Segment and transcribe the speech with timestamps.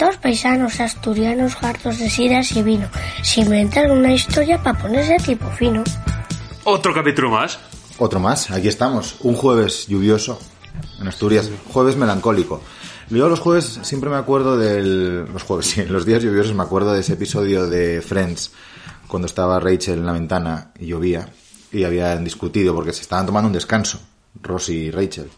[0.00, 2.88] Dos paisanos asturianos hartos de sidas y vino.
[3.20, 5.84] Se inventaron una historia para ponerse tipo fino.
[6.64, 7.58] Otro capítulo más.
[7.98, 9.16] Otro más, aquí estamos.
[9.20, 10.40] Un jueves lluvioso
[10.98, 11.50] en Asturias.
[11.70, 12.62] Jueves melancólico.
[13.10, 15.26] Yo los jueves siempre me acuerdo del...
[15.30, 18.52] Los jueves, sí, los días lluviosos me acuerdo de ese episodio de Friends,
[19.06, 21.28] cuando estaba Rachel en la ventana y llovía,
[21.72, 24.00] y habían discutido porque se estaban tomando un descanso,
[24.40, 25.30] Ross y Rachel.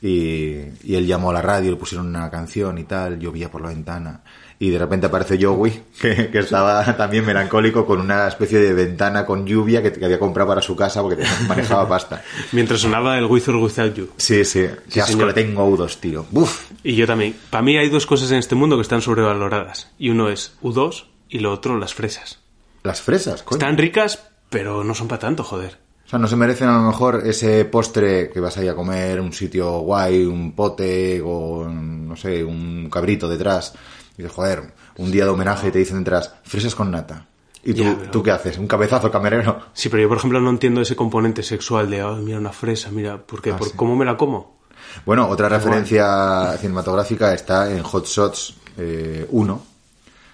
[0.00, 0.54] Y,
[0.84, 3.68] y él llamó a la radio, le pusieron una canción y tal, llovía por la
[3.68, 4.22] ventana.
[4.60, 9.24] Y de repente aparece Joey, que, que estaba también melancólico con una especie de ventana
[9.24, 12.22] con lluvia que, que había comprado para su casa porque manejaba pasta.
[12.52, 14.08] Mientras sonaba el With or Without You.
[14.16, 15.28] Sí, sí, qué asco señor.
[15.28, 16.26] le tengo a U2, tío.
[16.30, 16.70] Buf.
[16.82, 17.36] Y yo también.
[17.50, 19.90] Para mí hay dos cosas en este mundo que están sobrevaloradas.
[19.98, 22.40] Y uno es U2 y lo otro las fresas.
[22.82, 23.58] Las fresas, coño.
[23.58, 25.78] Están ricas, pero no son para tanto, joder.
[26.08, 28.74] O sea, no se merecen a lo mejor ese postre que vas a ir a
[28.74, 33.74] comer, un sitio guay, un pote con, no sé, un cabrito detrás.
[34.16, 37.26] Y dices, joder, un día de homenaje y te dicen detrás, fresas con nata.
[37.62, 38.56] ¿Y tú, Ya, pero- tú qué haces?
[38.56, 39.60] ¿Un cabezazo camerero?
[39.74, 42.90] Sí, pero yo, por ejemplo, no entiendo ese componente sexual de, "Ay, mira una fresa,
[42.90, 43.50] mira, ¿por qué?
[43.50, 43.74] Ah, ¿Por sí.
[43.76, 44.56] cómo me la como?
[45.04, 49.62] Bueno, otra referencia cinematográfica está en Hot Shots eh, 1,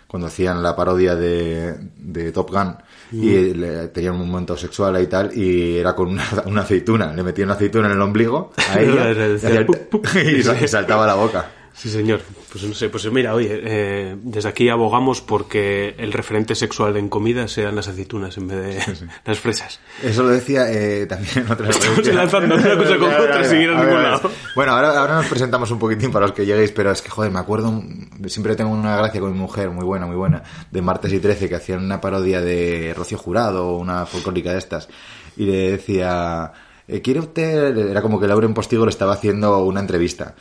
[0.06, 2.76] cuando hacían la parodia de, de Top Gun
[3.22, 7.12] y le- tenían un momento sexual y tal, y era con una, una aceituna.
[7.14, 9.10] Le metían una aceituna en el ombligo a ella
[9.42, 9.66] y, el-
[10.62, 11.50] y saltaba la boca.
[11.72, 12.20] Sí, señor.
[12.54, 17.08] Pues no sé, pues mira, oye, eh, desde aquí abogamos porque el referente sexual en
[17.08, 19.80] comida sean las aceitunas en vez de las fresas.
[20.00, 23.70] Eso lo decía eh, también en otra Estamos enlazando una cosa con otra sin ir
[23.70, 24.02] a ningún ver.
[24.04, 24.30] lado.
[24.54, 27.32] Bueno, ahora, ahora nos presentamos un poquitín para los que lleguéis, pero es que, joder,
[27.32, 27.82] me acuerdo,
[28.28, 31.48] siempre tengo una gracia con mi mujer, muy buena, muy buena, de Martes y Trece,
[31.48, 34.88] que hacían una parodia de Rocío Jurado, una folclórica de estas,
[35.36, 36.52] y le decía,
[36.86, 37.76] eh, ¿quiere usted?
[37.76, 40.36] Era como que Lauren Postigo le estaba haciendo una entrevista.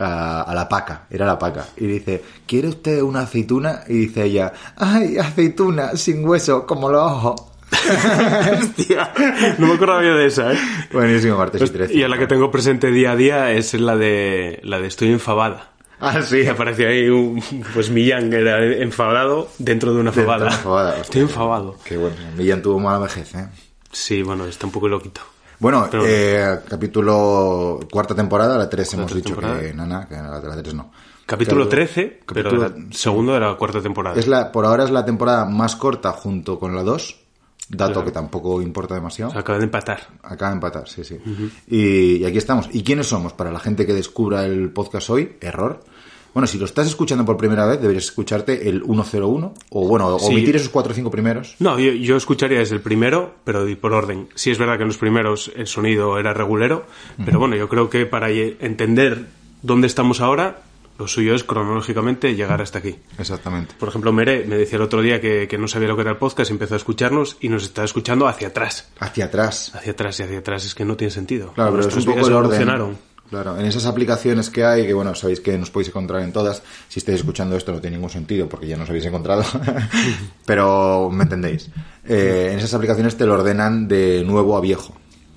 [0.00, 1.66] A, a la paca, era la paca.
[1.76, 3.82] Y dice, ¿quiere usted una aceituna?
[3.86, 7.42] Y dice ella, ¡ay, aceituna, sin hueso, como los ojos!
[8.60, 9.12] Hostia,
[9.58, 10.58] no me acordaba yo de esa, ¿eh?
[10.92, 11.94] Buenísimo, martes y 13.
[11.94, 15.12] Y a la que tengo presente día a día es la de la de estoy
[15.12, 15.70] enfadada.
[16.00, 16.38] Ah, sí.
[16.38, 17.42] Y aparece ahí un,
[17.74, 20.96] pues Millán era enfadado dentro de una de fabada.
[20.98, 21.76] Estoy enfadado.
[21.84, 22.16] Qué bueno.
[22.36, 23.48] Millán tuvo mala vejez, ¿eh?
[23.92, 25.20] Sí, bueno, está un poco loquito.
[25.60, 29.60] Bueno, Pero- eh, capítulo cuarta temporada, la 3 hemos dicho temporada.
[29.60, 30.90] que nana, que la, la 3 no.
[31.26, 34.18] Capítulo Claro, 13, pero capítulo- la segundo de la cuarta temporada.
[34.18, 37.20] Es la, por ahora es la temporada más corta junto con la 2,
[37.68, 38.04] dato Claro.
[38.06, 39.30] que tampoco importa demasiado.
[39.32, 40.00] Se acaba de empatar.
[40.22, 41.20] Acaba de empatar, sí, sí.
[41.68, 42.68] y, y aquí estamos.
[42.72, 43.32] ¿Y quiénes somos?
[43.34, 45.84] Para la gente que descubra el podcast hoy, error.
[46.32, 50.26] Bueno, si lo estás escuchando por primera vez, deberías escucharte el 101, o bueno, Sí.
[50.26, 51.56] omitir esos cuatro o cinco primeros.
[51.58, 54.28] No, yo, yo escucharía desde el primero, pero por orden.
[54.34, 56.86] Sí es verdad que en los primeros el sonido era regulero,
[57.24, 59.26] pero bueno, yo creo que para entender
[59.62, 60.62] dónde estamos ahora,
[60.98, 62.94] lo suyo es cronológicamente llegar hasta aquí.
[63.18, 63.74] Exactamente.
[63.78, 66.10] Por ejemplo, Mere me decía el otro día que, que no sabía lo que era
[66.10, 68.90] el podcast, empezó a escucharnos y nos está escuchando hacia atrás.
[68.98, 69.72] Hacia atrás.
[69.74, 71.52] Hacia atrás y hacia atrás, es que no tiene sentido.
[71.54, 72.90] Claro, pero es un poco el orden.
[73.30, 76.62] Claro, en esas aplicaciones que hay, que bueno, sabéis que nos podéis encontrar en todas.
[76.88, 79.44] Si estáis escuchando esto no tiene ningún sentido porque ya nos habéis encontrado.
[80.44, 81.70] pero me entendéis.
[82.04, 84.94] Eh, en esas aplicaciones te lo ordenan de nuevo a viejo.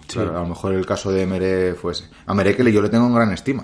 [0.08, 2.06] Claro, a lo mejor el caso de Mere fuese.
[2.26, 3.64] A Mere que yo le tengo en gran estima.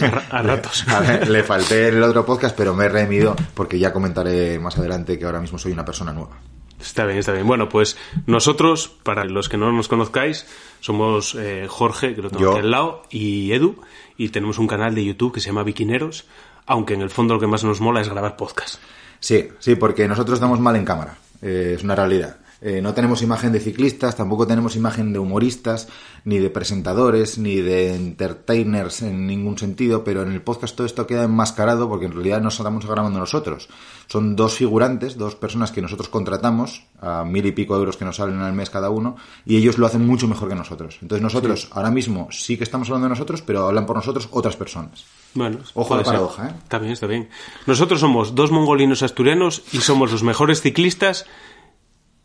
[0.00, 0.84] A, ra- a ratos.
[0.88, 4.58] A ver, le falté en el otro podcast, pero me he redimido porque ya comentaré
[4.58, 6.38] más adelante que ahora mismo soy una persona nueva.
[6.80, 7.46] Está bien, está bien.
[7.46, 7.96] Bueno, pues
[8.26, 10.46] nosotros, para los que no nos conozcáis,
[10.80, 12.50] somos eh, Jorge, que lo tengo Yo.
[12.52, 13.76] aquí al lado, y Edu,
[14.16, 16.26] y tenemos un canal de YouTube que se llama Biquineros,
[16.66, 18.80] aunque en el fondo lo que más nos mola es grabar podcast.
[19.18, 21.18] Sí, sí, porque nosotros estamos mal en cámara.
[21.42, 22.36] Eh, es una realidad.
[22.62, 25.88] Eh, no tenemos imagen de ciclistas, tampoco tenemos imagen de humoristas,
[26.24, 31.06] ni de presentadores, ni de entertainers en ningún sentido, pero en el podcast todo esto
[31.06, 33.68] queda enmascarado porque en realidad no estamos grabando nosotros.
[34.08, 38.16] Son dos figurantes, dos personas que nosotros contratamos a mil y pico euros que nos
[38.16, 39.16] salen al mes cada uno,
[39.46, 40.98] y ellos lo hacen mucho mejor que nosotros.
[41.00, 44.56] Entonces nosotros ahora mismo sí que estamos hablando de nosotros, pero hablan por nosotros otras
[44.56, 45.04] personas.
[45.32, 46.54] Bueno, Ojo a la paradoja, ¿eh?
[46.62, 47.28] Está bien, está bien.
[47.66, 51.24] Nosotros somos dos mongolinos asturianos y somos los mejores ciclistas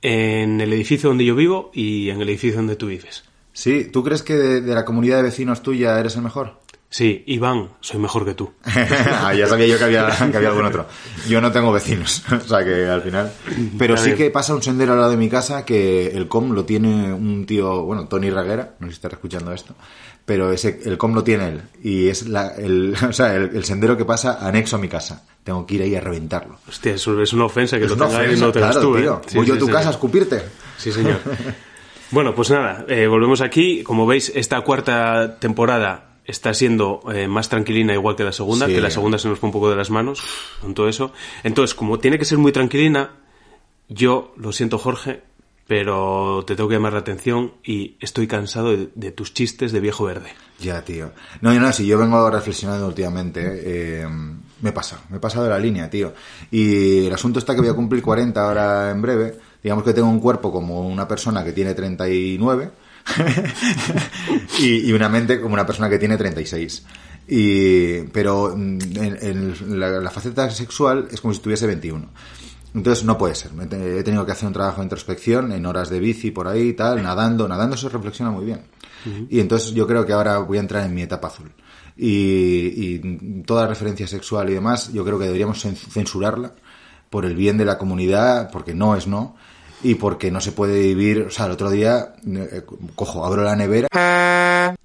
[0.08, 3.24] en el edificio donde yo vivo y en el edificio donde tú vives.
[3.54, 6.60] Sí, ¿tú crees que de, de la comunidad de vecinos tuya eres el mejor?
[6.92, 8.54] Sí, Iván, soy mejor que tú.
[8.66, 10.86] Ah, ya sabía yo que había, que había algún otro.
[11.28, 13.34] Yo no tengo vecinos, o sea que al final.
[13.80, 16.66] Pero sí que pasa un sendero al lado de mi casa que el com lo
[16.66, 19.76] tiene un tío, bueno, Tony Raguera, no sé si estará escuchando esto,
[20.26, 21.62] pero ese, el com lo tiene él.
[21.84, 25.24] Y es la, el, o sea, el, el sendero que pasa anexo a mi casa.
[25.44, 26.58] Tengo que ir ahí a reventarlo.
[26.68, 28.90] Hostia, eso es una ofensa que Es lo tenga él y ofensa, no tengas claro,
[28.90, 29.02] tú, ¿eh?
[29.02, 29.22] tío.
[29.28, 29.72] Sí, Voy yo a tu sí.
[29.72, 30.42] casa a escupirte.
[30.78, 31.20] Sí, señor.
[32.12, 33.82] Bueno, pues nada, eh, volvemos aquí.
[33.84, 38.74] Como veis, esta cuarta temporada está siendo eh, más tranquilina igual que la segunda, Sí.
[38.76, 40.22] que la segunda se nos fue un poco de las manos
[40.62, 41.12] con todo eso.
[41.44, 43.16] Entonces, como tiene que ser muy tranquilina,
[43.90, 45.24] yo lo siento Jorge,
[45.68, 50.06] pero te tengo que llamar la atención y estoy cansado de, tus chistes de viejo
[50.06, 50.30] verde.
[50.60, 51.12] Ya, tío.
[51.42, 54.08] No, no, si yo vengo reflexionando últimamente, eh,
[54.62, 56.14] me pasa, me he pasado la línea, tío.
[56.52, 59.40] Y el asunto está que voy a cumplir 40 ahora en breve.
[59.64, 62.70] Digamos que tengo un cuerpo como una persona que tiene 39
[64.60, 66.86] y, y una mente como una persona que tiene 36.
[67.28, 72.08] Y, pero mm, en, en la, la faceta sexual es como si tuviese 21.
[72.76, 73.52] Entonces no puede ser.
[73.72, 77.02] He tenido que hacer un trabajo de introspección en horas de bici por ahí, tal,
[77.02, 77.48] nadando.
[77.48, 78.62] Nadando se reflexiona muy bien.
[79.30, 81.52] Y entonces yo creo que ahora voy a entrar en mi etapa azul.
[81.96, 82.10] Y,
[82.96, 86.52] y toda referencia sexual y demás, yo creo que deberíamos cen- censurarla
[87.10, 89.36] por el bien de la comunidad, porque no es no,
[89.82, 91.22] y porque no se puede vivir.
[91.28, 92.64] O sea, el otro día, eh,
[92.96, 93.88] cojo, abro la nevera.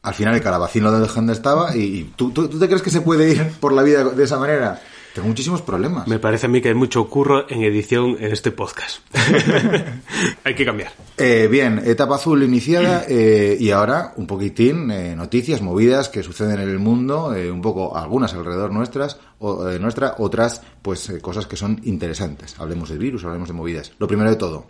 [0.03, 2.83] Al final el calabacín lo dejo donde estaba y, y ¿tú, tú, tú te crees
[2.83, 4.81] que se puede ir por la vida de esa manera?
[5.15, 6.07] Tengo muchísimos problemas.
[6.07, 9.01] Me parece a mí que hay mucho curro en edición en este podcast.
[10.45, 10.93] hay que cambiar.
[11.17, 16.61] Eh, bien, etapa azul iniciada eh, y ahora un poquitín eh, noticias, movidas que suceden
[16.61, 21.57] en el mundo, eh, un poco algunas alrededor nuestras, o, nuestra, otras pues cosas que
[21.57, 22.55] son interesantes.
[22.61, 23.93] Hablemos de virus, hablemos de movidas.
[23.99, 24.67] Lo primero de todo,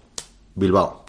[0.55, 1.05] Bilbao.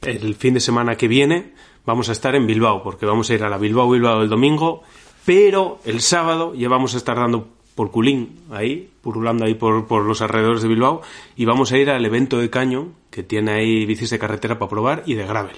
[0.00, 1.54] El fin de semana que viene
[1.84, 4.82] vamos a estar en Bilbao, porque vamos a ir a la Bilbao Bilbao el domingo,
[5.24, 10.04] pero el sábado ya vamos a estar dando por culín ahí, purulando ahí por, por
[10.04, 11.02] los alrededores de Bilbao,
[11.36, 14.68] y vamos a ir al evento de Caño, que tiene ahí bicis de carretera para
[14.70, 15.56] probar y de gravel.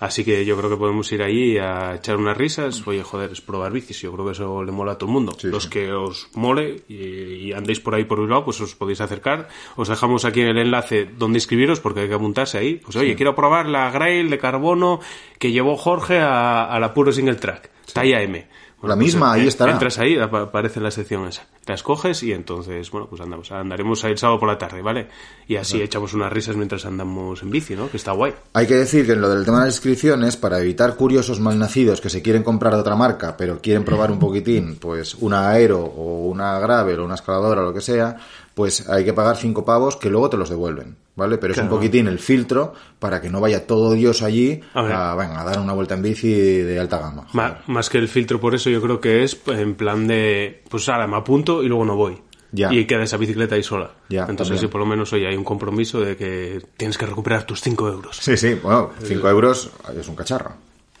[0.00, 2.84] Así que yo creo que podemos ir allí a echar unas risas.
[2.88, 4.00] Oye, joder, es probar bicis.
[4.00, 5.32] Yo creo que eso le mola a todo el mundo.
[5.38, 5.70] Sí, Los sí.
[5.70, 9.46] que os mole y, y andéis por ahí por Bilbao, pues os podéis acercar.
[9.76, 12.80] Os dejamos aquí en el enlace donde inscribiros porque hay que apuntarse ahí.
[12.84, 14.98] Pues oye, quiero probar la Grail de carbono
[15.38, 17.70] que llevó Jorge a, a la puro single track.
[17.92, 18.44] Talla M.
[18.82, 19.72] La misma, ahí eh, estará.
[19.72, 21.44] Entras ahí, apa- aparece la sección esa.
[21.66, 23.52] La escoges y entonces, bueno, pues andamos.
[23.52, 25.08] Andaremos el sábado por la tarde, ¿vale?
[25.46, 27.88] Y así echamos unas risas mientras andamos en bici, ¿no?
[27.90, 28.34] Que está guay.
[28.54, 32.00] Hay que decir que en lo del tema de las inscripciones, para evitar curiosos malnacidos
[32.00, 35.78] que se quieren comprar de otra marca, pero quieren probar un poquitín, pues una aero
[35.80, 38.16] o una gravel o una escaladora o lo que sea,
[38.54, 41.38] pues hay que pagar cinco pavos que luego te los devuelven, ¿vale?
[41.38, 45.14] Pero es un poquitín el filtro para que no vaya todo Dios allí A a,
[45.14, 47.26] venga, a dar una vuelta en bici de alta gama.
[47.32, 50.88] Ma- más que el filtro, por eso yo creo que es en plan de, pues
[50.88, 52.18] ahora me apunto y luego no voy.
[52.54, 52.70] Ya.
[52.70, 53.92] Y queda esa bicicleta ahí sola.
[54.10, 57.44] Ya, Entonces, sí, por lo menos hoy hay un compromiso de que tienes que recuperar
[57.44, 58.18] tus 5 euros.
[58.20, 60.52] Sí, sí, bueno, cinco euros es un cacharro.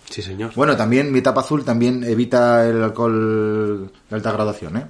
[0.08, 0.52] Sí, señor.
[0.54, 4.86] Bueno, también mi tapa azul también evita el alcohol de alta graduación, ¿eh?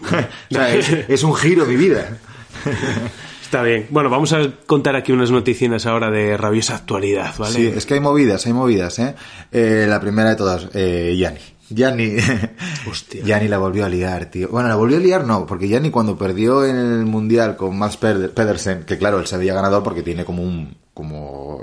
[0.50, 2.18] o sea, es, es un giro mi vida.
[3.42, 3.86] Está bien.
[3.90, 7.54] Bueno, vamos a contar aquí unas noticias ahora de rabiosa actualidad, ¿vale?
[7.54, 9.14] Sí, es que hay movidas, hay movidas, ¿eh?
[9.52, 11.38] Eh, la primera de todas, eh, Yanni.
[11.70, 12.16] Yanni,
[12.90, 13.22] Hostia.
[13.24, 14.48] Yanni la volvió a liar, tío.
[14.48, 17.96] Bueno, la volvió a liar no, porque Yanni cuando perdió en el Mundial con Max
[18.00, 21.62] Peder- Pedersen, que claro, él se había ganador porque tiene como un, como,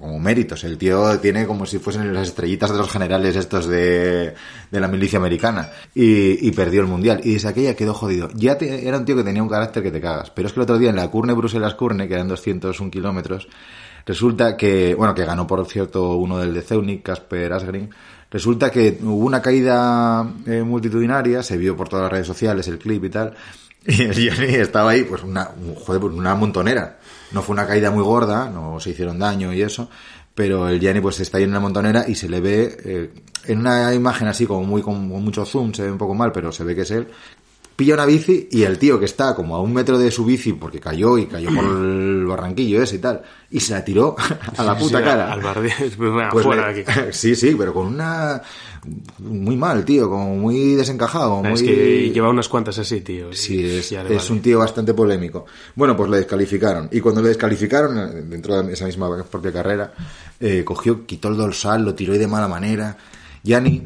[0.00, 0.64] como méritos.
[0.64, 4.34] El tío tiene como si fuesen las estrellitas de los generales estos de,
[4.70, 5.70] de la milicia americana.
[5.94, 7.20] Y, perdió el Mundial.
[7.24, 8.28] Y desde aquella quedó jodido.
[8.34, 10.30] Ya te- era un tío que tenía un carácter que te cagas.
[10.30, 13.46] Pero es que el otro día en la Curne Bruselas-Curne, que eran 201 kilómetros,
[14.06, 17.90] Resulta que, bueno, que ganó por cierto uno del de Zeunik, Casper Asgreen.
[18.30, 22.78] Resulta que hubo una caída eh, multitudinaria, se vio por todas las redes sociales el
[22.78, 23.34] clip y tal.
[23.86, 26.98] Y el Johnny estaba ahí, pues una, un- joder, pues una montonera.
[27.32, 29.88] No fue una caída muy gorda, no se hicieron daño y eso.
[30.34, 33.10] Pero el Gianni pues está ahí en una montonera y se le ve eh,
[33.46, 36.30] en una imagen así como muy con, con mucho zoom, se ve un poco mal,
[36.32, 37.08] pero se ve que es él.
[37.76, 40.52] Pilla una bici y el tío que está como a un metro de su bici
[40.52, 44.14] porque cayó y cayó por el barranquillo ese y tal, y se la tiró
[44.56, 45.32] a la puta Sí, cara.
[45.32, 46.92] Al barde- Venga, Pues fuera le- aquí.
[47.12, 48.40] Sí, sí, pero con una...
[49.18, 51.42] Muy mal, tío, como muy desencajado.
[51.44, 51.68] Es muy...
[51.68, 53.32] que lleva unas cuantas así, tío.
[53.32, 54.32] Sí, es, ya le es vale.
[54.32, 55.46] un tío bastante polémico.
[55.74, 56.88] Bueno, pues le descalificaron.
[56.90, 59.92] Y cuando le descalificaron, eh, dentro de esa misma propia carrera,
[60.38, 62.96] eh, cogió, quitó el dorsal, lo tiró y de mala manera.
[63.42, 63.82] Yanni,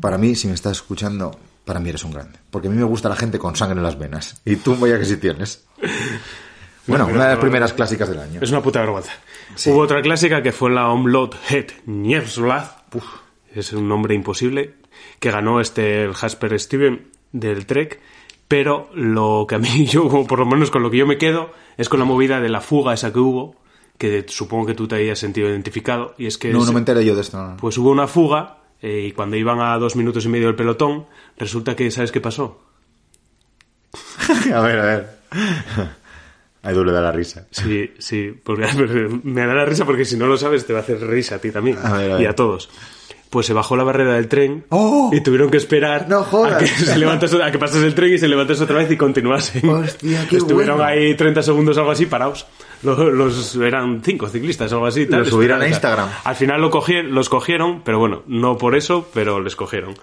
[0.00, 2.38] para mí, si me estás escuchando, para mí eres un grande.
[2.50, 4.40] Porque a mí me gusta la gente con sangre en las venas.
[4.44, 5.64] Y tú, vaya que sí tienes.
[6.86, 8.40] Bueno, una de las primeras clásicas del año.
[8.42, 9.12] Es una puta vergüenza.
[9.66, 12.66] Hubo otra clásica que fue la Omlot Het Nievslad.
[12.92, 13.04] Uf,
[13.54, 14.74] es un nombre imposible.
[15.20, 18.00] Que ganó este el Jasper Steven del Trek.
[18.48, 21.18] Pero lo que a mí, yo, o por lo menos con lo que yo me
[21.18, 23.56] quedo, es con la movida de la fuga esa que hubo.
[23.98, 26.14] Que supongo que tú te hayas sentido identificado.
[26.18, 27.36] Y es que No, es- no me enteré yo de esto.
[27.38, 27.56] no.
[27.56, 28.58] pues hubo una fuga.
[28.82, 31.06] eh, y cuando iban a dos minutos y medio del pelotón,
[31.38, 32.60] resulta que, ¿sabes qué pasó?
[34.52, 35.10] a ver, a ver.
[36.64, 37.46] A Edu le da la risa.
[37.50, 38.66] Sí, sí, porque
[39.22, 41.38] me da la risa porque si no lo sabes te va a hacer risa a
[41.38, 42.70] ti también A ver, a y a todos.
[43.34, 45.10] Pues se bajó la barrera del tren ¡Oh!
[45.12, 48.18] y tuvieron que esperar No a que se levantase, a que pasase el tren y
[48.18, 49.60] se levantase otra vez y continuase.
[49.68, 50.90] Hostia, qué Estuvieron bueno.
[50.90, 52.46] ahí 30 segundos algo así parados.
[52.84, 55.06] Los, los- eran cinco ciclistas algo así.
[55.06, 56.08] tal, Lo subieron a Instagram.
[56.22, 59.94] Al final lo cogieron, los cogieron, pero bueno, no por eso, pero les cogieron.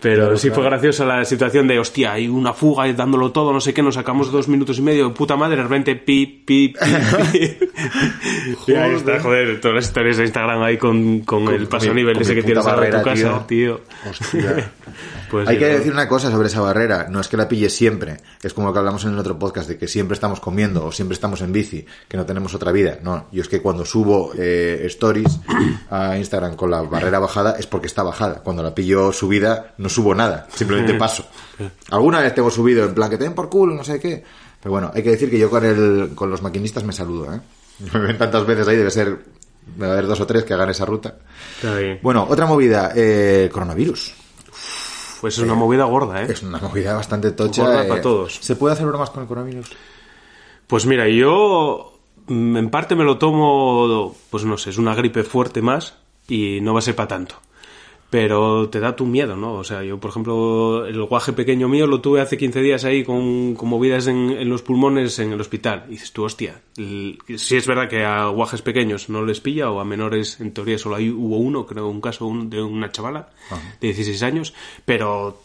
[0.00, 0.54] Pero Claro, sí claro.
[0.62, 3.82] fue graciosa la situación de, hostia, hay una fuga y dándolo todo, no sé qué,
[3.82, 6.74] nos sacamos dos minutos y medio, puta madre, de repente, pi, pi, pi,
[7.32, 7.56] pi.
[8.66, 11.94] y ahí está, joder, todas las historias de Instagram ahí con, con, el paso mi-
[11.94, 13.80] nivel ese que tienes en tu barrera, casa, tío.
[14.08, 14.70] Hostia.
[15.28, 17.08] Pues Hay sí, que decir una cosa sobre esa barrera.
[17.10, 18.18] No es que la pille siempre.
[18.44, 20.92] Es como lo que hablamos en el otro podcast de que siempre estamos comiendo o
[20.92, 23.00] siempre estamos en bici, que no tenemos otra vida.
[23.02, 25.40] No, yo es que cuando subo eh, stories
[25.90, 28.40] a Instagram con la barrera bajada es porque está bajada.
[28.44, 31.26] Cuando la pillo subida no subo nada, simplemente paso.
[31.90, 34.22] Alguna vez tengo subido en plan que te den por culo, no sé qué.
[34.60, 37.32] Pero bueno, hay que decir que yo con, el, con los maquinistas me saludo.
[37.34, 37.40] ¿eh?
[37.92, 39.18] Me ven tantas veces ahí, debe ser.
[39.76, 41.16] Debe haber dos o tres que hagan esa ruta.
[41.56, 41.98] Está bien.
[42.02, 44.14] Bueno, otra movida, eh, coronavirus.
[45.20, 46.26] Pues es una movida gorda, ¿eh?
[46.30, 47.62] Es una movida bastante tocha.
[47.62, 47.88] Gorda eh.
[47.88, 48.38] para todos.
[48.40, 49.68] ¿Se puede hacer bromas con el coronavirus?
[50.66, 55.24] Pues mira, yo mm, en parte me lo tomo, pues no sé, es una gripe
[55.24, 55.94] fuerte más
[56.28, 57.36] y no va a ser para tanto.
[58.08, 59.54] Pero te da tu miedo, ¿no?
[59.54, 63.02] O sea, yo, por ejemplo, el guaje pequeño mío lo tuve hace 15 días ahí
[63.02, 65.84] con, con movidas en, en los pulmones en el hospital.
[65.88, 69.70] Y dices tú, hostia, el- sí es verdad que a guajes pequeños no les pilla,
[69.70, 72.92] o a menores, en teoría solo hay, hubo uno, creo, un caso un- de una
[72.92, 73.28] chavala
[73.80, 75.40] de 16 años, pero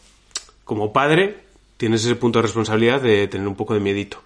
[0.64, 1.38] como padre
[1.76, 4.18] tienes ese punto de responsabilidad de tener un poco de miedito.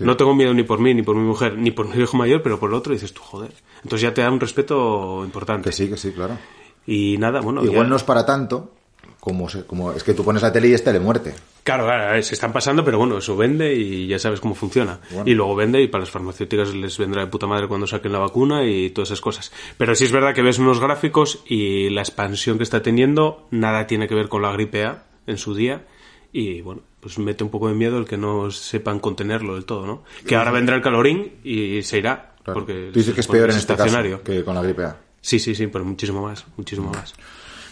[0.00, 2.40] No tengo miedo ni por mí, ni por mi mujer, ni por mi hijo mayor,
[2.42, 3.52] pero por el otro dices tú, joder.
[3.84, 5.68] Entonces ya te da un respeto importante.
[5.68, 6.38] Que sí, que sí, claro.
[6.86, 7.62] Y nada, bueno.
[7.64, 8.72] Igual ya- no es para tanto,
[9.20, 11.34] como, se- como es que tú pones la tele y es telemuerte.
[11.62, 14.98] Claro, claro, eh, se están pasando, pero bueno, eso vende y ya sabes cómo funciona.
[15.12, 15.30] Bueno.
[15.30, 18.18] Y luego vende y para las farmacéuticas les vendrá de puta madre cuando saquen la
[18.18, 19.52] vacuna y todas esas cosas.
[19.78, 23.86] Pero sí es verdad que ves unos gráficos y la expansión que está teniendo nada
[23.86, 25.86] tiene que ver con la gripe A en su día.
[26.32, 29.86] Y bueno, pues mete un poco de miedo el que no sepan contenerlo del todo,
[29.86, 30.02] ¿no?
[30.26, 32.32] Que ahora vendrá el calorín y se irá.
[32.42, 32.58] Claro.
[32.60, 34.96] Porque tú dices que es peor en este caso que con la gripe A.
[35.22, 37.14] Sí, sí, sí, pero muchísimo más, muchísimo más.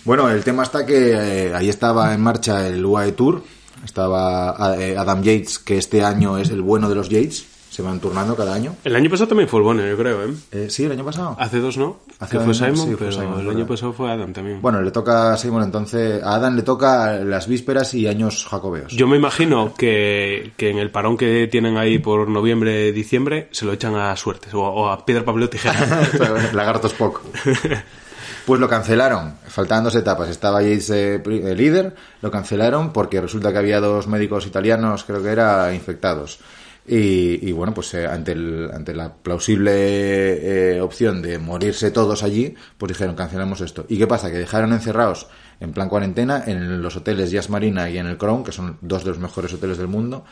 [0.05, 3.45] Bueno, el tema está que eh, ahí estaba en marcha el UAE Tour.
[3.85, 7.47] Estaba eh, Adam Yates, que este año es el bueno de los Yates.
[7.71, 8.75] Se van turnando cada año.
[8.85, 10.35] El año pasado también fue el bueno, yo creo, ¿eh?
[10.51, 11.37] Eh, sí, el año pasado.
[11.39, 14.33] Hace dos no, Hace que fue Simon, sí, fue Simon, el año pasado fue Adam
[14.33, 14.61] también.
[14.61, 16.21] Bueno, le toca a Simon entonces.
[16.23, 18.93] A Adam le toca las vísperas y años jacobeos.
[18.93, 23.65] Yo me imagino que, que en el parón que tienen ahí por noviembre, diciembre, se
[23.65, 26.09] lo echan a suertes o, o a piedra, papel o tijera.
[26.53, 27.23] Lagartos Spock.
[28.47, 30.29] Pues lo cancelaron, faltaban dos etapas.
[30.29, 31.23] Estaba Yates eh,
[31.57, 36.41] líder, lo cancelaron porque resulta que había dos médicos italianos, creo que era, infectados.
[36.93, 39.71] Y, y bueno, pues eh, ante, el- ante la plausible
[40.77, 43.87] eh, opción de morirse todos allí, pues dijeron, cancelamos esto.
[43.89, 44.29] ¿Y qué pasa?
[44.31, 45.29] Que dejaron encerrados
[45.61, 49.05] en plan cuarentena en los hoteles Jazz Marina y en el Crown, que son dos
[49.05, 50.25] de los mejores hoteles del mundo,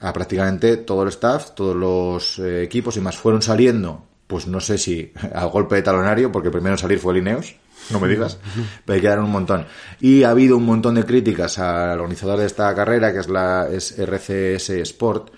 [0.00, 4.60] a prácticamente todo el staff, todos los eh, equipos y más fueron saliendo, pues no
[4.60, 7.54] sé si al golpe de talonario, porque el primero en salir fue el Ineos,
[7.90, 8.38] no me digas,
[8.84, 9.64] pero quedaron un montón.
[10.00, 13.68] Y ha habido un montón de críticas al organizador de esta carrera, que es la
[13.72, 15.30] es RCS Sport,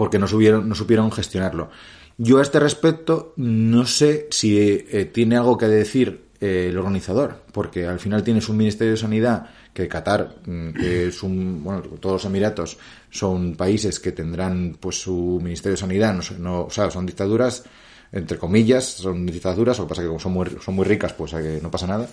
[0.00, 1.68] porque no, subieron, no supieron gestionarlo.
[2.16, 7.42] Yo a este respecto no sé si eh, tiene algo que decir eh, el organizador,
[7.52, 11.82] porque al final tienes un Ministerio de Sanidad que Qatar mm, que es un bueno
[12.00, 12.78] todos los Emiratos
[13.10, 17.64] son países que tendrán pues su Ministerio de Sanidad no, no o sea son dictaduras
[18.10, 21.34] entre comillas son dictaduras lo que pasa que como son muy son muy ricas pues
[21.34, 22.08] eh, no pasa nada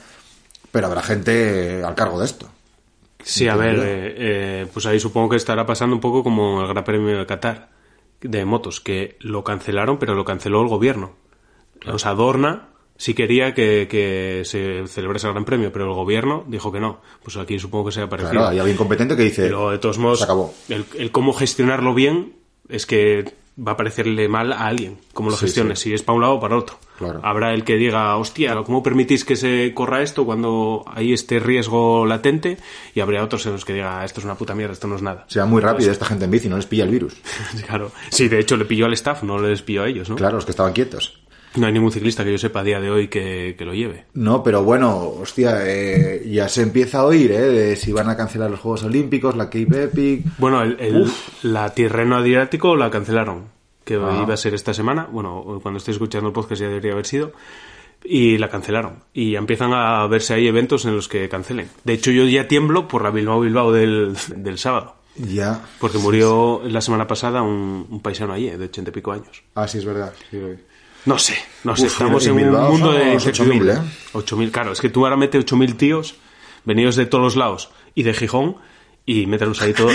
[0.74, 2.50] pero habrá gente al cargo de esto.
[3.24, 6.84] Sí, a ver, eh, pues ahí supongo que estará pasando un poco como el Gran
[6.84, 7.77] Premio de Qatar
[8.22, 11.14] de motos, que lo cancelaron, pero lo canceló el gobierno.
[11.86, 16.44] O sea, Dorna sí quería que, que se celebrase el Gran Premio, pero el gobierno
[16.48, 17.02] dijo que no.
[17.24, 18.32] Pues aquí supongo que sea parecido.
[18.32, 21.34] claro hay alguien competente que dice Pero de todos modos, se acabó El, el cómo
[21.34, 22.34] gestionarlo bien
[22.70, 23.34] es que
[23.66, 26.36] va a parecerle mal a alguien, cómo lo Sí, gestiones, si es para un lado
[26.36, 26.78] o para otro.
[26.98, 27.20] Claro.
[27.24, 32.06] Habrá el que diga, hostia, ¿cómo permitís que se corra esto cuando hay este riesgo
[32.06, 32.58] latente?
[32.96, 35.02] Y habrá otros en los que diga, esto es una puta mierda, esto no es
[35.02, 35.26] nada.
[35.28, 37.16] se va muy rápido esta gente en bici no les pilla el virus
[37.68, 37.92] Claro.
[38.10, 40.16] Sí, de hecho le pilló al staff, no les pilló a ellos, ¿no?
[40.16, 41.20] claro los que estaban quietos
[41.56, 44.06] No hay ningún ciclista que yo sepa a día de hoy que, que lo lleve.
[44.14, 47.40] No, pero bueno, hostia, eh, ya se empieza a oír, ¿eh?
[47.42, 50.26] De si van a cancelar los Juegos Olímpicos, la Cape Epic.
[50.38, 51.12] Bueno, el, el-
[51.44, 53.46] la Tirreno Adriático la cancelaron,
[53.88, 55.08] que iba a ser esta semana.
[55.10, 57.32] Bueno, cuando esté escuchando el podcast ya debería haber sido.
[58.04, 59.04] Y la cancelaron.
[59.14, 61.70] Y ya empiezan a verse ahí eventos en los que cancelen.
[61.84, 64.96] De hecho, yo ya tiemblo por la Bilbao Bilbao del, del sábado.
[65.16, 65.62] Ya.
[65.80, 69.42] Porque murió la semana pasada un, un paisano allí, de ochenta y pico años.
[69.56, 70.14] Ah, sí, es verdad.
[70.30, 70.38] sí.
[71.06, 73.74] No sé, no sé, Uf, estamos en en un Bilbao mundo de somos 8.000, incertidumbre.
[73.74, 73.78] ¿eh?
[74.14, 76.16] 8.000, claro, es que tú ahora metes 8.000 tíos
[76.66, 78.58] venidos de todos los lados y de Gijón
[79.08, 79.94] y mételos ahí todos.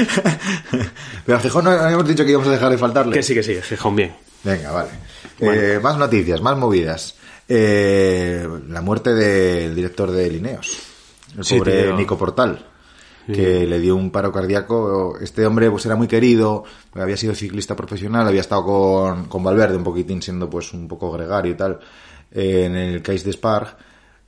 [1.26, 3.14] Pero a Gijón no habíamos dicho que íbamos a dejar de faltarle.
[3.14, 4.14] que sí, que sí, Gijón bien.
[4.42, 4.90] Venga, vale.
[5.38, 7.14] Eh, más noticias, más movidas.
[7.46, 10.78] Eh, la muerte del director de Lineos,
[11.36, 11.96] el Sí, pobre tío.
[11.96, 12.66] Nico Portal,
[13.26, 15.18] que le dio un paro cardíaco.
[15.20, 16.64] Este hombre pues era muy querido,
[16.94, 21.12] había sido ciclista profesional, había estado con, con Valverde un poquitín, siendo pues un poco
[21.12, 21.78] gregario y tal,
[22.30, 23.76] eh, en el Case de Sparg.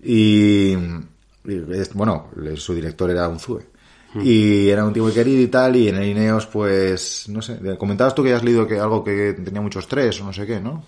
[0.02, 1.58] Y, y,
[1.94, 3.73] bueno, su director era un Zue.
[4.22, 7.58] Y era un tío muy querido y tal, y en el Ineos, pues, no sé,
[7.78, 10.60] comentabas tú que has leído que algo que tenía mucho estrés o no sé qué,
[10.60, 10.84] ¿no?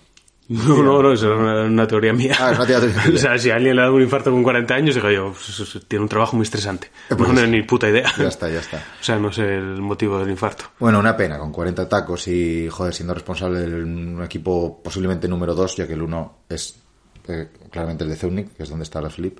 [0.49, 2.33] No, no, no, eso es una, una teoría mía.
[2.39, 3.09] Ah, es una teoría tuya.
[3.15, 5.85] o sea, si a alguien le da un infarto con 40 años, digo yo, pues,
[5.89, 6.89] tiene un trabajo muy estresante.
[7.09, 8.09] pues, no tengo ni puta idea.
[8.17, 8.77] Ya está, ya está.
[9.01, 10.65] O sea, no sé el motivo del infarto.
[10.79, 15.53] Bueno, una pena, con 40 tacos y, joder, siendo responsable de un equipo posiblemente número
[15.53, 16.79] 2, ya que el uno es
[17.27, 19.39] eh, claramente el de Zeunik, que es donde está la Flip.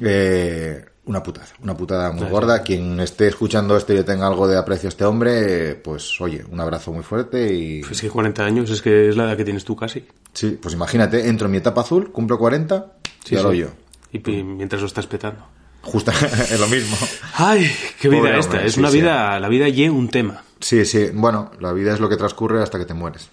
[0.00, 2.62] Eh, una putada, una putada muy gorda.
[2.62, 6.44] Quien esté escuchando esto y le tenga algo de aprecio a este hombre, pues oye,
[6.48, 7.82] un abrazo muy fuerte y...
[7.82, 10.04] Pues que 40 años es que es la edad que tienes tú casi.
[10.32, 12.92] Sí, pues imagínate, entro en mi etapa azul, cumplo 40
[13.24, 13.68] Sí, y ahora yo.
[14.12, 15.44] Y mientras lo estás petando.
[15.82, 16.10] Justo
[16.50, 16.96] es lo mismo.
[17.34, 18.52] Ay, qué vida Pobre esta.
[18.52, 20.44] hombre, es una vida, la vida y un tema.
[20.60, 23.28] Sí, sí, bueno, la vida es lo que transcurre hasta que te mueres.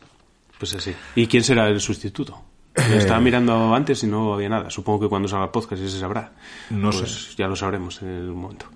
[0.57, 0.96] Pues así.
[1.15, 2.41] ¿Y quién será el sustituto?
[2.77, 2.98] Lo Eh.
[3.00, 4.69] estaba mirando antes y no había nada.
[4.69, 6.31] Supongo que cuando salga el podcast ya se sabrá.
[6.69, 8.67] No Pues Ya lo sabremos en el momento.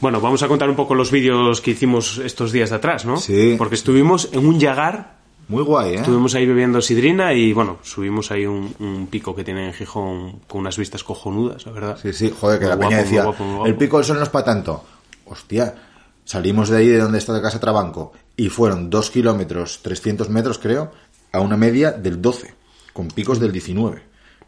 [0.00, 0.20] Bueno.
[0.20, 3.16] vamos a contar un poco los vídeos que hicimos estos días de atrás, ¿no?
[3.16, 3.56] Sí.
[3.58, 5.96] Porque estuvimos en un Yagar, Muy guay, ¿eh?
[5.96, 10.40] estuvimos ahí bebiendo sidrina y, bueno, subimos ahí un, un pico que tiene en Gijón
[10.46, 11.98] con unas vistas cojonudas, la verdad.
[12.00, 13.66] Sí, sí, joder, que Muy la guapo, peña muy decía, guapo, muy guapo.
[13.66, 14.84] el pico del sol no es para tanto.
[15.26, 15.74] Hostia,
[16.24, 20.58] salimos de ahí de donde está de casa Trabanco y fueron 2 kilómetros, 300 metros
[20.58, 20.92] creo,
[21.32, 22.54] a una media del 12,
[23.00, 24.02] con picos del 19.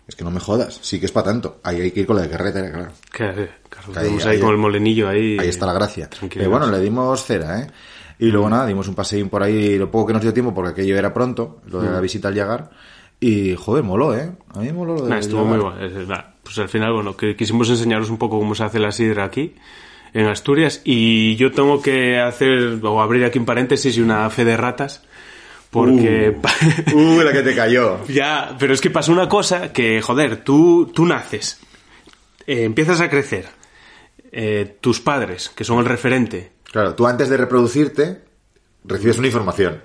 [0.07, 1.61] Es que no me jodas, sí que es para tanto.
[1.63, 2.93] Ahí hay que ir con la de carretera, claro.
[3.11, 5.39] Que, claro, Que ahí- ahí, ahí- con el molenillo ahí.
[5.39, 6.11] Ahí está la gracia.
[6.35, 7.67] Pero bueno, le dimos cera, ¿eh?
[8.19, 10.71] Y luego nada, dimos un paseín por ahí, lo poco que nos dio tiempo, porque
[10.73, 12.71] aquello era pronto, lo de la visita al llegar.
[13.21, 14.33] Y, joder, moló, ¿eh?
[14.55, 15.77] A mí moló lo de Nah, estuvo muy bueno.
[16.43, 19.55] Pues al final, bueno, que quisimos enseñaros un poco cómo se hace la sidra aquí,
[20.13, 24.45] en Asturias, y yo tengo que hacer, o abrir aquí un paréntesis y una fe
[24.45, 25.03] de ratas,
[25.73, 26.37] porque...
[26.95, 28.07] Uh, la que te cayó.
[28.07, 31.59] ya, pero es que pasa una cosa que, joder, tú, tú naces,
[32.47, 33.47] eh, empiezas a crecer,
[34.31, 38.23] eh, tus padres, que son el referente, Claro, tú antes de reproducirte,
[38.85, 39.81] recibes una información.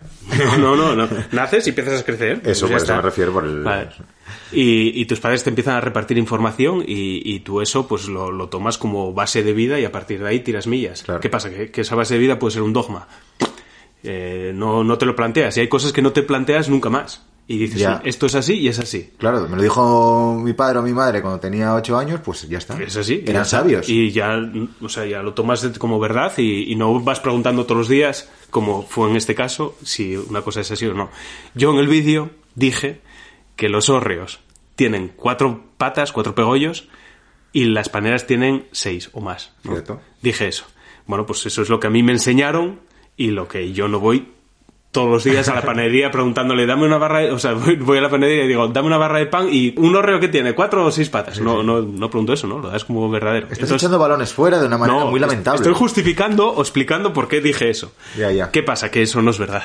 [0.60, 1.08] No, no, no.
[1.34, 2.42] Naces y empiezas a crecer.
[2.46, 3.90] Eso, Pues por eso me refiero por el- Vale.
[4.54, 8.32] Y, y tus padres te empiezan a repartir información y, y tú eso pues lo,
[8.32, 11.04] lo tomas como base de vida y a partir de ahí tiras millas.
[11.04, 11.20] Claro.
[11.20, 11.50] ¿Qué pasa?
[11.50, 13.08] Que, que esa base de vida puede ser un dogma.
[14.10, 15.58] Eh, no, no te lo planteas.
[15.58, 17.26] Y hay cosas que no te planteas nunca más.
[17.50, 18.02] Y dices, Ya.
[18.04, 19.12] esto es así y es así.
[19.18, 22.58] Claro, me lo dijo mi padre o mi madre cuando tenía ocho años, pues ya
[22.58, 22.82] está.
[22.82, 23.24] Es así.
[23.26, 23.88] Eran sabios.
[23.88, 24.38] Y ya,
[24.82, 28.30] o sea, ya lo tomas como verdad y, y no vas preguntando todos los días,
[28.50, 31.10] como fue en este caso, si una cosa es así o no.
[31.56, 33.00] Yo en el vídeo dije
[33.56, 34.40] que los hórreos
[34.76, 36.90] tienen cuatro patas, cuatro pegollos,
[37.54, 39.54] y las paneras tienen seis o más.
[39.64, 39.72] ¿no?
[39.72, 40.02] Cierto.
[40.22, 40.66] Dije eso.
[41.06, 42.82] Bueno, pues eso es lo que a mí me enseñaron
[43.18, 44.28] y lo que yo no voy
[44.92, 47.32] todos los días a la panadería preguntándole, dame una barra de...
[47.32, 49.74] O sea, voy, voy a la panadería y digo, dame una barra de pan y
[49.78, 51.40] un hórreo que tiene cuatro o seis patas.
[51.42, 52.60] no, no, no pregunto eso, ¿no?
[52.60, 53.48] Lo das como verdadero.
[53.48, 55.58] Estás Entonces, echando balones fuera de una manera no, muy lamentable.
[55.58, 57.94] Estoy justificando o explicando por qué dije eso.
[58.18, 58.50] Ya, ya.
[58.52, 58.90] ¿Qué pasa?
[58.90, 59.64] Que eso no es verdad.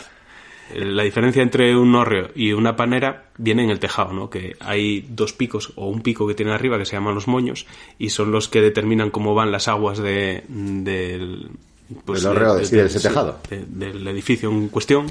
[0.75, 4.29] Eh, La diferencia entre un hórreo y una panera viene en el tejado, ¿no?
[4.29, 7.67] Que hay dos picos o un pico que tiene arriba que se llaman los moños
[7.99, 11.51] y son los que determinan cómo van las aguas de, del...
[12.07, 13.39] Del hórreo, sí, de ese tejado.
[13.49, 15.07] de- del edificio en cuestión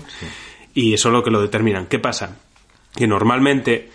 [0.74, 1.88] y eso es lo que lo determinan.
[1.88, 2.38] ¿Qué pasa?
[2.96, 3.90] Que normalmente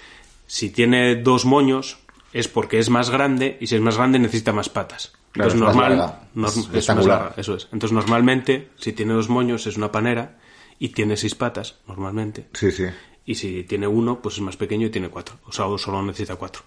[0.46, 1.98] si tiene dos moños
[2.32, 5.12] es porque es más grande y si es más grande necesita más patas.
[5.32, 7.20] Claro, Entonces es más normal, larga, norm- es es más rectangular.
[7.20, 7.64] larga, eso es.
[7.72, 10.38] Entonces normalmente si tiene dos moños es una panera
[10.78, 12.48] y tiene seis patas normalmente.
[12.54, 12.84] Sí, sí.
[13.24, 15.36] Y si tiene uno, pues es más pequeño y tiene cuatro.
[15.46, 16.62] O sea, solo necesita cuatro.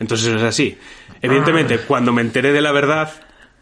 [0.00, 0.76] Entonces es así.
[1.20, 3.12] Evidentemente, cuando me enteré de la verdad,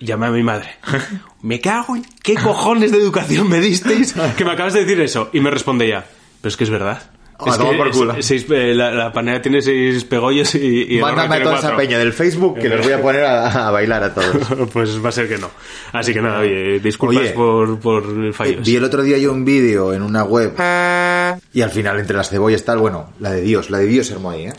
[0.00, 0.70] llamé a mi madre.
[1.42, 5.30] Me cago en qué cojones de educación me disteis que me acabas de decir eso.
[5.32, 6.04] Y me responde ya,
[6.42, 7.02] pero es que es verdad.
[7.42, 8.12] Ah, es que por culo.
[8.16, 11.74] es- seis, eh, la, la panera tiene seis pegollos y, y Mándame a toda esa
[11.74, 14.68] peña del Facebook que los voy a poner a, a bailar a todos.
[14.70, 15.48] pues va a ser que no.
[15.92, 18.58] Así que nada, oye, disculpas Oye, por, por el fallo.
[18.62, 20.52] Vi el otro día yo un vídeo en una web
[21.54, 24.30] y al final entre las cebollas tal, bueno, la de Dios, la de Dios hermo
[24.30, 24.52] ahí, ¿eh?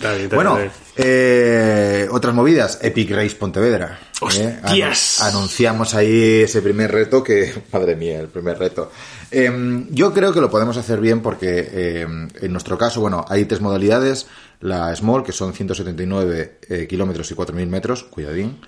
[0.00, 0.70] Está bien, está Bueno, bien.
[0.96, 3.98] eh, otras movidas, Epic Race Pontevedra.
[4.22, 5.20] ¡Hostias!
[5.20, 8.90] Anu- anunciamos ahí ese primer reto que, madre mía, el primer reto.
[9.30, 13.44] Em, yo creo que lo podemos hacer bien porque em, en nuestro caso, bueno, hay
[13.44, 14.26] tres modalidades.
[14.60, 18.58] La Small, que son 179 eh, kilómetros y 4.000 metros, cuidadín.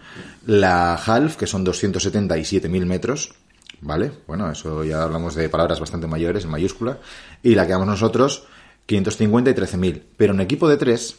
[0.47, 3.33] La Half, que son 277.000 metros,
[3.81, 4.11] ¿vale?
[4.27, 6.99] Bueno, eso ya hablamos de palabras bastante mayores, en mayúscula.
[7.43, 8.45] Y la que damos nosotros,
[9.01, 10.03] 550 y 13.000.
[10.17, 11.17] Pero en equipo de tres,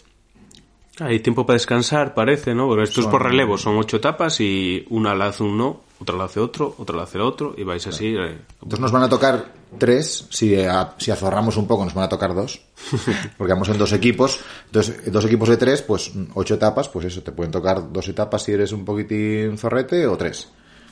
[0.99, 2.67] Hay tiempo para descansar, parece, ¿no?
[2.67, 6.15] Porque esto es Son- por relevo, son ocho etapas y una la hace uno, otra
[6.15, 8.13] la hace otro, otra la hace otro y vais así.
[8.15, 12.03] eh, Entonces nos van a tocar tres, si, a- si azorramos un poco nos van
[12.03, 12.62] a tocar dos,
[13.39, 17.23] porque vamos en dos equipos, entonces dos equipos de tres, pues ocho etapas, pues eso,
[17.23, 20.47] te pueden tocar dos etapas si eres un poquitín zorrete o tres.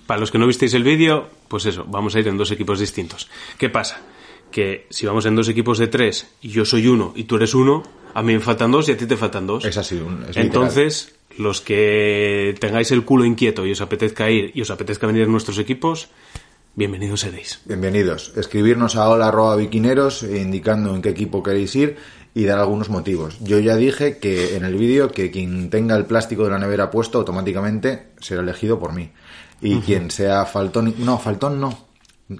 [0.07, 2.79] Para los que no visteis el vídeo, pues eso, vamos a ir en dos equipos
[2.79, 3.29] distintos.
[3.59, 4.01] ¿Qué pasa?
[4.51, 7.55] Que si vamos en dos equipos de tres y yo soy uno y tú eres
[7.55, 7.83] uno,
[8.13, 9.65] a mí me faltan dos y a ti te faltan dos.
[9.65, 10.45] Es así, es literal.
[10.45, 15.23] Entonces, los que tengáis el culo inquieto y os apetezca ir y os apetezca venir
[15.23, 16.09] en nuestros equipos,
[16.75, 17.61] bienvenidos seréis.
[17.65, 18.33] Bienvenidos.
[18.35, 21.97] Escribirnos a hola viquineros indicando en qué equipo queréis ir
[22.33, 23.37] y dar algunos motivos.
[23.41, 26.91] Yo ya dije que en el vídeo que quien tenga el plástico de la nevera
[26.91, 29.11] puesto automáticamente será elegido por mí.
[29.61, 30.95] Y quien sea faltón...
[30.99, 31.90] No, faltón no.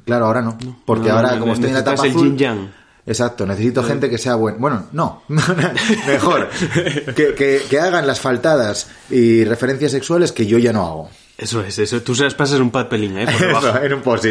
[0.05, 0.57] Claro, ahora no.
[0.85, 2.71] Porque No, ahora, no, como estoy en la etapa el yin.
[3.05, 4.57] Exacto, necesito gente que sea buena.
[4.59, 5.23] Bueno, no,
[6.07, 6.49] mejor.
[7.15, 11.09] Que, que, que hagan las faltadas y referencias sexuales que yo ya no hago.
[11.37, 12.01] Eso es, eso.
[12.03, 13.25] Tú se las pasas un pad pelín, ¿eh?
[13.25, 13.33] Por.
[13.57, 14.25] Eso, en un post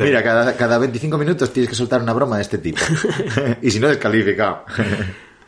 [0.00, 2.80] Mira, cada, cada 25 minutos tienes que soltar una broma de este tipo.
[3.60, 4.64] y si no, descalificado.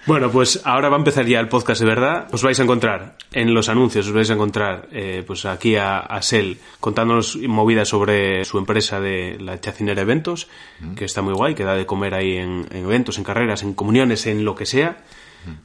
[0.06, 2.28] Bueno, pues ahora va a empezar ya el podcast de verdad.
[2.32, 5.98] Os vais a encontrar en los anuncios, os vais a encontrar eh, pues aquí a,
[5.98, 10.46] a Sel contándonos movidas sobre su empresa de la Chacinera Eventos,
[10.94, 13.74] que está muy guay, que da de comer ahí en, en eventos, en carreras, en
[13.74, 14.98] comuniones, en lo que sea.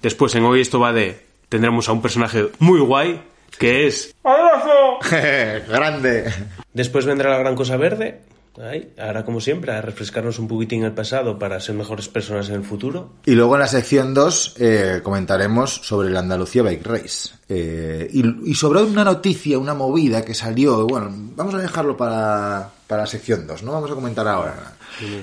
[0.02, 1.24] Después, en hoy esto va de...
[1.50, 3.22] Tendremos a un personaje muy guay,
[3.60, 4.16] que es...
[5.68, 6.34] Grande.
[6.74, 8.22] Después vendrá la gran cosa verde.
[8.60, 12.56] Ahí, ahora como siempre, a refrescarnos un poquitín el pasado para ser mejores personas en
[12.56, 13.14] el futuro.
[13.26, 17.30] Y luego en la sección 2 eh, comentaremos sobre la Andalucía Bike Race.
[17.48, 20.86] Eh, y, y sobre una noticia, una movida que salió.
[20.86, 24.74] Bueno, vamos a dejarlo para, para la sección 2, no vamos a comentar ahora.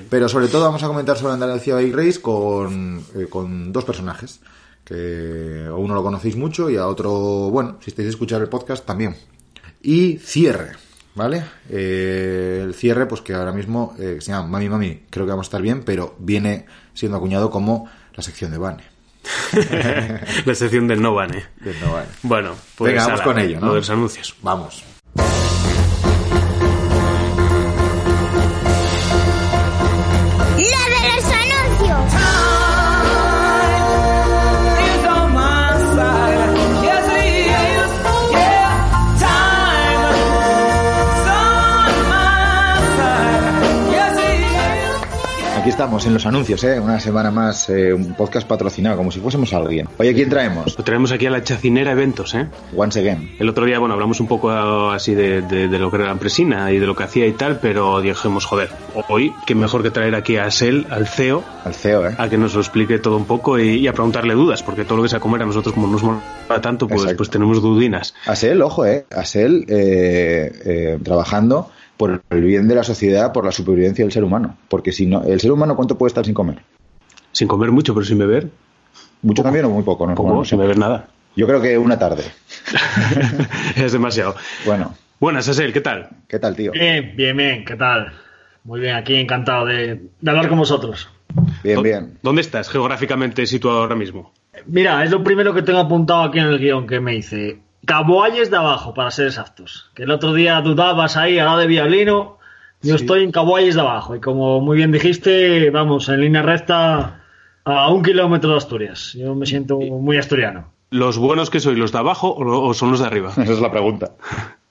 [0.09, 4.39] Pero sobre todo vamos a comentar sobre Andalucía Bike Race con, eh, con dos personajes.
[4.83, 7.11] Que a uno lo conocéis mucho y a otro,
[7.51, 9.15] bueno, si estáis a escuchar el podcast también.
[9.83, 10.71] Y cierre.
[11.19, 11.43] ¿Vale?
[11.69, 15.47] Eh, el cierre, pues que ahora mismo eh, se llama Mami Mami, creo que vamos
[15.47, 18.83] a estar bien, pero viene siendo acuñado como la sección de Bane.
[20.45, 21.31] la sección del no van.
[21.31, 22.07] Del no Bane.
[22.23, 23.75] Bueno, pues Venga, vamos ala, con ello, ¿no?
[23.75, 24.33] Los anuncios.
[24.41, 24.85] Vamos.
[45.79, 46.77] Estamos en los anuncios, ¿eh?
[46.77, 49.87] Una semana más, eh, un podcast patrocinado, como si fuésemos alguien.
[49.97, 50.77] Oye, ¿quién traemos?
[50.77, 52.47] Lo traemos aquí a la chacinera eventos, ¿eh?
[52.75, 53.37] Once again.
[53.39, 56.07] El otro día, bueno, hablamos un poco ah, así de, de- de lo que era
[56.07, 58.67] la empresina y de lo que hacía y tal, pero dijimos, joder,
[59.07, 62.15] hoy, qué mejor que traer aquí a Sel, al CEO, Al CEO, ¿eh?
[62.17, 64.97] a que nos lo explique todo un poco y, y a preguntarle dudas, porque todo
[64.97, 66.19] lo que sea comer a nosotros, como nos mola
[66.61, 67.17] tanto, pues, Exacto.
[67.19, 68.13] pues tenemos dudinas.
[68.25, 69.05] Asel, ojo, ¿eh?
[69.15, 74.23] Asel eh, eh, trabajando por el bien de la sociedad, por la supervivencia del ser
[74.23, 74.55] humano.
[74.69, 76.59] Porque si no, el ser humano, ¿cuánto puede estar sin comer?
[77.33, 78.47] Sin comer mucho, pero sin beber,
[79.21, 80.07] ¿Mucho también o muy poco?
[80.07, 81.09] No, poco, Bueno, sin beber nada.
[81.35, 82.23] Yo creo que una tarde.
[83.75, 84.33] es demasiado.
[84.65, 86.07] Bueno, Buenas, Asel, ¿qué tal?
[86.29, 86.71] ¿qué tal, tío?
[86.71, 88.13] Bien, bien, bien, ¿qué tal?
[88.63, 91.09] Muy bien, aquí encantado de, de hablar con vosotros.
[91.65, 92.17] Bien, ¿Dó- bien.
[92.23, 94.31] ¿Dónde estás geográficamente situado ahora mismo?
[94.67, 97.59] Mira, es lo primero que tengo apuntado aquí en el guion que me hice.
[97.85, 99.89] Caboalles de abajo, para ser exactos.
[99.95, 102.37] Que el otro día dudabas ahí al lado de Viablino.
[102.81, 104.15] Yo estoy en Caboalles de abajo.
[104.15, 107.21] Y como muy bien dijiste, vamos, en línea recta
[107.65, 109.13] a un kilómetro de Asturias.
[109.13, 110.71] Yo me siento muy asturiano.
[110.91, 113.29] ¿Los buenos que soy, los de abajo o son los de arriba?
[113.37, 114.11] Esa es la pregunta.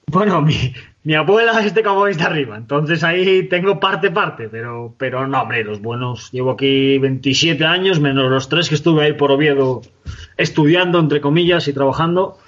[0.07, 4.95] Bueno, mi, mi abuela es de Caboalles de arriba, entonces ahí tengo parte parte, pero,
[4.97, 6.31] pero no, hombre, los buenos.
[6.31, 9.81] Llevo aquí 27 años, menos los tres que estuve ahí por Oviedo
[10.35, 12.39] estudiando, entre comillas, y trabajando.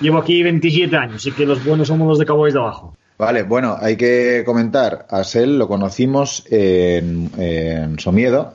[0.00, 2.96] Llevo aquí 27 años, así que los buenos somos los de Caboalles de abajo.
[3.20, 5.06] Vale, bueno, hay que comentar.
[5.10, 8.50] A Sel lo conocimos en, Somiedo.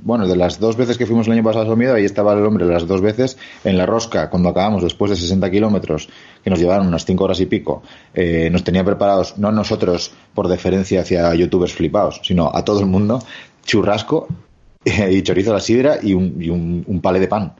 [0.00, 2.46] Bueno, de las dos veces que fuimos el año pasado a Somiedo, ahí estaba el
[2.46, 3.36] hombre las dos veces.
[3.62, 6.08] En la rosca, cuando acabamos después de 60 kilómetros,
[6.42, 7.82] que nos llevaron unas 5 horas y pico,
[8.14, 12.86] eh, nos tenía preparados, no nosotros por deferencia hacia youtubers flipados, sino a todo el
[12.86, 13.22] mundo,
[13.66, 14.28] churrasco
[14.82, 17.52] eh, y chorizo a la sidra y un, y un, un de pan.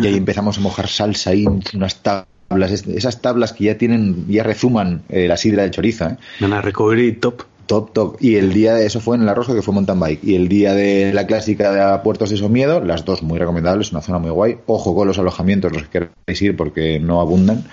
[0.00, 4.26] Y ahí empezamos a mojar salsa ahí, unas tapas tablas, esas tablas que ya tienen,
[4.28, 6.16] ya rezuman eh, la sidra de chorizo, ¿eh?
[6.40, 7.42] Una recovery top.
[7.66, 8.16] Top, top.
[8.20, 10.22] Y el día de eso fue en la Rosca, que fue mountain bike.
[10.22, 14.02] Y el día de la clásica de Puertos de Somiedo, las dos muy recomendables, una
[14.02, 14.58] zona muy guay.
[14.66, 17.64] Ojo con los alojamientos, los que queréis ir porque no abundan.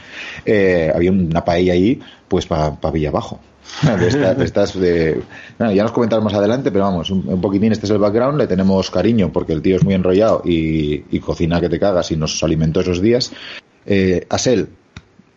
[0.45, 3.39] Eh, había una paella ahí, pues para pa Villa Abajo.
[3.83, 5.21] De
[5.57, 8.37] bueno, ya nos comentaremos más adelante, pero vamos, un, un poquitín, este es el background,
[8.37, 12.11] le tenemos cariño porque el tío es muy enrollado y, y cocina que te cagas
[12.11, 13.31] y nos alimentó esos días.
[13.85, 14.69] Eh, Asel,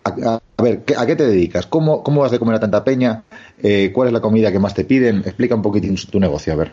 [0.04, 1.66] a, ver, ¿qué- ¿a qué te dedicas?
[1.66, 3.22] ¿Cómo, ¿Cómo vas de comer a tanta peña?
[3.62, 5.18] Eh, ¿Cuál es la comida que más te piden?
[5.18, 6.72] Explica un poquitín tu negocio, a ver.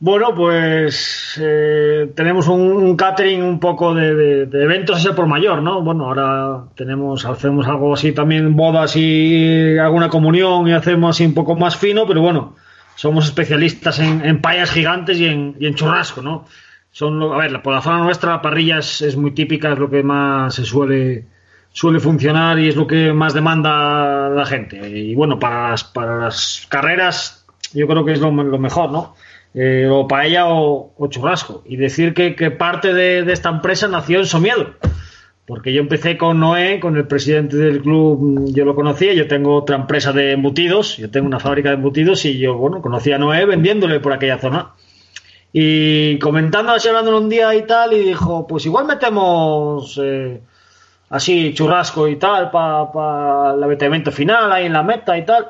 [0.00, 5.82] Bueno, pues eh, tenemos un, catering un poco de, eventos así por mayor, ¿no?
[5.82, 11.34] Bueno, ahora tenemos, hacemos algo así también, bodas y alguna comunión y hacemos así un
[11.34, 12.54] poco más fino, pero bueno,
[12.94, 16.44] somos especialistas en, en payas gigantes y en, y en churrasco, ¿no?
[16.98, 20.02] Son, a ver, por la zona nuestra la parrilla es, muy típica, es lo que
[20.02, 21.26] más se suele
[21.70, 24.80] suele funcionar y es lo que más demanda la gente.
[24.88, 29.14] Y bueno, para las, para las carreras yo creo que es lo, mejor, ¿no?
[29.54, 31.62] Eh, o paella o, o churrasco.
[31.66, 34.74] Y decir que, parte de, de esta empresa nació en Somiedo.
[35.46, 39.54] Porque yo empecé con Noé, con el presidente del club, yo lo conocía, yo tengo
[39.54, 43.18] otra empresa de embutidos, yo tengo una fábrica de embutidos y yo, bueno, conocía a
[43.20, 44.72] Noé vendiéndole por aquella zona.
[45.52, 50.40] Y comentando así, hablándolo un día y tal, y dijo, pues igual metemos eh,
[51.10, 55.48] así churrasco y tal para el avetamiento final ahí en la meta y tal.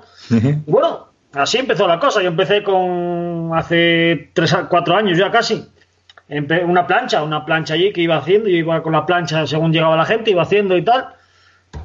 [0.67, 2.23] Y bueno, así empezó la cosa.
[2.23, 5.67] Yo empecé con hace tres a cuatro años ya casi.
[6.29, 9.73] Empe- una plancha, una plancha allí que iba haciendo, yo iba con la plancha según
[9.73, 11.09] llegaba la gente, iba haciendo y tal.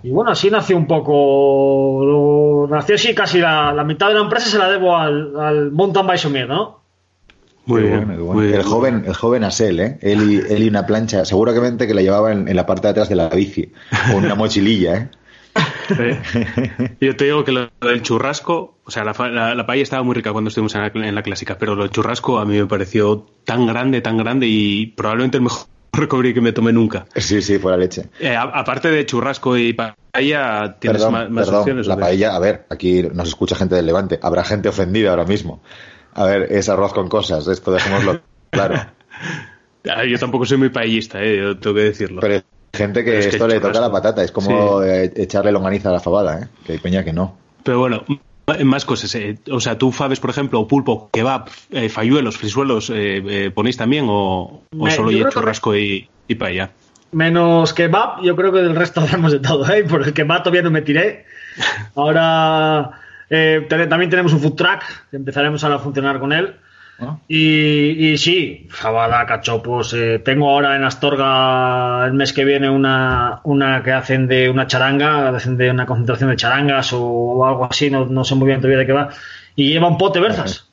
[0.04, 4.22] Y bueno, así nació un poco, lo- nació así casi la, la mitad de la
[4.22, 6.83] empresa se la debo al, al Mountain Sommier, ¿no?
[7.66, 8.06] Muy bien.
[8.08, 8.60] bueno, muy bien.
[8.60, 9.98] El joven, el joven Asel, ¿eh?
[10.02, 12.92] Él y, él y una plancha, seguramente que la llevaba en, en la parte de
[12.92, 13.72] atrás de la bici,
[14.14, 15.10] o una mochililla, ¿eh?
[17.00, 20.04] Yo te digo que lo del churrasco, o sea, la, fa- la, la paella estaba
[20.04, 22.58] muy rica cuando estuvimos en la, en la clásica, pero lo del churrasco a mí
[22.58, 27.06] me pareció tan grande, tan grande y probablemente el mejor recovery que me tomé nunca.
[27.16, 28.06] Sí, sí, fue la leche.
[28.20, 31.88] Eh, a- aparte de churrasco y paella, tienes Perdón, más, más perdón, opciones.
[31.88, 35.62] la paella, a ver, aquí nos escucha gente del Levante, habrá gente ofendida ahora mismo.
[36.16, 38.76] A ver, es arroz con cosas, esto dejémoslo claro.
[39.90, 42.22] Ah, Yo tampoco soy muy paellista, eh, yo tengo que decirlo.
[42.22, 42.42] Pero hay
[42.74, 45.12] gente que Pero es que esto el le toca churrasco- la patata, es como eh,
[45.18, 46.48] echarle longaniza a la fabada, ¿eh?
[46.66, 47.36] Que hay peña que no.
[47.64, 48.06] Pero bueno,
[48.64, 49.14] más cosas.
[49.16, 49.38] eh.
[49.52, 53.76] O sea, tú, Fabes, por ejemplo, o pulpo, kebab, eh, falluelos, frisuelos, eh, eh, ¿ponéis
[53.76, 56.72] también o, o Me- solo y creo que- churrasco y, y paella?
[57.12, 59.84] Menos kebab, yo creo que del resto hacemos de todo, ¿eh?
[59.84, 61.26] Por el kebab todavía no me tiré.
[61.96, 62.92] Ahora
[63.34, 66.56] eh, también tenemos un food truck, que empezaremos ahora a funcionar con él.
[67.00, 67.22] ¿no?
[67.28, 69.94] Y, y sí, fabada, cachopos.
[69.96, 74.68] eh, tengo ahora en Astorga el mes que viene una, una que hacen de una
[74.68, 78.60] charanga, hacen de una concentración de charangas o, algo así, no, no sé muy bien
[78.60, 79.10] todavía de qué va.
[79.56, 80.70] Y lleva un pote berzas.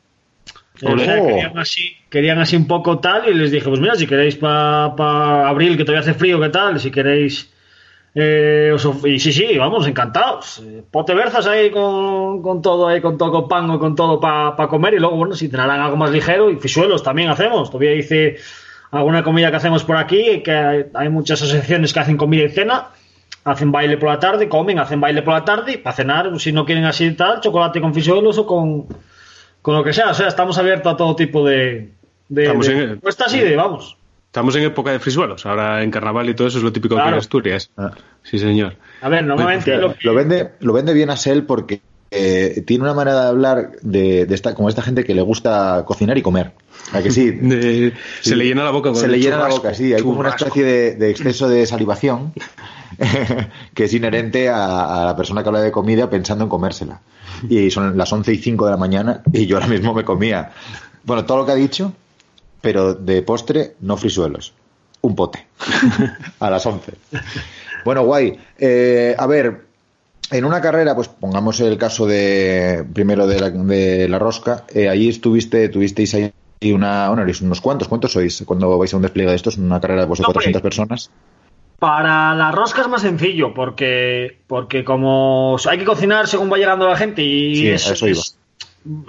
[0.83, 1.27] Eh, o sea, Oh.
[1.27, 5.49] querían, así, querían así un poco tal y les dije, pues mira, si queréis para
[5.49, 6.79] abril, que todavía hace frío, ¿qué tal?
[6.81, 7.53] Si queréis...
[8.15, 10.61] eh, y sí, sí, vamos, encantados.
[10.65, 14.69] Eh, Pote berzas ahí con, con todo, ahí con todo, con pango, con todo para
[14.69, 14.95] comer.
[14.95, 17.71] Y luego, bueno, si tendrán algo más ligero, y fisuelos también hacemos.
[17.71, 18.37] Todavía hice
[18.91, 22.49] alguna comida que hacemos por aquí, que hay, hay muchas asociaciones que hacen comida y
[22.49, 22.89] cena.
[23.43, 26.53] Hacen baile por la tarde, comen, hacen baile por la tarde, y para cenar, si
[26.53, 28.87] no quieren así tal, chocolate con fisuelos o con,
[29.63, 30.11] con lo que sea.
[30.11, 31.93] O sea, estamos abiertos a todo tipo de,
[32.29, 33.97] de, de en- propuestas y de, vamos.
[34.31, 37.11] Estamos en época de frisuelos, ahora en carnaval y todo eso es lo típico Claro.
[37.11, 37.69] en Asturias.
[37.77, 37.91] Ah.
[38.23, 38.77] Sí, señor.
[39.03, 41.81] A ver, normalmente lo que- Lo vende, lo vende bien Asel porque
[42.13, 45.83] eh, tiene una manera de hablar de, de esta, como esta gente que le gusta
[45.85, 46.53] cocinar y comer.
[46.93, 47.31] ¿A que sí?
[47.41, 48.35] De- Se Sí.
[48.37, 48.91] le llena la boca.
[48.91, 49.93] con Se le llena la boca, sí.
[49.95, 52.33] Hay como una especie de, de exceso de salivación
[53.75, 57.01] que es inherente a, a la persona que habla de comida pensando en comérsela.
[57.49, 60.51] Y son las 11 y 5 de la mañana y yo ahora mismo me comía,
[61.05, 61.93] bueno, todo lo que ha dicho,
[62.61, 64.53] pero de postre, no frisuelos.
[65.03, 65.47] Un pote.
[66.41, 66.93] a las 11.
[67.85, 68.39] Bueno, guay.
[68.59, 69.63] Eh, a ver,
[70.31, 74.89] en una carrera, pues pongamos el caso de primero de la, de la rosca, eh,
[74.89, 76.33] allí estuviste, tuvisteis ahí
[76.73, 79.57] una, bueno, unos cuantos, ¿cuántos sois cuando vais a un despliegue de estos?
[79.57, 80.63] Una carrera pues, de No, 400 hombre.
[80.63, 81.11] personas.
[81.79, 86.87] Para la rosca es más sencillo, porque, porque como hay que cocinar según va llegando
[86.87, 88.19] la gente y Sí, es- eso iba.
[88.21, 88.37] es-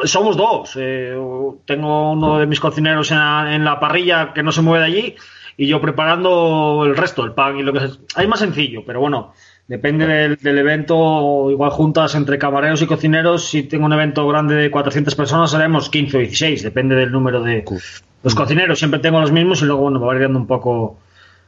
[0.03, 0.73] somos dos.
[0.77, 1.15] eh,
[1.65, 4.91] tengo uno de mis cocineros en la, en la parrilla que no se mueve de
[4.91, 5.15] allí
[5.57, 7.89] y yo preparando el resto, el pan y lo que sea.
[8.15, 9.33] Hay más sencillo, pero bueno,
[9.67, 11.49] depende del, del evento.
[11.51, 15.89] Igual juntas entre camareros y cocineros, si tengo un evento grande de 400 personas, haremos
[15.89, 17.63] 15 o 16, depende del número de...
[18.23, 20.97] Los cocineros siempre tengo los mismos y luego bueno, va variando un poco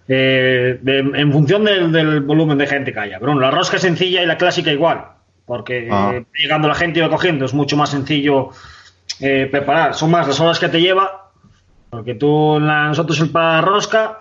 [0.08, 3.20] eh, de- en función del, del volumen de gente que haya.
[3.20, 5.06] Pero bueno, la rosca es sencilla y la clásica igual,
[5.46, 6.12] porque Ah.
[6.16, 8.50] eh, llegando la gente y va cogiendo es mucho más sencillo
[9.20, 9.94] eh, preparar.
[9.94, 11.30] Son más las horas que te lleva,
[11.90, 14.20] porque tú, en la- nosotros el para la rosca,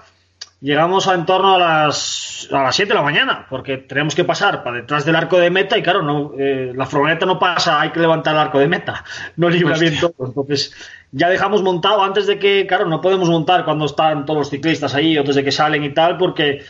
[0.60, 4.24] llegamos a en torno a las, a las 7 de la mañana, porque tenemos que
[4.24, 7.80] pasar para detrás del arco de meta y claro, no, eh, la furgoneta no pasa,
[7.80, 9.02] hay que levantar el arco de meta,
[9.36, 10.14] no libra bien todo.
[10.24, 10.72] Entonces,
[11.10, 14.94] ya dejamos montado antes de que, claro, no podemos montar cuando están todos los ciclistas
[14.94, 16.62] ahí, antes de que salen y tal, porque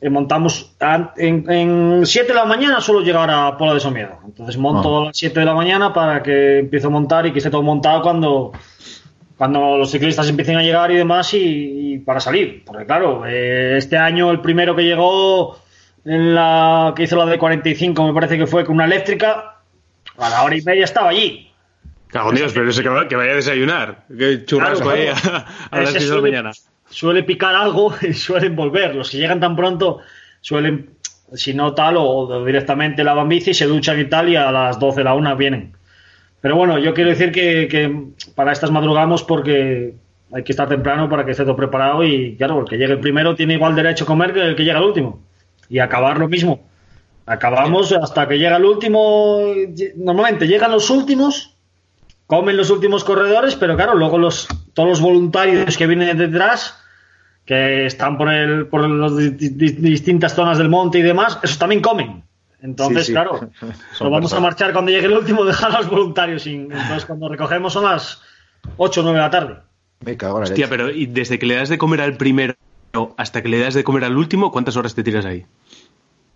[0.00, 4.18] eh, montamos an- en, en 7 de la mañana suelo llegar a Pola de Somiedo.
[4.24, 5.02] Entonces monto Ah.
[5.02, 7.62] a las 7 de la mañana para que empiece a montar y que esté todo
[7.62, 8.52] montado cuando,
[9.36, 12.62] cuando los ciclistas empiecen a llegar y demás y, y para salir.
[12.64, 15.58] Porque claro, eh, este año el primero que llegó
[16.04, 19.56] en la que hizo la de 45 me parece que fue con una eléctrica,
[20.18, 21.50] a la hora y media estaba allí.
[22.08, 24.04] Cago Dios, pero ese que, va- que vaya a desayunar.
[24.16, 26.50] Que churrasco Claro, ahí a, a las Ese 6 de la mañana.
[26.88, 28.94] Suele picar algo y suelen volver.
[28.94, 30.00] Los que llegan tan pronto
[30.40, 30.90] suelen,
[31.32, 35.00] si no tal, o directamente lavan bici, se duchan y tal, y a las 12
[35.00, 35.72] de la una vienen.
[36.40, 39.94] Pero bueno, yo quiero decir que, que para estas madrugamos porque
[40.32, 43.00] hay que estar temprano para que esté todo preparado y claro, el que llegue el
[43.00, 45.22] primero tiene igual derecho a comer que el que llega el último.
[45.68, 46.60] Y acabar lo mismo.
[47.26, 49.40] Acabamos hasta que llega el último.
[49.96, 51.55] Normalmente llegan los últimos,
[52.26, 56.82] comen los últimos corredores, pero claro, luego los, todos los voluntarios que vienen detrás,
[57.44, 62.24] que están por, el, por las distintas zonas del monte y demás, esos también comen.
[62.62, 63.12] Entonces, Sí, sí.
[63.12, 63.50] claro,
[64.00, 66.62] nos vamos a marchar cuando llegue el último, dejar a los voluntarios sin.
[66.72, 68.22] Entonces, cuando recogemos son las
[68.76, 69.56] 8 o 9 de la tarde.
[70.00, 70.68] Me cago en la Hostia, leche.
[70.76, 72.54] pero ¿y desde que le das de comer al primero
[73.16, 75.46] hasta que le das de comer al último, cuántas horas te tiras ahí?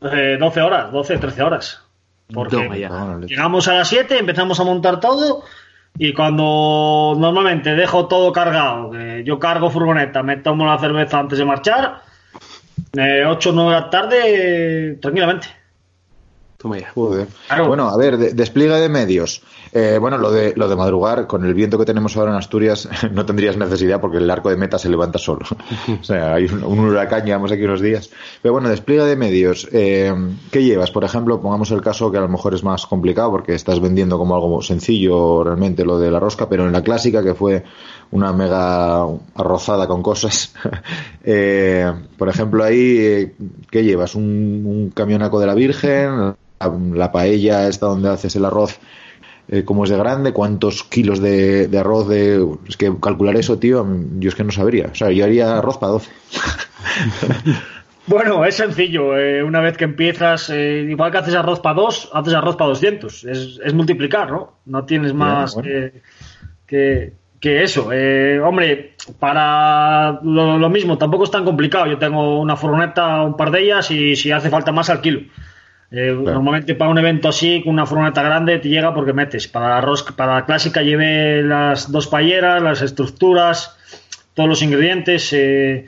[0.02, 1.82] Eh, 12 horas, 12, 13 horas.
[2.32, 2.56] Porque
[3.26, 5.42] llegamos a las 7, empezamos a montar todo
[5.98, 11.38] y cuando normalmente dejo todo cargado, que yo cargo furgoneta, me tomo la cerveza antes
[11.38, 12.02] de marchar,
[12.96, 15.59] eh, 8 o 9 de la tarde, tranquilamente.
[16.60, 16.90] Toma ya.
[16.94, 17.26] Joder.
[17.48, 17.68] Claro.
[17.68, 19.42] Bueno, a ver, de- despliegue de medios.
[19.72, 22.86] Eh, bueno, lo de, lo de madrugar, con el viento que tenemos ahora en Asturias,
[23.12, 25.46] no tendrías necesidad porque el arco de meta se levanta solo.
[26.00, 28.10] o sea, hay un, un huracán, llevamos aquí unos días.
[28.42, 29.68] Pero bueno, despliegue de medios.
[29.72, 30.12] Eh,
[30.50, 30.90] ¿Qué llevas?
[30.90, 34.18] Por ejemplo, pongamos el caso que a lo mejor es más complicado porque estás vendiendo
[34.18, 37.64] como algo sencillo realmente lo de la rosca, pero en la clásica, que fue
[38.12, 40.54] una mega arrozada con cosas.
[41.24, 43.34] eh, por ejemplo, ahí, eh,
[43.70, 44.14] ¿qué llevas?
[44.14, 46.34] ¿Un, un camionaco de la Virgen?
[46.60, 48.78] La, la paella esta donde haces el arroz,
[49.48, 50.32] eh, ¿cómo es de grande?
[50.32, 52.08] ¿Cuántos kilos de, de arroz?
[52.08, 52.46] De...
[52.68, 53.86] Es que calcular eso, tío,
[54.18, 54.90] yo es que no sabría.
[54.92, 56.10] O sea, yo haría arroz para 12.
[58.06, 59.16] Bueno, es sencillo.
[59.16, 62.70] eh, una vez que empiezas, eh, igual que haces arroz para dos, haces arroz para
[62.70, 63.24] 200.
[63.24, 64.54] Es, es multiplicar, ¿no?
[64.66, 65.68] No tienes más bueno.
[65.68, 66.02] Que,
[66.66, 67.90] que, que eso.
[67.92, 71.86] Eh, hombre, para lo, lo mismo, tampoco es tan complicado.
[71.86, 75.20] Yo tengo una furgoneta, un par de ellas, y si hace falta más, alquilo.
[75.90, 79.48] Eh, Normalmente para un evento así, con una furgoneta grande, te llega porque metes.
[79.48, 83.76] Para la, rosca, para la clásica llevé las dos payeras, las estructuras,
[84.34, 85.32] todos los ingredientes.
[85.32, 85.86] eh,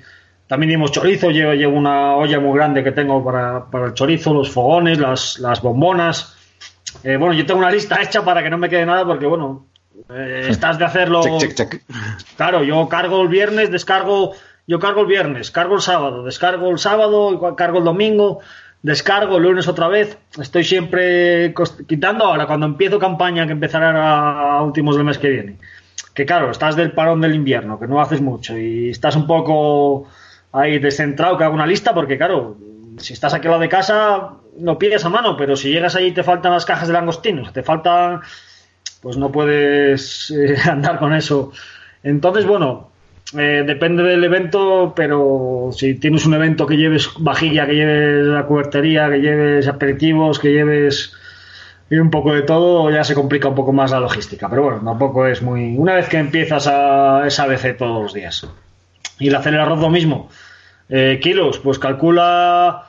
[0.49, 4.35] también dimos chorizo, llevo, llevo una olla muy grande que tengo para, para el chorizo,
[4.35, 6.37] los fogones, las, las bombonas.
[7.05, 9.67] Eh, bueno, yo tengo una lista hecha para que no me quede nada porque, bueno,
[10.11, 11.23] eh, estás de hacerlo...
[11.23, 11.83] Check, check, check.
[12.37, 14.33] Claro, yo cargo el viernes, descargo,
[14.67, 18.41] yo cargo el viernes, cargo el sábado, descargo el sábado, cargo el domingo,
[18.83, 20.19] descargo el lunes otra vez.
[20.39, 21.55] Estoy siempre
[21.87, 25.57] quitando ahora cuando empiezo campaña que empezará a últimos del mes que viene.
[26.15, 30.07] Que claro, estás del parón del invierno, que no haces mucho y estás un poco
[30.53, 32.57] ahí descentrado que hago una lista porque claro,
[32.99, 36.09] si estás aquí al lado de casa lo pides a mano, pero si llegas ahí
[36.09, 38.21] y te faltan las cajas de langostinos, te faltan
[39.03, 41.53] pues no puedes eh, andar con eso.
[42.03, 42.91] Entonces, bueno,
[43.37, 48.47] eh, depende del evento, pero si tienes un evento que lleves vajilla, que lleves la
[48.47, 51.15] cubertería, que lleves aperitivos, que lleves
[51.91, 54.49] y un poco de todo, ya se complica un poco más la logística.
[54.49, 55.77] Pero bueno, tampoco es muy...
[55.77, 58.47] Una vez que empiezas a esa ABC todos los días.
[59.19, 60.31] Y el hacer el arroz lo mismo.
[60.89, 62.87] Eh, kilos, pues calcula,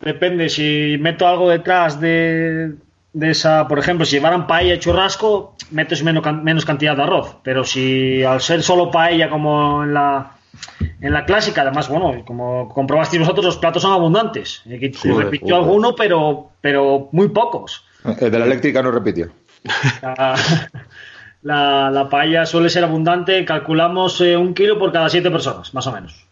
[0.00, 2.72] depende, si meto algo detrás de,
[3.12, 7.36] de esa, por ejemplo, si llevaran paella y churrasco, metes menos, menos cantidad de arroz.
[7.42, 10.36] Pero si al ser solo paella como en la,
[11.00, 14.62] en la clásica, además, bueno, como comprobasteis vosotros, los platos son abundantes.
[14.66, 15.68] Eh, que Joder, repitió joder.
[15.68, 17.84] alguno, pero, pero muy pocos.
[18.20, 19.30] El de la eléctrica no repitió.
[20.02, 20.36] La,
[21.42, 25.86] la, la paella suele ser abundante, calculamos eh, un kilo por cada siete personas, más
[25.86, 26.26] o menos.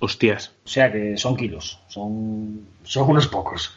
[0.00, 0.52] Hostias.
[0.64, 3.76] O sea que son kilos, son, son unos pocos.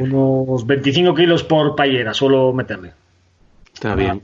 [0.00, 2.92] Unos 25 kilos por paellera, suelo meterle.
[3.72, 4.22] Está bien.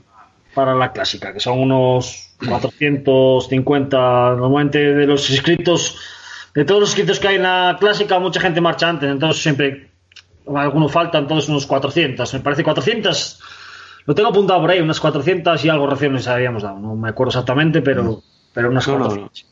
[0.54, 3.96] Para la clásica, que son unos 450.
[4.36, 5.98] Normalmente de los inscritos,
[6.54, 9.88] de todos los inscritos que hay en la clásica, mucha gente marcha antes, entonces siempre
[10.54, 12.34] algunos faltan, todos unos 400.
[12.34, 13.40] Me parece 400,
[14.06, 16.78] lo tengo apuntado por ahí, unas 400 y algo raciones habíamos dado.
[16.78, 19.46] No me acuerdo exactamente, pero, pero unas No, no, 400.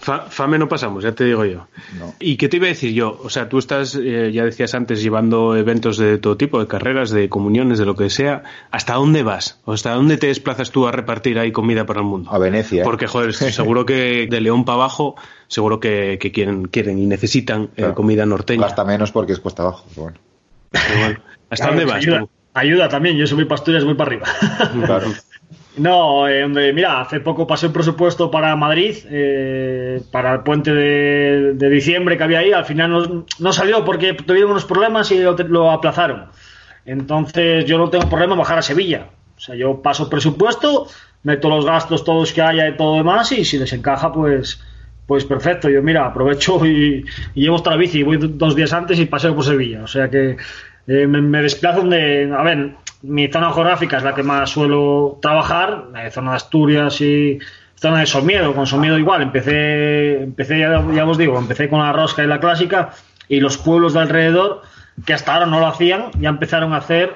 [0.00, 1.66] Fa- fame no pasamos, ya te digo yo.
[1.98, 2.14] No.
[2.20, 3.18] ¿Y qué te iba a decir yo?
[3.24, 7.10] O sea, tú estás, eh, ya decías antes, llevando eventos de todo tipo, de carreras,
[7.10, 8.44] de comuniones, de lo que sea.
[8.70, 9.60] ¿Hasta dónde vas?
[9.64, 12.30] ¿O hasta dónde te desplazas tú a repartir ahí comida para el mundo?
[12.32, 12.82] A Venecia.
[12.82, 12.84] ¿eh?
[12.84, 15.16] Porque, joder, seguro que de León para abajo,
[15.48, 18.62] seguro que, que quieren, quieren y necesitan eh, comida norteña.
[18.62, 19.84] Gasta menos porque es cuesta abajo.
[19.96, 20.16] bueno.
[20.70, 21.20] Pero bueno,
[21.50, 22.30] ¿Hasta Claro, dónde pues vas ayuda, tú?
[22.54, 24.26] ayuda también, yo soy para Asturias, voy para arriba.
[24.86, 25.08] Claro.
[25.78, 30.74] No, eh, hombre, mira, hace poco pasé un presupuesto para Madrid, eh, para el puente
[30.74, 32.52] de, de diciembre que había ahí.
[32.52, 36.26] Al final no, salió porque tuvieron unos problemas y lo, aplazaron.
[36.84, 39.06] Entonces yo no tengo problema en bajar a Sevilla.
[39.36, 40.88] O sea, yo paso presupuesto,
[41.22, 44.60] meto los gastos todos que haya y todo demás y si les encaja, pues,
[45.06, 45.68] pues perfecto.
[45.68, 47.04] Yo, mira, aprovecho y,
[47.34, 48.02] y llevo hasta la bici.
[48.02, 49.84] Voy dos días antes y paseo por Sevilla.
[49.84, 50.36] O sea que
[50.88, 52.72] eh, me, me desplazo donde, a ver,
[53.02, 57.38] mi zona geográfica es la que más suelo trabajar, la de Asturias y
[57.76, 61.92] zona de Somiedo, con Somiedo igual, empecé, empecé ya, ya os digo, empecé con la
[61.92, 62.90] rosca y la clásica
[63.28, 64.62] y los pueblos de alrededor
[65.06, 67.14] que hasta ahora no lo hacían, ya empezaron a hacer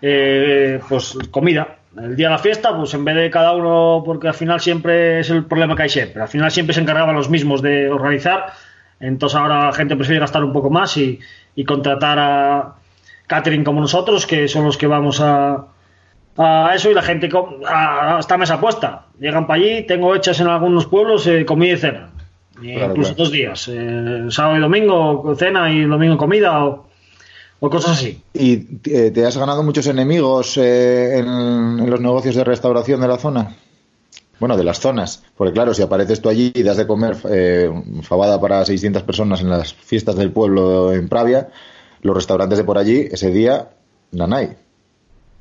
[0.00, 1.76] eh, pues comida.
[1.96, 5.20] El día de la fiesta, pues en vez de cada uno, porque al final siempre
[5.20, 8.46] es el problema que hay siempre, al final siempre se encargaban los mismos de organizar,
[9.00, 11.18] entonces ahora la gente prefiere gastar un poco más y,
[11.54, 12.74] y contratar a
[13.28, 15.66] catering como nosotros, que son los que vamos a,
[16.36, 17.28] a eso y la gente
[17.68, 19.06] a, a esta mesa puesta.
[19.20, 22.10] Llegan para allí, tengo hechas en algunos pueblos eh, comida y cena.
[22.60, 23.24] Claro, incluso claro.
[23.24, 26.88] dos días, eh, sábado y domingo cena y domingo comida o,
[27.60, 28.20] o cosas así.
[28.34, 33.06] ¿Y eh, te has ganado muchos enemigos eh, en, en los negocios de restauración de
[33.08, 33.54] la zona?
[34.40, 35.22] Bueno, de las zonas.
[35.36, 37.70] Porque claro, si apareces tú allí y das de comer eh,
[38.02, 41.48] fabada para 600 personas en las fiestas del pueblo en Pravia,
[42.02, 43.68] los restaurantes de por allí, ese día,
[44.12, 44.56] nanay.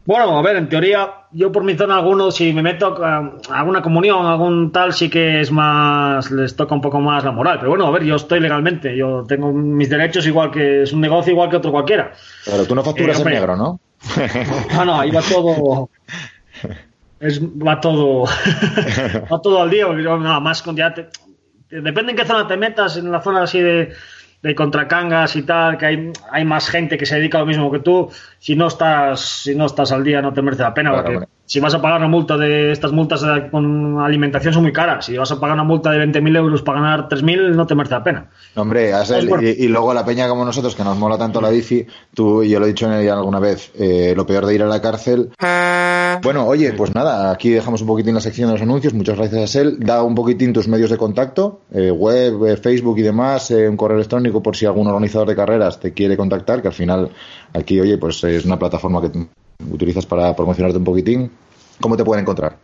[0.06, 3.82] Bueno, a ver, en teoría, yo por mi zona, algunos, si me meto a alguna
[3.82, 7.58] comunión, algún tal, sí que es más, les toca un poco más la moral.
[7.60, 11.02] Pero bueno, a ver, yo estoy legalmente, yo tengo mis derechos igual que es un
[11.02, 12.14] negocio igual que otro cualquiera.
[12.46, 13.80] Claro, tú no facturas Eh, en negro, ¿no?
[14.80, 15.90] Ah, no, ahí va todo.
[17.20, 18.24] Es, va todo.
[19.32, 19.88] va todo al día.
[19.88, 21.10] porque yo, Nada más con ya te-
[21.70, 23.92] depende en qué zona te metas, en la zona así de,
[24.42, 27.72] de contracangas y tal, que hay, hay más gente que se dedica a lo mismo
[27.72, 28.10] que tú.
[28.40, 30.92] Si no estás, si no estás al día, no te merece la pena.
[30.92, 31.37] Claro, porque hombre.
[31.48, 35.06] Si vas a pagar una multa de estas multas de- con alimentación son muy caras.
[35.06, 37.96] Si vas a pagar una multa de 20.000 euros para ganar 3.000, no te merece
[37.96, 38.26] la pena.
[38.56, 38.92] Hombre,
[39.28, 39.42] bueno.
[39.42, 42.50] y, y luego la peña como nosotros, que nos mola tanto la bici, tú y
[42.50, 45.32] yo lo he dicho en alguna vez, eh, lo peor de ir a la cárcel.
[46.22, 49.42] Bueno, oye, pues nada, aquí dejamos un poquitín la sección de los anuncios, muchas gracias
[49.44, 49.78] a Sel.
[49.80, 53.78] Da un poquitín tus medios de contacto, eh, web, eh, Facebook y demás, eh, un
[53.78, 57.10] correo electrónico por si algún organizador de carreras te quiere contactar, que al final
[57.54, 59.10] aquí, oye, pues es una plataforma que
[59.72, 61.32] utilizas para promocionarte un poquitín.
[61.80, 62.56] ¿Cómo te pueden encontrar?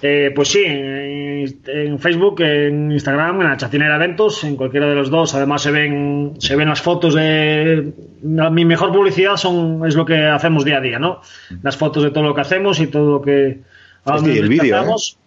[0.00, 4.94] Eh, pues sí, en, en Facebook, en Instagram, en la Chacinera Eventos, en cualquiera de
[4.94, 5.34] los dos.
[5.34, 7.92] Además se ven, se ven las fotos de
[8.22, 11.20] la- mi mejor publicidad son es lo que hacemos día a día, ¿no?
[11.62, 13.58] Las fotos de todo lo que hacemos y todo lo que
[14.06, 15.18] y el vídeo, desplazamos.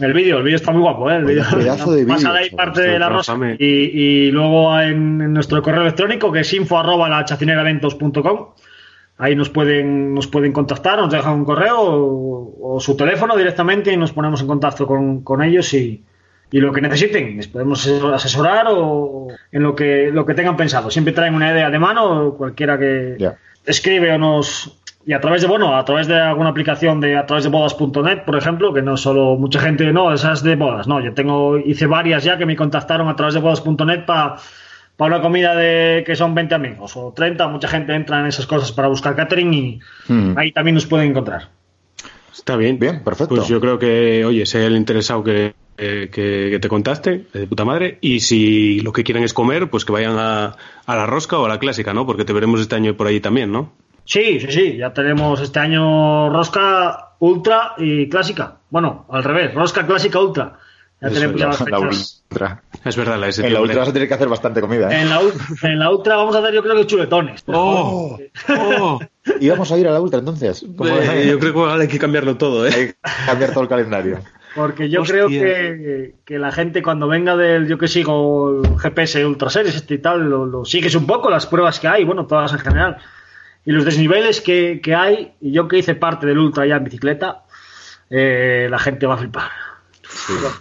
[0.00, 1.16] El vídeo, el vídeo está muy guapo, ¿eh?
[1.16, 1.44] El vídeo.
[1.54, 3.36] pedazo de Pasa vídeo, ahí parte de la rosa.
[3.58, 8.46] Y, y luego en, en nuestro correo electrónico, que es info arroba la chacineraeventos.com.
[9.16, 13.92] Ahí nos pueden, nos pueden contactar, nos dejan un correo o, o su teléfono directamente
[13.92, 16.02] y nos ponemos en contacto con, con ellos y,
[16.54, 17.36] y lo que necesiten.
[17.36, 20.88] Les podemos asesorar o en lo que, lo que tengan pensado.
[20.88, 23.16] Siempre traen una idea de mano, cualquiera que
[23.66, 24.80] escribe o nos.
[25.04, 28.24] Y a través de, bueno, a través de alguna aplicación de a través de bodas.net,
[28.24, 31.86] por ejemplo, que no solo mucha gente, no, esas de bodas, no, yo tengo, hice
[31.86, 34.36] varias ya que me contactaron a través de bodas.net para
[34.96, 38.46] para una comida de que son 20 amigos o 30, mucha gente entra en esas
[38.46, 40.36] cosas para buscar catering y Hmm.
[40.38, 41.48] ahí también nos pueden encontrar.
[42.32, 42.78] Está bien.
[42.78, 43.36] Bien, perfecto.
[43.36, 47.46] Pues yo creo que, oye, sea el interesado que, eh, que, que te contaste, de
[47.46, 51.06] puta madre, y si lo que quieren es comer, pues que vayan a, a la
[51.06, 52.06] rosca o a la clásica, ¿no?
[52.06, 53.72] Porque te veremos este año por allí también, ¿no?
[54.04, 58.56] Sí, sí, sí, ya tenemos este año rosca ultra y clásica.
[58.68, 60.58] Bueno, al revés, rosca clásica ultra.
[61.00, 62.24] Ya Eso, tenemos ya las la fechas.
[62.30, 62.62] ultra.
[62.84, 63.28] Es verdad, la.
[63.28, 65.02] En la ultra vas a tener que hacer bastante comida, ¿eh?
[65.02, 65.20] En la,
[65.62, 67.42] en la ultra vamos a hacer yo creo que chuletones.
[67.46, 68.18] ¡Oh!
[68.48, 69.00] ¡Oh!
[69.40, 70.64] Y vamos a ir a la ultra entonces.
[70.76, 72.70] ¿Cómo Eh, yo creo que ahora hay que cambiarlo todo, ¿eh?
[72.74, 74.18] Hay que cambiar todo el calendario.
[74.54, 75.14] Porque yo Hostia.
[75.14, 79.74] creo que, que la gente cuando venga del, yo que sigo el GPS Ultra Series
[79.74, 82.60] este y tal, lo, lo sigues un poco, las pruebas que hay, bueno, todas en
[82.60, 82.98] general,
[83.64, 86.84] y los desniveles que, que hay, y yo que hice parte del Ultra ya en
[86.84, 87.42] bicicleta,
[88.10, 89.50] eh, la gente va a flipar.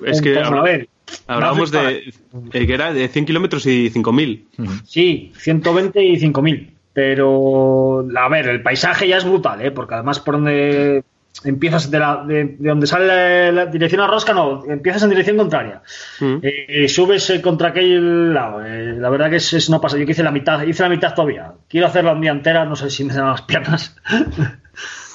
[0.06, 0.90] Es que Entonces, a ver,
[1.28, 2.14] Hablábamos de
[2.54, 4.84] eh, que era de 100 kilómetros y 5.000.
[4.86, 6.74] Sí, 120 y 5000.
[6.94, 9.72] Pero, a ver, el paisaje ya es brutal, ¿eh?
[9.72, 11.04] Porque además por donde
[11.44, 15.10] empiezas de, la, de, de donde sale la, la dirección a Rosca, no, empiezas en
[15.10, 15.82] dirección contraria.
[16.20, 16.36] Mm.
[16.44, 18.64] Eh, subes eh, contra aquel lado.
[18.64, 20.00] eh, la verdad que es, es una pasada.
[20.00, 21.54] Yo que hice la mitad, hice la mitad todavía.
[21.68, 23.96] Quiero hacerla un día entera, no sé si me dan las piernas.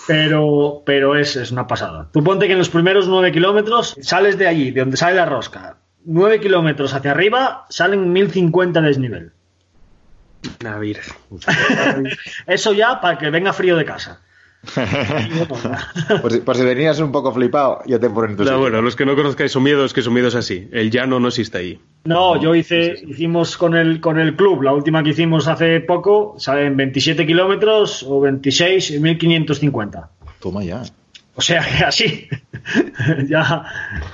[0.09, 2.09] pero pero es, es una pasada.
[2.11, 5.27] Tú ponte que en los primeros 9 kilómetros sales de allí, de donde sale la
[5.27, 5.77] rosca.
[6.07, 9.33] 9 kilómetros hacia arriba salen 1050 de desnivel.
[10.67, 11.01] A ver.
[12.47, 14.23] Eso ya para que venga frío de casa.
[16.21, 18.51] Por si, por si venías un poco flipado, ya te ponen tus.
[18.51, 20.69] No, bueno, los que no conozcáis Somiedo es que Somiedo es así.
[20.73, 21.81] El llano no existe ahí.
[22.05, 26.35] No, yo hice, hicimos con el, con el club, la última que hicimos hace poco,
[26.39, 30.11] salen 27 kilómetros o 26 y 1550.
[30.41, 30.83] Toma ya.
[31.37, 32.29] O sea que así,
[33.29, 33.65] ya,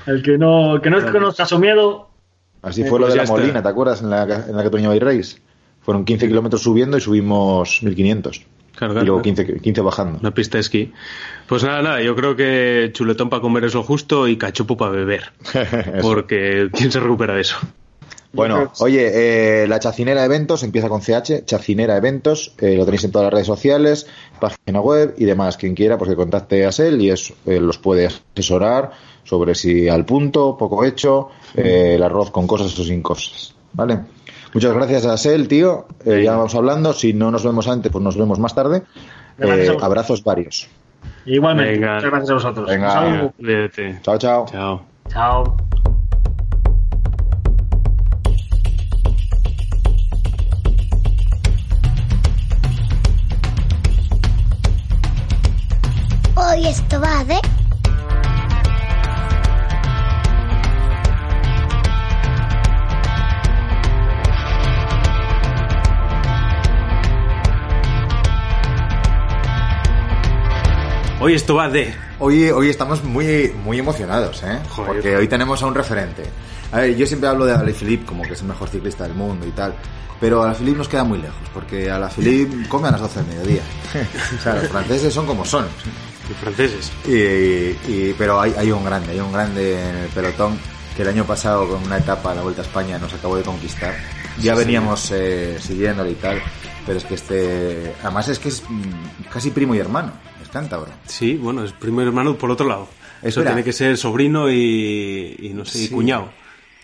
[0.07, 2.11] el que no, el que no conozca su miedo,
[2.65, 3.37] Así Eh, fue lo pues de la está.
[3.37, 4.01] Molina, ¿te acuerdas?
[4.03, 5.43] En la, en la que tú llevabais Reis.
[5.83, 8.43] Fueron 15 kilómetros subiendo y subimos 1500.
[8.81, 10.19] Y luego 15, 15 bajando.
[10.21, 10.93] Una pista de esquí.
[11.47, 14.91] Pues nada, nada, yo creo que chuletón para comer es lo justo y cachopo para
[14.91, 15.33] beber.
[16.03, 17.57] Porque ¿quién se recupera de eso?
[18.33, 23.13] Bueno, oye, eh, la Chacinera Eventos empieza con CH, Chacinera Eventos, eh, lo tenéis en
[23.13, 24.09] todas las redes sociales,
[24.41, 25.57] página web y demás.
[25.57, 28.91] Quien quiera, pues que contacte a Sel y es, eh, los puede asesorar
[29.23, 33.55] sobre si al punto, poco hecho, eh, el arroz con cosas o sin cosas.
[33.73, 34.01] ¿Vale?
[34.55, 35.87] Muchas gracias a Sel, tío.
[36.07, 36.93] Eh, ya vamos hablando.
[36.93, 38.85] Si no nos vemos antes, pues nos vemos más tarde.
[39.39, 40.69] Eh, abrazos varios.
[41.27, 41.73] igualmente.
[41.73, 41.97] Venga.
[41.97, 42.69] Muchas gracias a vosotros.
[42.69, 42.87] Venga.
[42.87, 43.33] Un saludo.
[43.37, 43.99] Cuídate.
[44.03, 44.47] Chao, chao.
[44.47, 44.87] Chao.
[45.09, 45.57] Chao.
[56.37, 57.64] Hoy esto va de...
[71.25, 71.95] Hoy esto va de.
[72.19, 74.59] Hoy, hoy estamos muy, muy emocionados, ¿eh?
[74.69, 74.93] Joder.
[74.93, 76.23] Porque hoy tenemos a un referente.
[76.71, 79.47] A ver, yo siempre hablo de Alaphilippe como que es el mejor ciclista del mundo
[79.47, 79.75] y tal.
[80.21, 83.63] Pero Alaphilippe nos queda muy lejos, porque Alaphilippe come a las 12 del mediodía.
[84.39, 85.65] o sea, los franceses son como son.
[86.29, 86.93] Los franceses.
[87.07, 87.11] Y,
[87.91, 90.59] y- pero hay, hay un grande, hay un grande en el pelotón
[90.95, 93.45] que el año pasado con una etapa a la Vuelta a España nos acabó de
[93.45, 93.95] conquistar.
[94.43, 96.43] Ya veníamos eh, siguiéndole y tal,
[96.85, 97.95] pero es que este...
[98.03, 100.13] Además es que es mm, casi primo y hermano,
[100.55, 100.91] cántabro.
[101.07, 102.89] Sí, bueno, es primo hermano por otro lado.
[103.21, 103.51] Eso Espera.
[103.51, 106.33] tiene que ser sobrino y, y no sé, y cuñado.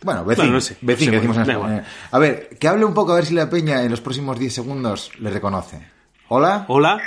[0.02, 0.76] Bueno, vecino, Bueno, no sé.
[0.80, 1.84] vecino, decimos en.
[2.10, 4.52] A ver, que hable un poco a ver si la peña en los próximos 10
[4.54, 5.86] segundos le reconoce.
[6.28, 6.64] ¿Hola?
[6.68, 7.00] Hola.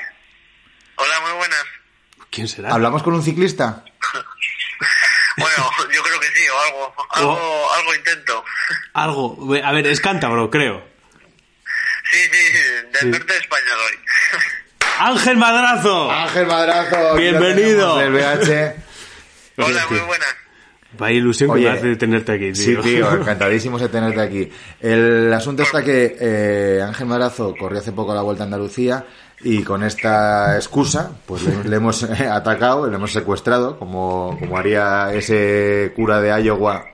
[0.95, 1.63] Hola, muy buenas.
[2.29, 2.73] ¿Quién será?
[2.73, 3.83] ¿Hablamos con un ciclista?
[5.35, 8.43] Bueno, yo creo que sí, o algo, algo, algo intento.
[8.93, 9.55] Algo.
[9.65, 10.83] A ver, es cántabro, creo.
[12.11, 12.53] Sí, sí,
[13.01, 13.97] del norte de España soy.
[15.05, 16.09] Ángel Madrazo.
[16.09, 17.15] Ángel Madrazo.
[17.15, 17.97] Bienvenido.
[17.97, 18.73] Del BH.
[19.57, 20.35] Hola, muy buenas.
[20.97, 23.11] Vaya ilusión que Oye, me hace tenerte aquí, Sí, tío.
[23.19, 24.49] encantadísimos de tenerte aquí.
[24.79, 29.03] El asunto está que eh, Ángel Madrazo corrió hace poco la Vuelta a Andalucía
[29.41, 34.57] y con esta excusa pues le, le hemos eh, atacado, le hemos secuestrado, como, como
[34.57, 36.85] haría ese cura de Iowa.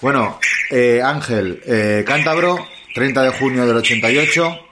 [0.00, 0.38] Bueno,
[0.70, 2.56] eh, Ángel, eh, cántabro,
[2.94, 4.66] 30 de junio del 88.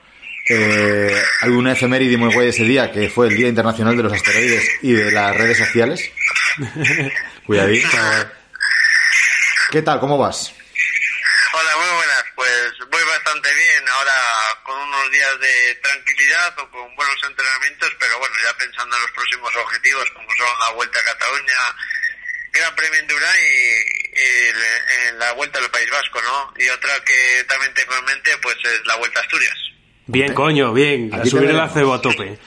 [0.51, 4.13] Eh, hay una efeméride muy guay ese día, que fue el Día Internacional de los
[4.13, 6.11] Asteroides y de las redes sociales.
[7.47, 7.89] Cuidadito.
[9.71, 10.01] ¿Qué tal?
[10.01, 10.55] ¿Cómo vas?
[11.53, 12.25] Hola, muy buenas.
[12.35, 14.13] Pues voy bastante bien ahora
[14.63, 19.11] con unos días de tranquilidad o con buenos entrenamientos, pero bueno, ya pensando en los
[19.13, 21.77] próximos objetivos, como son la Vuelta a Cataluña,
[22.53, 26.55] Gran Premio Endurán y, y la Vuelta al País Vasco, ¿no?
[26.57, 29.68] Y otra que también tengo en mente, pues es la Vuelta a Asturias.
[30.09, 31.11] Bien, coño, bien.
[31.15, 32.39] A Aquí subir el acebo a tope.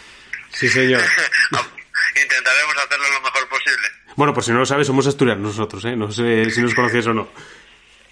[0.49, 1.01] Sí, señor.
[2.22, 3.88] Intentaremos hacerlo lo mejor posible.
[4.18, 5.95] Bueno, por si no lo sabes, somos asturianos nosotros, ¿eh?
[5.95, 7.30] No sé si nos conocías o no.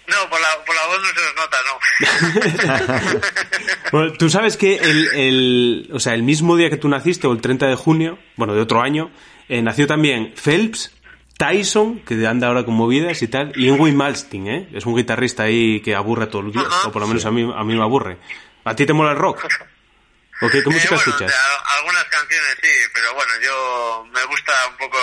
[0.08, 3.20] No, por la, por la voz no se nos nota, ¿no?
[3.92, 7.32] Bueno, tú sabes que el, el- o sea, el mismo día que tú naciste, o
[7.32, 9.10] el 30 de junio, bueno, de otro año,
[9.48, 10.96] eh, nació también Phelps,
[11.36, 14.68] Tyson, que anda ahora con movidas y tal, y Ingrid Malmsteen, ¿eh?
[14.72, 16.88] Es un guitarrista ahí que aburre todos los días, Ajá.
[16.88, 18.18] o por lo menos a mí, a mí me aburre.
[18.64, 19.44] ¿A ti te mola el rock?
[20.42, 21.32] ¿O qué, qué Eh, música bueno, escuchas?
[21.34, 24.98] a- algunas canciones sí, pero bueno, yo me gusta un poco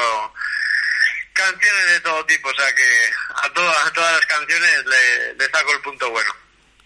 [1.33, 5.45] canciones de todo tipo, o sea que a, to- a todas las canciones le, le
[5.51, 6.31] saco el punto bueno.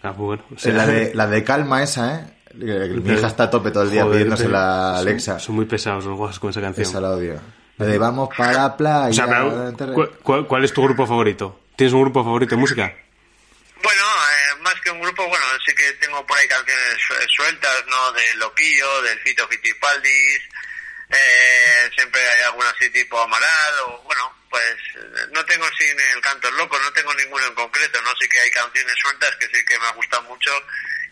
[0.02, 0.44] Ah, pues bueno.
[0.54, 2.26] o sea, la, de, la de calma esa, ¿eh?
[2.54, 5.38] Mi hija está a tope todo el día joder, pidiéndosela a son- Alexa.
[5.38, 6.86] Son, muy pesados los guasos con esa canción.
[6.86, 7.40] Esa la odio.
[7.78, 9.08] Lo de vamos para la playa.
[9.08, 11.60] O sea, pero, ¿cu- cu- ¿cuál es tu grupo favorito?
[11.76, 12.92] ¿Tienes un grupo favorito de música?
[13.82, 14.21] Bueno, eh,
[14.62, 18.12] más que un grupo, bueno, sí que tengo por ahí canciones su- sueltas, ¿no?
[18.12, 20.40] De Loquillo, del Fito Fitipaldis,
[21.10, 26.20] eh, siempre hay alguna así tipo Amaral, o bueno, pues eh, no tengo sin el
[26.22, 28.10] canto loco, no tengo ninguno en concreto, ¿no?
[28.20, 30.50] Sí que hay canciones sueltas que sí que me gustan mucho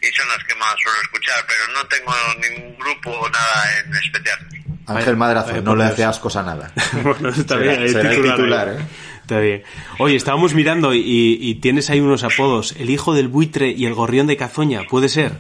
[0.01, 3.95] y son las que más suelo escuchar, pero no tengo ningún grupo o nada en
[3.97, 4.39] especial.
[4.87, 5.93] Ángel Madrazo, no le Dios.
[5.95, 6.73] hace ascos a nada.
[7.03, 8.77] bueno, está bien, ahí será el titular, titular, ahí.
[8.77, 8.87] ¿eh?
[9.31, 9.63] Está bien.
[10.01, 12.75] Oye, estábamos mirando y, y tienes ahí unos apodos.
[12.81, 15.31] El hijo del buitre y el gorrión de Cazoña, ¿puede ser?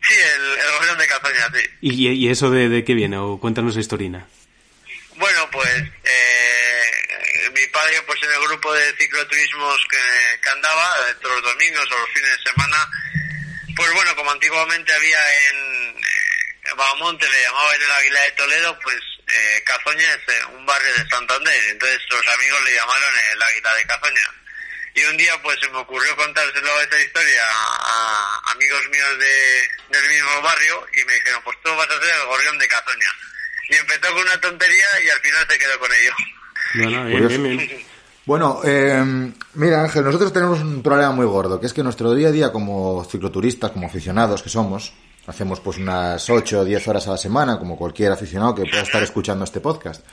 [0.00, 1.68] Sí, el, el gobierno de Cazoña, sí.
[1.82, 3.18] ¿Y, y eso de, de qué viene?
[3.18, 4.26] O cuéntanos la historina.
[5.16, 11.14] Bueno, pues eh, mi padre, pues en el grupo de cicloturismos que, que andaba, eh,
[11.20, 12.88] todos los domingos o los fines de semana,
[13.76, 15.18] pues bueno, como antiguamente había
[15.50, 15.56] en
[15.94, 18.96] eh, Bahamonte, le llamaban el Águila de Toledo, pues
[19.28, 23.74] eh, Cazoña es eh, un barrio de Santander, entonces los amigos le llamaron el Águila
[23.74, 24.34] de Cazoña.
[24.94, 29.98] Y un día pues se me ocurrió contárselo esa historia a, a amigos míos de,
[29.98, 33.10] del mismo barrio y me dijeron, pues tú vas a ser el gorrión de Cazoña.
[33.68, 36.12] Y empezó con una tontería y al final se quedó con ello.
[36.74, 37.86] No, no, bien, bien, bien.
[38.28, 42.28] Bueno, eh, mira Ángel, nosotros tenemos un problema muy gordo, que es que nuestro día
[42.28, 44.92] a día como cicloturistas, como aficionados que somos,
[45.28, 48.82] hacemos pues unas 8 o 10 horas a la semana, como cualquier aficionado que pueda
[48.82, 50.04] estar escuchando este podcast.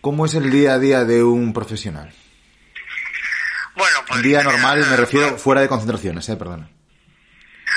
[0.00, 2.12] ¿Cómo es el día a día de un profesional?
[3.76, 4.18] Bueno, pues...
[4.18, 6.68] Un día normal, me eh, refiero fuera de concentraciones, eh, perdona.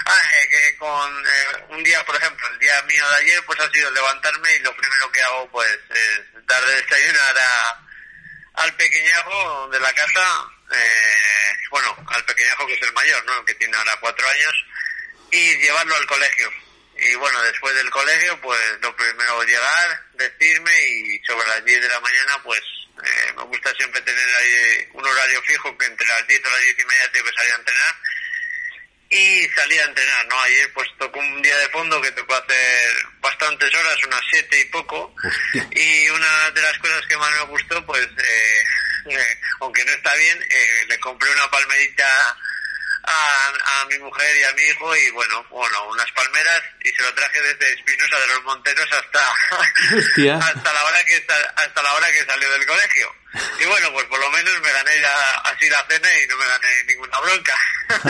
[0.05, 3.59] Ah, eh, que con eh, un día, por ejemplo, el día mío de ayer, pues
[3.59, 8.73] ha sido levantarme y lo primero que hago, pues, es dar de desayunar a, al
[8.75, 13.43] pequeñajo de la casa, eh, bueno, al pequeñajo que es el mayor, ¿no?
[13.45, 14.65] Que tiene ahora cuatro años,
[15.31, 16.49] y llevarlo al colegio.
[16.99, 21.89] Y bueno, después del colegio, pues lo primero llegar, decirme y sobre las 10 de
[21.89, 22.61] la mañana, pues
[23.03, 26.61] eh, me gusta siempre tener ahí un horario fijo que entre las 10 o las
[26.61, 27.95] 10 y media tengo que salir a entrenar.
[29.09, 30.39] Y salí a entrenar, ¿no?
[30.41, 32.91] Ayer pues tocó un día de fondo que tocó hacer
[33.21, 35.15] bastantes horas, unas siete y poco,
[35.71, 38.63] y una de las cosas que más me gustó, pues, eh,
[39.11, 42.37] eh, aunque no está bien, eh, le compré una palmerita
[43.07, 47.03] a, a mi mujer y a mi hijo y bueno, bueno, unas palmeras y se
[47.03, 49.19] lo traje desde Espinosa de los Monteros hasta
[50.37, 53.15] hasta la hora que hasta la hora que salió del colegio.
[53.61, 56.45] Y bueno, pues por lo menos me gané ya así la cena y no me
[56.47, 57.55] gané ninguna bronca.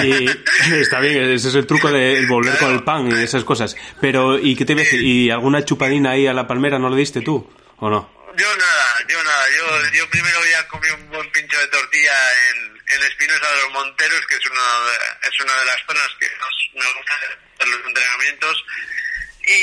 [0.03, 3.75] Y está bien, ese es el truco de volver con el pan y esas cosas.
[3.99, 5.01] Pero, ¿y qué te decir?
[5.01, 7.51] ¿Y alguna chupadina ahí a la palmera no le diste tú?
[7.77, 8.16] ¿O no?
[8.37, 9.49] Yo nada, yo nada.
[9.49, 12.15] Yo, yo primero ya comí un buen pincho de tortilla
[12.49, 16.07] en, en Espinosa de los Monteros, que es una, de- es una de las zonas
[16.19, 16.49] que más
[16.85, 18.65] me gusta hacer los entrenamientos.
[19.49, 19.53] Y,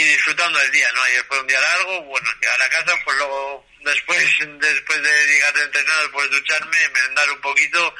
[0.00, 1.02] y disfrutando del día, ¿no?
[1.04, 4.24] Ayer fue un día largo, bueno, llegar a casa, pues luego, después,
[4.58, 7.94] después de llegar de entrenar, pues ducharme, merendar un poquito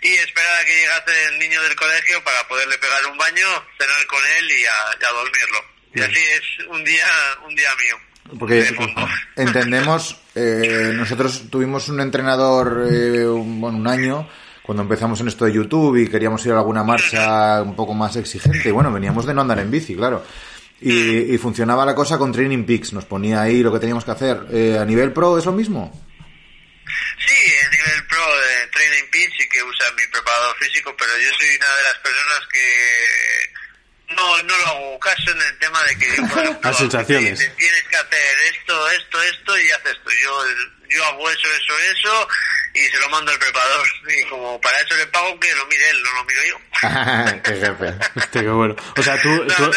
[0.00, 4.06] y esperar a que llegase el niño del colegio para poderle pegar un baño, cenar
[4.06, 5.64] con él y a, y a dormirlo.
[5.94, 7.08] Y así es un día,
[7.42, 8.00] un día mío.
[8.38, 8.66] Porque
[9.36, 14.28] entendemos, eh, nosotros tuvimos un entrenador eh, un, bueno, un año
[14.62, 18.16] cuando empezamos en esto de YouTube y queríamos ir a alguna marcha un poco más
[18.16, 18.68] exigente.
[18.68, 20.24] Y bueno, veníamos de no andar en bici, claro.
[20.80, 24.10] Y, y funcionaba la cosa con Training Peaks, nos ponía ahí lo que teníamos que
[24.10, 24.46] hacer.
[24.50, 25.92] Eh, ¿A nivel pro es lo mismo?
[27.18, 31.30] Sí, a nivel pro de Training Peaks sí que usa mi preparador físico, pero yo
[31.38, 33.65] soy una de las personas que
[34.14, 36.16] no, no lo hago caso en el tema de que
[36.74, 37.24] sensaciones.
[37.24, 40.10] me dicen, tienes que hacer esto, esto, esto y haces esto.
[40.22, 40.44] Yo,
[40.90, 42.28] yo hago eso, eso, eso
[42.74, 43.86] y se lo mando al preparador.
[44.08, 46.60] Y como para eso le pago que lo mire él, no lo miro yo.
[47.42, 47.94] Qué jefe.
[48.32, 48.76] Qué bueno.
[48.96, 49.28] O sea, tú...
[49.28, 49.72] No, tú- no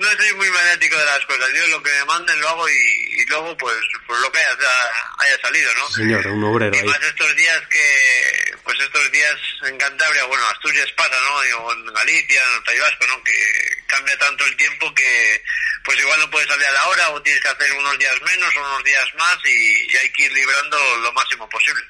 [0.00, 1.48] no soy muy maniático de las cosas.
[1.54, 3.76] Yo lo que me manden lo hago y, y luego pues,
[4.06, 4.50] pues lo que haya,
[5.18, 5.88] haya salido, ¿no?
[5.90, 6.84] Señor, un obrero Y ahí.
[6.86, 9.36] más estos días que, pues estos días
[9.66, 11.44] en Cantabria, bueno, Asturias pasa, ¿no?
[11.44, 13.22] Y- O en Galicia, en el País Vasco, ¿no?
[13.22, 13.32] Que
[13.86, 15.42] cambia tanto el tiempo que,
[15.84, 18.56] pues igual no puedes salir a la hora o tienes que hacer unos días menos
[18.56, 21.82] o unos días más y, y hay que ir librando lo máximo posible.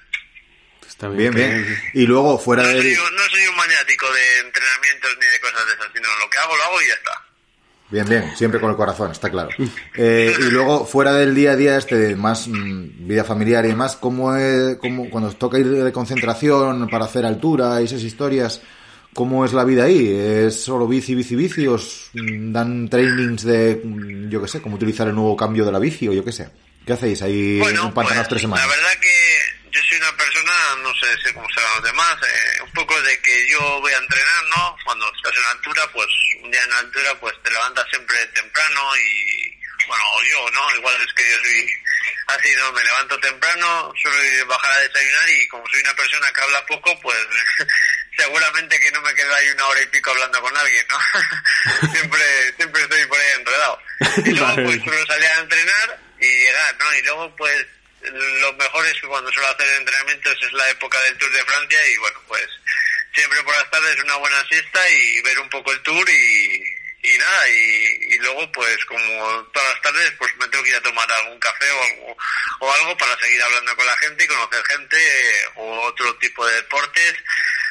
[0.88, 1.90] Está Bien, bien.
[1.94, 5.72] Y luego, fuera No soy, no soy un maniático de entrenamientos ni de cosas de
[5.74, 7.24] esas, sino lo que hago, lo hago y ya está.
[7.90, 9.48] Bien, bien, siempre con el corazón, está claro.
[9.96, 13.96] Eh, y luego, fuera del día a día, este, más mm, vida familiar y demás,
[13.96, 18.62] ¿cómo, es, cómo cuando os toca ir de concentración para hacer altura y esas historias,
[19.12, 20.06] cómo es la vida ahí?
[20.08, 21.66] ¿Es solo bici, bici, bici?
[21.66, 25.72] ¿Os mm, dan trainings de, mm, yo qué sé, cómo utilizar el nuevo cambio de
[25.72, 26.48] la bici o yo qué sé?
[26.86, 28.66] ¿Qué hacéis ahí en un pantano pues, tres semanas?
[28.66, 30.52] La verdad que yo soy una persona,
[30.82, 34.44] no sé cómo serán los demás, eh, un poco de que yo voy a entrenar,
[34.56, 34.76] ¿no?
[34.84, 36.06] Cuando estás en altura, pues
[36.42, 39.56] un día en altura, pues te levantas siempre temprano y,
[39.86, 40.76] bueno, o yo, ¿no?
[40.76, 41.70] Igual es que yo soy
[42.28, 42.72] así, ¿no?
[42.72, 46.66] Me levanto temprano, suelo ir- bajar a desayunar y como soy una persona que habla
[46.66, 47.18] poco, pues
[48.18, 50.98] seguramente que no me quedo ahí una hora y pico hablando con alguien, ¿no?
[51.92, 53.78] siempre, siempre estoy por ahí enredado.
[54.24, 56.94] Y luego pues suelo salir a entrenar y llegar, ¿no?
[56.94, 57.66] Y luego pues
[58.02, 61.88] lo mejor es que cuando suelo hacer entrenamientos es la época del Tour de Francia
[61.88, 62.48] y bueno, pues
[63.14, 66.62] siempre por las tardes una buena siesta y ver un poco el tour y,
[67.02, 70.76] y nada, y, y luego pues como todas las tardes pues me tengo que ir
[70.76, 72.16] a tomar algún café o algo,
[72.60, 74.96] o algo para seguir hablando con la gente y conocer gente
[75.56, 77.14] o otro tipo de deportes,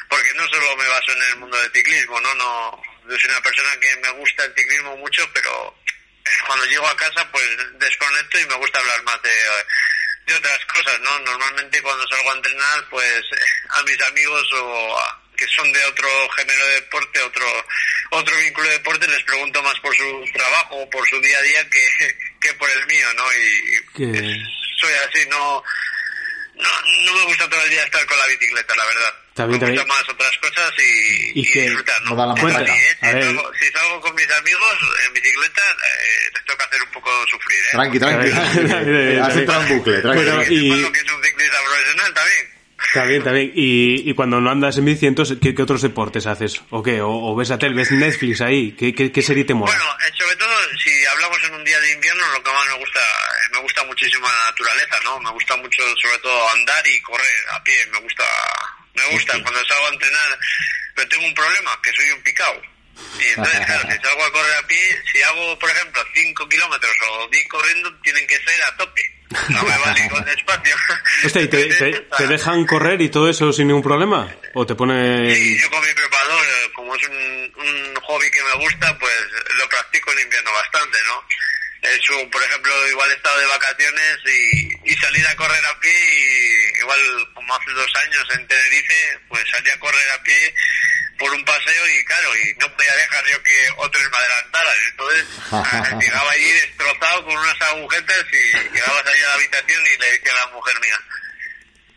[0.08, 2.34] porque no solo me baso en el mundo del ciclismo, ¿no?
[2.34, 5.74] no Yo soy una persona que me gusta el ciclismo mucho, pero
[6.46, 7.46] cuando llego a casa pues
[7.78, 9.30] desconecto y me gusta hablar más de,
[10.26, 11.18] de otras cosas, ¿no?
[11.20, 13.22] Normalmente cuando salgo a entrenar pues
[13.70, 17.46] a mis amigos o a- que son de otro género de deporte, otro
[18.10, 21.42] otro vínculo de deporte, les pregunto más por su trabajo o por su día a
[21.42, 23.24] día que, que por el mío, ¿no?
[23.32, 24.04] Y
[24.78, 25.62] soy así, no,
[26.56, 26.70] no
[27.04, 29.14] no me gusta todo el día estar con la bicicleta, la verdad.
[29.42, 29.86] También, también.
[29.88, 32.10] más otras cosas y, Y y que disfrutar, ¿no?
[32.10, 32.72] no da la matraca.
[32.74, 32.96] sí, ¿eh?
[33.00, 34.76] Si, salgo, si salgo con mis amigos
[35.06, 37.68] en bicicleta, eh, les toca hacer un poco sufrir, ¿eh?
[37.72, 38.30] Tranqui, tranqui.
[39.20, 40.20] Has entrado en bucle, tranqui.
[40.24, 42.50] Pero, Porque y- que es un ciclista profesional también.
[42.82, 43.52] Está bien, está bien.
[43.54, 46.60] Y, y cuando no andas en bici, entonces, ¿qué, qué otros deportes haces?
[46.70, 47.00] ¿O qué?
[47.02, 48.72] ¿O, o ves a tele, ves Netflix ahí?
[48.72, 49.70] ¿Qué, qué, qué serie te mola?
[49.70, 50.50] Bueno, eh, sobre todo
[50.82, 53.00] si hablamos en un día de invierno, lo que más me gusta,
[53.52, 55.20] me gusta muchísimo la naturaleza, ¿no?
[55.20, 57.74] Me gusta mucho, sobre todo, andar y correr a pie.
[57.92, 58.24] Me gusta,
[59.06, 59.32] me gusta.
[59.42, 60.38] Cuando salgo a entrenar,
[60.94, 62.62] pero tengo un problema, que soy un picado.
[63.18, 66.92] Y entonces, claro, si salgo a correr a pie, si hago, por ejemplo, 5 kilómetros
[67.10, 69.20] o 10 corriendo, tienen que ser a tope.
[69.48, 70.76] No me vale con despacio.
[71.24, 74.28] Hostia, ¿y te, te, te dejan correr y todo eso sin ningún problema?
[74.54, 75.34] ¿O te pone...?
[75.34, 79.14] Sí, yo con mi preparador, eh, como es un, un hobby que me gusta, pues
[79.56, 81.24] lo practico en invierno bastante, ¿no?
[81.82, 85.92] Eso, por ejemplo, igual he estado de vacaciones y, y salir a correr a pie
[85.92, 87.00] y igual
[87.34, 90.54] como hace dos años en Tenerife, pues salí a correr a pie
[91.18, 94.74] por un paseo y claro, y no podía dejar yo que otros me adelantaran.
[94.90, 95.26] Entonces
[96.00, 100.32] llegaba allí destrozado con unas agujetas y llegabas allí a la habitación y le decía
[100.32, 101.00] a la mujer mía,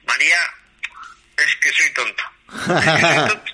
[0.06, 0.54] María,
[1.38, 2.24] es que soy tonto.
[2.54, 3.54] Es que soy tonto.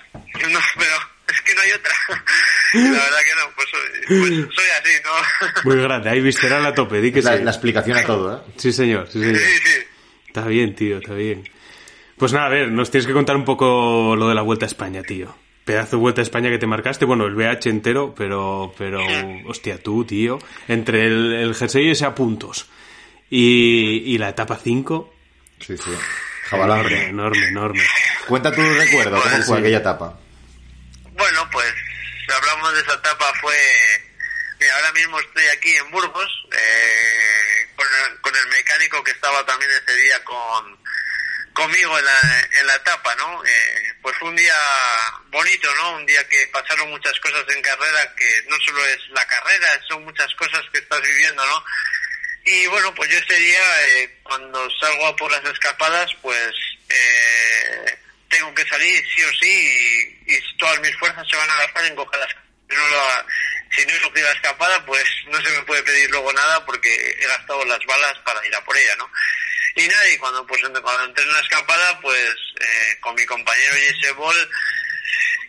[0.50, 1.92] No, pero es que no hay otra.
[2.74, 5.62] La verdad que no, pues soy, pues soy así, ¿no?
[5.70, 7.42] Muy grande, ahí visceral a tope, di que La, sí.
[7.44, 8.52] la explicación a todo, ¿eh?
[8.56, 9.36] Sí, señor, sí, señor.
[9.38, 9.78] Sí, sí.
[10.28, 11.48] Está bien, tío, está bien.
[12.16, 14.68] Pues nada, a ver, nos tienes que contar un poco lo de la Vuelta a
[14.68, 15.34] España, tío.
[15.64, 19.00] Pedazo de Vuelta a España que te marcaste, bueno, el BH entero, pero, pero,
[19.46, 22.68] hostia, tú, tío, entre el, el jersey ese a puntos
[23.30, 25.14] y, y la etapa 5,
[25.60, 25.90] Sí, sí.
[26.48, 27.08] Jabalarre.
[27.08, 27.82] enorme, enorme.
[28.28, 29.60] Cuenta tu recuerdo, ¿cómo fue sí.
[29.60, 30.19] aquella etapa?
[31.20, 31.74] Bueno, pues
[32.34, 33.54] hablamos de esa etapa fue...
[34.58, 39.44] Mira, ahora mismo estoy aquí en Burgos eh, con, el, con el mecánico que estaba
[39.44, 40.80] también ese día con
[41.52, 43.44] conmigo en la, en la etapa, ¿no?
[43.44, 44.56] Eh, pues fue un día
[45.28, 45.96] bonito, ¿no?
[45.96, 50.02] Un día que pasaron muchas cosas en carrera, que no solo es la carrera, son
[50.04, 51.64] muchas cosas que estás viviendo, ¿no?
[52.46, 56.54] Y bueno, pues yo ese día, eh, cuando salgo a por las escapadas, pues
[56.88, 57.98] eh,
[58.30, 61.84] tengo que salir sí o sí y, y todas mis fuerzas se van a gastar
[61.86, 62.28] en coger las
[62.70, 63.26] si no lo-
[63.74, 66.88] si no he cogido la escapada, pues no se me puede pedir luego nada porque
[67.20, 69.10] he gastado las balas para ir a por ella, ¿no?
[69.76, 73.74] Y nada, y cuando, pues, cuando entré en la escapada, pues eh, con mi compañero
[73.74, 74.50] Jesse Ball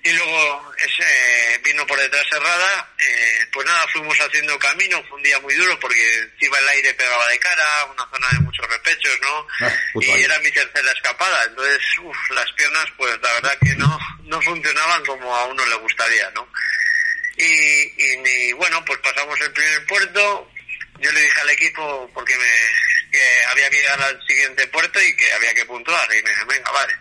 [0.03, 5.23] y luego ese, vino por detrás cerrada, eh, pues nada, fuimos haciendo camino, fue un
[5.23, 9.19] día muy duro porque encima el aire pegaba de cara, una zona de muchos repechos,
[9.21, 9.47] ¿no?
[9.61, 10.23] Ah, y aire.
[10.25, 15.05] era mi tercera escapada, entonces uf, las piernas pues la verdad que no, no funcionaban
[15.05, 16.47] como a uno le gustaría, ¿no?
[17.37, 20.51] Y, y, y, bueno, pues pasamos el primer puerto,
[20.99, 25.15] yo le dije al equipo porque me, que había que llegar al siguiente puerto y
[25.15, 26.95] que había que puntuar y me dije, venga, vale.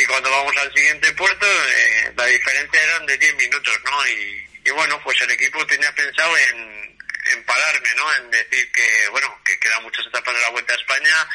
[0.00, 4.06] Y cuando vamos al siguiente puerto, eh, la diferencia eran de 10 minutos, ¿no?
[4.08, 6.98] Y, bueno, pues el equipo tenía pensado en,
[7.32, 8.14] en pararme, ¿no?
[8.14, 11.28] En decir que, bueno, que quedan muchas etapas de la Vuelta a España,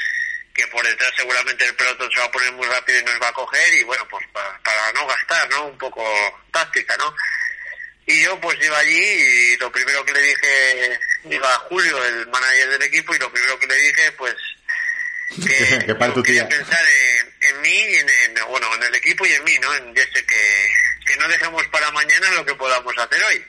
[0.53, 3.27] que por detrás seguramente el pelotón se va a poner muy rápido y nos va
[3.27, 5.65] a coger y bueno, pues para, para no gastar, ¿no?
[5.67, 6.03] Un poco
[6.51, 7.13] táctica, ¿no?
[8.07, 12.27] Y yo pues iba allí y lo primero que le dije, iba a Julio, el
[12.27, 14.35] manager del equipo, y lo primero que le dije, pues,
[15.79, 16.57] que, Que pare tu yo quería tía.
[16.59, 19.73] pensar en, en mí, y en, en- bueno, en el equipo y en mí, ¿no?
[19.75, 20.69] En Jesse, que,
[21.07, 23.45] que no dejemos para mañana lo que podamos hacer hoy.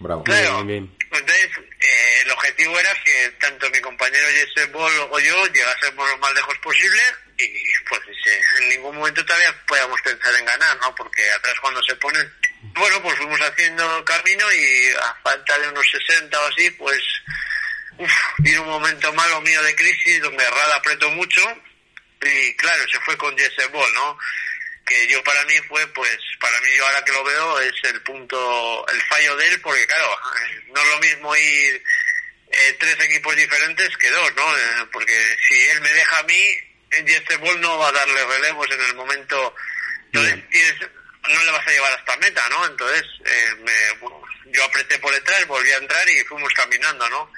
[0.00, 0.22] Bravo.
[0.24, 0.64] Claro.
[0.64, 0.98] bien, bien.
[1.10, 6.18] Entonces, eh, el objetivo era que tanto mi compañero Jesse Ball o yo llegásemos lo
[6.18, 7.00] más lejos posible
[7.38, 7.48] y
[7.88, 10.94] pues eh, en ningún momento todavía podíamos pensar en ganar, ¿no?
[10.94, 12.30] Porque atrás cuando se ponen...
[12.74, 17.00] Bueno, pues fuimos haciendo camino y a falta de unos 60 o así, pues
[17.98, 21.40] uf, vino un momento malo mío de crisis donde Rada apretó mucho
[22.22, 24.18] y claro, se fue con Jesse Ball, ¿no?
[24.86, 28.00] Que yo para mí fue, pues, para mí yo ahora que lo veo es el
[28.02, 31.84] punto, el fallo de él, porque claro, eh, no es lo mismo ir
[32.50, 34.56] eh, tres equipos diferentes que dos, ¿no?
[34.56, 36.42] Eh, porque si él me deja a mí,
[36.90, 39.54] Jesse Ball no va a darle relevos en el momento,
[40.06, 40.88] entonces tienes-
[41.28, 42.64] no le vas a llevar hasta meta, ¿no?
[42.66, 47.30] Entonces, eh, me- bueno, yo apreté por detrás, volví a entrar y fuimos caminando, ¿no?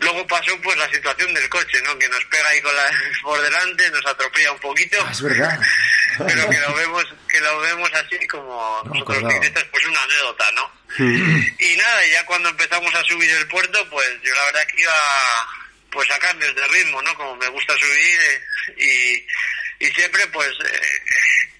[0.00, 1.98] Luego pasó pues la situación del coche, ¿no?
[1.98, 2.90] Que nos pega ahí con la,
[3.22, 4.96] por delante, nos atropella un poquito.
[5.06, 5.60] Ah, es verdad.
[6.26, 10.02] Pero que lo vemos, que lo vemos así como No me nosotros ciclistas, pues una
[10.02, 10.80] anécdota, ¿no?
[10.98, 14.94] Y nada, ya cuando empezamos a subir el puerto, pues yo la verdad que iba
[15.90, 17.14] pues a cambios de ritmo, ¿no?
[17.14, 18.44] Como me gusta subir eh,
[18.76, 21.02] y, y siempre pues eh,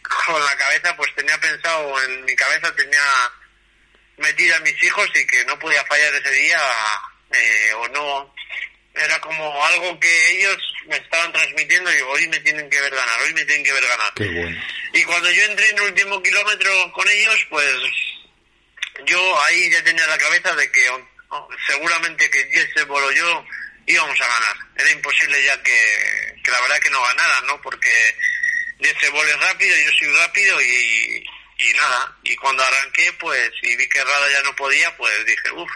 [0.26, 3.32] con la cabeza pues tenía pensado, en mi cabeza tenía
[4.18, 6.60] metida a mis hijos y que no podía fallar ese día
[7.32, 8.34] eh, o no.
[8.94, 13.20] Era como algo que ellos me estaban transmitiendo y hoy me tienen que ver ganar,
[13.22, 14.12] hoy me tienen que ver ganar.
[14.14, 14.62] Qué bueno.
[14.92, 17.72] Y cuando yo entré en el último kilómetro con ellos, pues
[19.06, 23.44] yo ahí ya tenía la cabeza de que oh, seguramente que Jesse Bol o yo
[23.86, 24.56] íbamos a ganar.
[24.76, 27.60] Era imposible ya que, que la verdad que no ganaran, ¿no?
[27.62, 28.16] Porque
[28.80, 31.24] Jesse Bol es rápido, yo soy rápido y,
[31.58, 32.16] y nada.
[32.24, 35.70] Y cuando arranqué, pues, y vi que Rada ya no podía, pues dije, uff,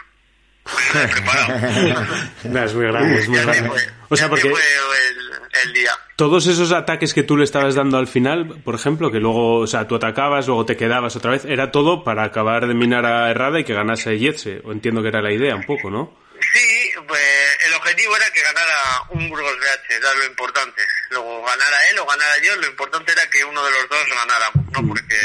[2.43, 3.69] Nah, es muy grande, es muy grande.
[4.09, 5.91] O sea, porque el, día.
[6.15, 9.67] todos esos ataques que tú le estabas dando al final, por ejemplo, que luego, o
[9.67, 13.29] sea, tú atacabas, luego te quedabas otra vez, era todo para acabar de minar a
[13.29, 14.61] Errada y que ganase Yetse.
[14.63, 16.17] O entiendo que era la idea un poco, ¿no?
[16.53, 18.75] Sí, pues el objetivo era que ganara
[19.09, 20.81] un Burgos BH, era lo importante.
[21.11, 24.65] Luego ganara él o ganara yo, lo importante era que uno de los dos ganáramos,
[24.71, 24.87] ¿no?
[24.87, 25.17] Porque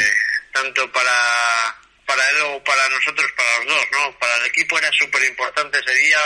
[0.52, 1.10] tanto para,
[2.10, 4.18] para él o para nosotros, para los dos, ¿no?
[4.18, 6.18] Para el equipo era súper importante ese día,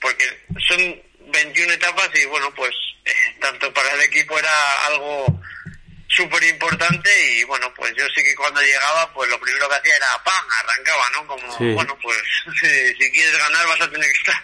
[0.00, 0.24] porque
[0.66, 2.70] son 21 etapas y bueno, pues
[3.04, 5.26] eh, tanto para el equipo era algo
[6.08, 9.96] súper importante y bueno, pues yo sí que cuando llegaba, pues lo primero que hacía
[9.96, 10.44] era ¡pam!
[10.58, 11.26] arrancaba, ¿no?
[11.26, 11.72] Como, Sí.
[11.74, 12.16] bueno, pues
[12.60, 14.42] si, si quieres ganar vas a tener que estar,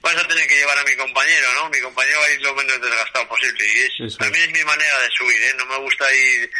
[0.00, 1.68] vas a tener que llevar a mi compañero, ¿no?
[1.70, 4.98] Mi compañero va a ir lo menos desgastado posible y es, también es mi manera
[5.00, 5.54] de subir, ¿eh?
[5.58, 6.50] No me gusta ir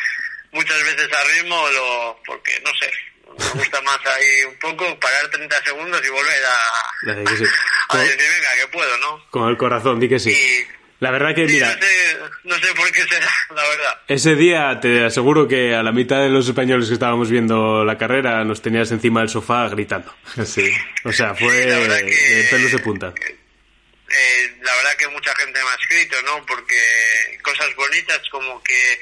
[0.50, 2.90] muchas veces a ritmo, lo, porque no sé,
[3.39, 7.45] me gusta más ahí un poco, parar 30 segundos y volver a, de que sí.
[7.91, 9.24] a decir, venga, que puedo, ¿no?
[9.30, 10.30] con el corazón, di que sí.
[10.30, 10.66] Y,
[11.01, 14.01] La verdad que, sí, mira, no sé, no sé por qué será, la verdad.
[14.09, 17.99] ese día te aseguro que a la mitad de los españoles que estábamos viendo la
[17.99, 20.14] carrera nos tenías encima del sofá gritando.
[20.45, 20.70] Sí.
[21.05, 23.12] O sea, fue Sí, verdad que- de pelos de punta.
[23.16, 26.45] eh, la verdad que mucha gente me ha escrito, ¿no?
[26.47, 26.76] Porque
[27.43, 28.99] cosas bonitas como que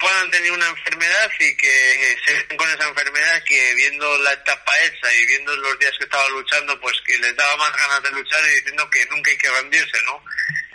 [0.00, 4.72] puedan tener una enfermedad y que se ven con esa enfermedad que viendo la etapa
[4.78, 8.10] esa y viendo los días que estaba luchando, pues que les daba más ganas de
[8.12, 10.24] luchar y diciendo que nunca hay que rendirse, ¿no?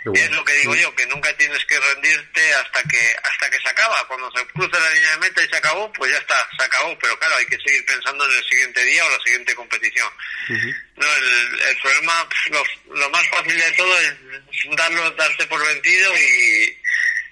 [0.04, 0.24] Bueno.
[0.24, 3.68] es lo que digo yo, que nunca tienes que rendirte hasta que hasta que se
[3.68, 4.06] acaba.
[4.06, 6.96] Cuando se cruza la línea de meta y se acabó, pues ya está, se acabó.
[7.00, 10.08] Pero claro, hay que seguir pensando en el siguiente día o la siguiente competición.
[10.94, 14.14] No, el, el problema, lo, lo más fácil de todo es
[14.76, 16.78] darlo, darse por vencido y,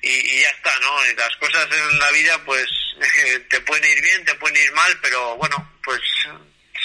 [0.05, 1.03] y, y ya está, ¿no?
[1.17, 2.67] Las cosas en la vida, pues,
[3.49, 6.01] te pueden ir bien, te pueden ir mal, pero bueno, pues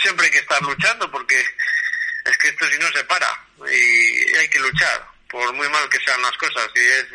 [0.01, 1.39] siempre hay que estar luchando porque
[2.26, 3.28] es que esto si no se para
[3.72, 6.70] y hay que luchar, por muy mal que sean las cosas.
[6.76, 7.05] Y es,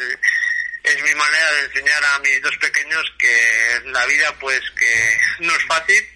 [0.83, 5.55] es mi manera de enseñar a mis dos pequeños que la vida, pues, que no
[5.57, 6.14] es fácil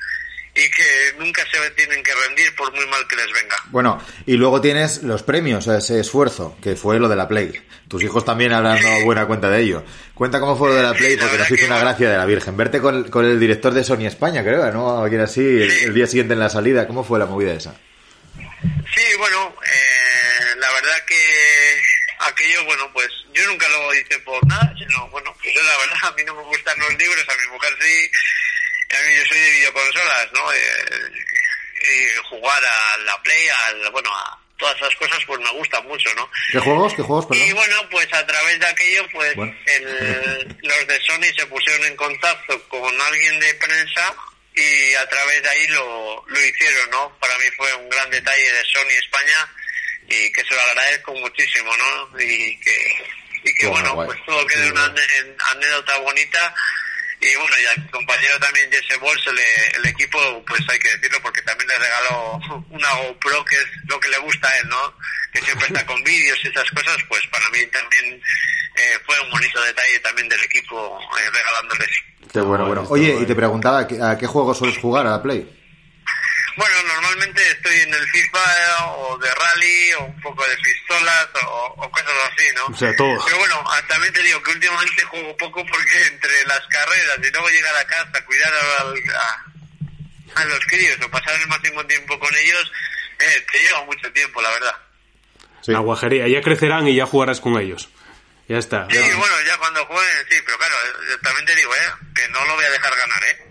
[0.58, 3.56] y que nunca se tienen que rendir por muy mal que les venga.
[3.66, 7.52] Bueno, y luego tienes los premios a ese esfuerzo, que fue lo de la Play.
[7.86, 9.84] Tus hijos también habrán dado buena cuenta de ello.
[10.14, 12.18] Cuenta cómo fue lo de la Play, Sí, la porque nos hizo una gracia de
[12.18, 12.56] la Virgen.
[12.56, 15.02] Verte con, con el director de Sony España, creo, ¿no?
[15.02, 16.86] Alguien así, el, día siguiente en la salida.
[16.86, 17.74] ¿Cómo fue la movida esa?
[18.94, 21.80] Sí, bueno, eh, la verdad que
[22.20, 25.98] aquello, bueno, pues yo nunca lo hice por nada, sino, bueno, pues yo la verdad,
[26.02, 28.10] a mí no me gustan los libros, a mi mujer sí,
[28.90, 30.52] yo soy de videoconsolas, ¿no?
[30.52, 31.12] Eh,
[31.80, 36.12] y jugar a la Play, al, bueno, a todas esas cosas, pues me gustan mucho,
[36.14, 36.28] ¿no?
[36.52, 36.92] ¿Qué juegos?
[36.94, 37.54] ¿Qué juegos, Y perdón?
[37.54, 39.54] bueno, pues a través de aquello, pues Bueno.
[39.66, 44.14] el- los de Sony se pusieron en contacto con alguien de prensa
[44.56, 47.16] y a través de ahí lo, lo hicieron, ¿no?
[47.20, 49.48] Para mí fue un gran detalle de Sony España
[50.08, 52.20] y que se lo agradezco muchísimo, ¿no?
[52.20, 53.06] Y que,
[53.44, 56.54] y que Bueno, pues todo quede una ane- en- anécdota bonita.
[57.20, 59.38] Y bueno, y al compañero también Jesse Bols, el,
[59.78, 63.98] el equipo, pues hay que decirlo porque también le regaló una GoPro que es lo
[63.98, 64.94] que le gusta a él, ¿no?
[65.32, 68.14] Que siempre está con vídeos y esas cosas, pues para mí también
[68.76, 71.90] eh, fue un bonito detalle también del equipo eh, regalándoles.
[72.32, 72.84] Qué bueno, bueno.
[72.88, 75.57] Oye, y te preguntaba, ¿a qué- ¿a qué juegos sueles jugar a la Play?
[76.58, 81.28] Bueno, normalmente estoy en el FIFA eh, o de rally o un poco de pistolas
[81.46, 82.66] o, o cosas así, ¿no?
[82.66, 83.24] O sea, todo.
[83.24, 87.30] Pero bueno, ah, también te digo que últimamente juego poco porque entre las carreras y
[87.30, 92.18] luego llegar a casa, cuidar al- a, a los críos o pasar el máximo tiempo
[92.18, 92.72] con ellos,
[93.20, 94.74] eh, te lleva mucho tiempo, la verdad.
[95.62, 95.72] Sí.
[95.72, 96.26] La guajería.
[96.28, 97.88] Ya crecerán y ya jugarás con ellos.
[98.48, 98.86] Ya está.
[98.90, 100.74] Sí, bueno, ya cuando jueguen, sí, pero claro,
[101.22, 102.04] también te digo, ¿eh?
[102.14, 103.48] Que no lo voy a dejar ganar, ¿eh?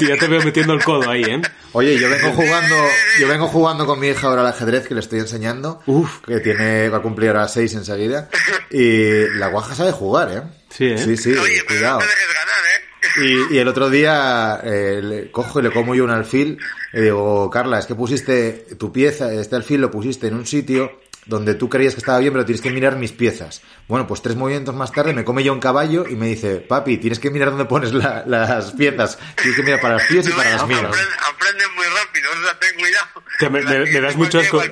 [0.06, 1.42] ya te veo metiendo el codo ahí, ¿eh?
[1.72, 2.76] Oye, yo vengo jugando,
[3.18, 5.82] yo vengo jugando con mi hija ahora al ajedrez que le estoy enseñando.
[5.86, 6.20] Uf.
[6.26, 8.28] Que tiene, va a cumplir ahora seis enseguida.
[8.70, 10.42] Y la guaja sabe jugar, ¿eh?
[10.70, 10.98] Sí, ¿eh?
[10.98, 12.00] Sí, sí, Oye, pero cuidado.
[12.00, 13.50] no te dejes ganar, ¿eh?
[13.50, 16.58] Y, y el otro día eh, le cojo y le como yo un alfil
[16.92, 21.00] y digo, Carla, es que pusiste tu pieza, este alfil lo pusiste en un sitio
[21.30, 23.62] donde tú creías que estaba bien, pero tienes que mirar mis piezas.
[23.88, 26.98] Bueno, pues tres movimientos más tarde me come ya un caballo y me dice, papi,
[26.98, 29.16] tienes que mirar dónde pones la- las piezas.
[29.36, 30.80] Tienes que mirar para los pies y para las mías.
[30.82, 33.06] aprende, aprende muy rápido, o sea, ten cuidado.
[33.38, 34.62] Sea, me, me- me das mucho asco,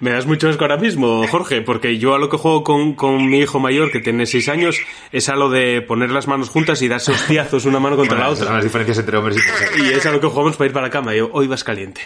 [0.00, 3.26] me das mucho asco ahora mismo, Jorge, porque yo a lo que juego con, con
[3.30, 4.76] mi hijo mayor, que tiene seis años,
[5.12, 8.26] es a lo de poner las manos juntas y darse hostiazos una mano contra Bueno,
[8.28, 8.56] la esas son otra.
[8.56, 9.78] las diferencias entre hombres y mujeres.
[9.78, 11.14] Y es a lo que jugamos para ir para la cama.
[11.14, 12.02] Yo, hoy vas caliente.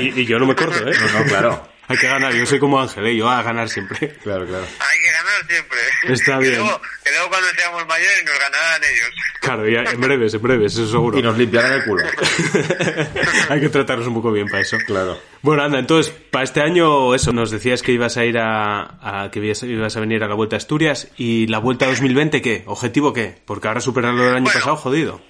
[0.00, 0.92] Y, y yo no me corto, ¿eh?
[1.00, 1.68] No, no, claro.
[1.88, 2.32] Hay que ganar.
[2.34, 3.16] Yo soy como Ángel, ¿eh?
[3.16, 4.08] Yo a ganar siempre.
[4.22, 4.64] Claro, claro.
[4.64, 5.78] Hay que ganar siempre.
[6.12, 6.58] Está Que bien.
[6.60, 9.10] luego, que luego cuando seamos mayores nos ganarán ellos.
[9.40, 11.18] Claro, ya en breves, en breves, eso seguro.
[11.18, 12.04] Y nos limpiarán el culo.
[13.48, 14.76] Hay que tratarnos un poco bien para eso.
[14.84, 15.20] Claro.
[15.42, 19.30] Bueno, anda, entonces, para este año, eso, nos decías que ibas a ir a, a-
[19.30, 22.64] que ibas, ibas a venir a la Vuelta a Asturias y la Vuelta 2020, ¿qué?
[22.66, 23.40] ¿Objetivo qué?
[23.46, 24.58] Porque ahora superarlo del año Bueno.
[24.58, 25.22] pasado, jodido.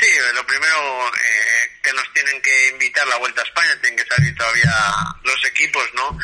[0.00, 0.74] Sí, lo primero
[1.08, 2.68] eh, que nos tienen que
[3.06, 4.74] la Vuelta a España, tienen que salir todavía
[5.24, 6.18] los equipos, ¿no?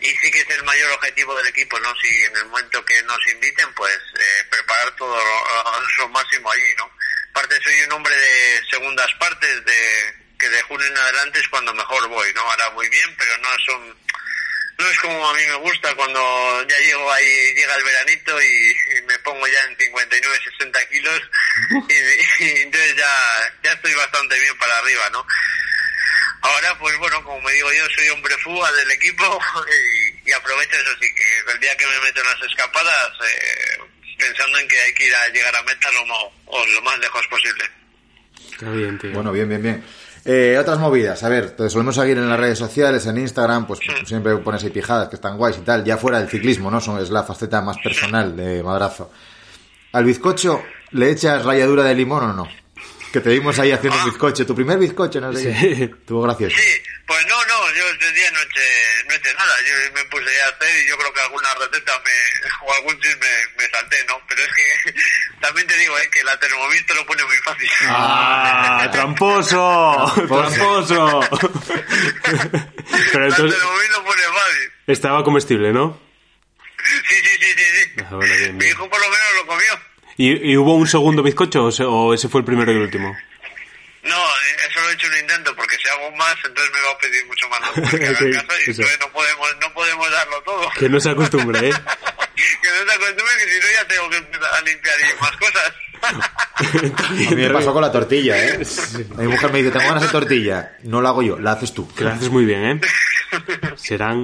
[0.00, 1.94] Y sí que es el mayor objetivo del equipo, ¿no?
[1.96, 6.74] Si en el momento que nos inviten, pues eh, preparar todo lo, lo máximo allí,
[6.76, 6.90] ¿no?
[7.30, 11.74] Aparte soy un hombre de segundas partes, de que de junio en adelante es cuando
[11.74, 12.42] mejor voy, ¿no?
[12.42, 13.98] Ahora muy bien, pero no son
[14.78, 18.76] no es como a mí me gusta cuando ya llego ahí, llega el veranito y,
[18.96, 21.20] y me pongo ya en 59, 60 kilos
[21.88, 23.12] y, y entonces ya,
[23.64, 25.26] ya estoy bastante bien para arriba, ¿no?
[26.40, 29.24] Ahora, pues bueno, como me digo yo, soy hombre fuga del equipo
[30.24, 33.82] y, y aprovecho eso sí, que el día que me meto en las escapadas, eh,
[34.18, 36.98] pensando en que hay que ir a llegar a meta lo, mo- o lo más
[36.98, 37.64] lejos posible.
[38.52, 39.12] Está bien, tío.
[39.12, 39.84] Bueno, bien, bien, bien.
[40.24, 43.80] Eh, otras movidas, a ver, te solemos seguir en las redes sociales, en Instagram, pues
[44.04, 46.80] siempre pones ahí pijadas que están guays y tal, ya fuera del ciclismo, ¿no?
[46.80, 49.10] Son, es la faceta más personal de Madrazo.
[49.92, 52.48] ¿Al bizcocho le echas ralladura de limón o no?
[53.12, 55.74] Que te vimos ahí haciendo un bizcocho, tu primer bizcocho, no sé Sí.
[55.76, 55.84] qué.
[55.84, 56.54] Estuvo gracioso.
[56.56, 60.42] Sí, pues no, no, yo ese día no eché, no eché nada, yo me puse
[60.42, 63.28] a hacer y yo creo que alguna receta me, o algún chis me,
[63.64, 64.20] me salté, ¿no?
[64.28, 64.94] Pero es que
[65.40, 67.70] también te digo, eh, que la Thermomix te lo pone muy fácil.
[67.88, 68.88] ¡Ah!
[68.92, 70.12] ¡Tramposo!
[70.28, 71.20] ¡Tramposo!
[73.12, 74.72] Pero la entonces, Thermomix lo pone fácil.
[74.86, 76.00] estaba comestible, ¿no?
[77.08, 78.02] Sí, sí, sí, sí, sí.
[78.04, 79.87] Ah, bueno, bien, Mi hijo por lo menos lo comió.
[80.18, 82.82] ¿Y, y hubo un segundo bizcocho o, se- o ese fue el primero y el
[82.82, 83.16] último?
[84.02, 86.90] No, eh, eso lo he hecho un intento porque si hago más, entonces me va
[86.92, 87.60] a pedir mucho más.
[87.76, 88.30] en casa y
[88.70, 88.82] eso.
[88.82, 90.68] entonces no podemos, no podemos darlo todo.
[90.78, 91.72] Que no se acostumbre, ¿eh?
[92.34, 95.36] que no se acostumbre que si no ya tengo que empezar a limpiar y más
[95.36, 95.72] cosas.
[96.58, 98.60] A mí me pasó con la tortilla, ¿eh?
[99.16, 100.76] Mi mujer me dice, tengo ganas de tortilla.
[100.84, 101.92] No la hago yo, la haces tú.
[101.94, 102.80] Que lo haces muy bien, ¿eh?
[103.76, 104.22] Serán...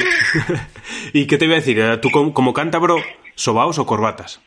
[1.12, 2.00] ¿Y qué te iba a decir?
[2.00, 2.96] ¿Tú como, como cántabro,
[3.34, 4.40] sobaos o corbatas?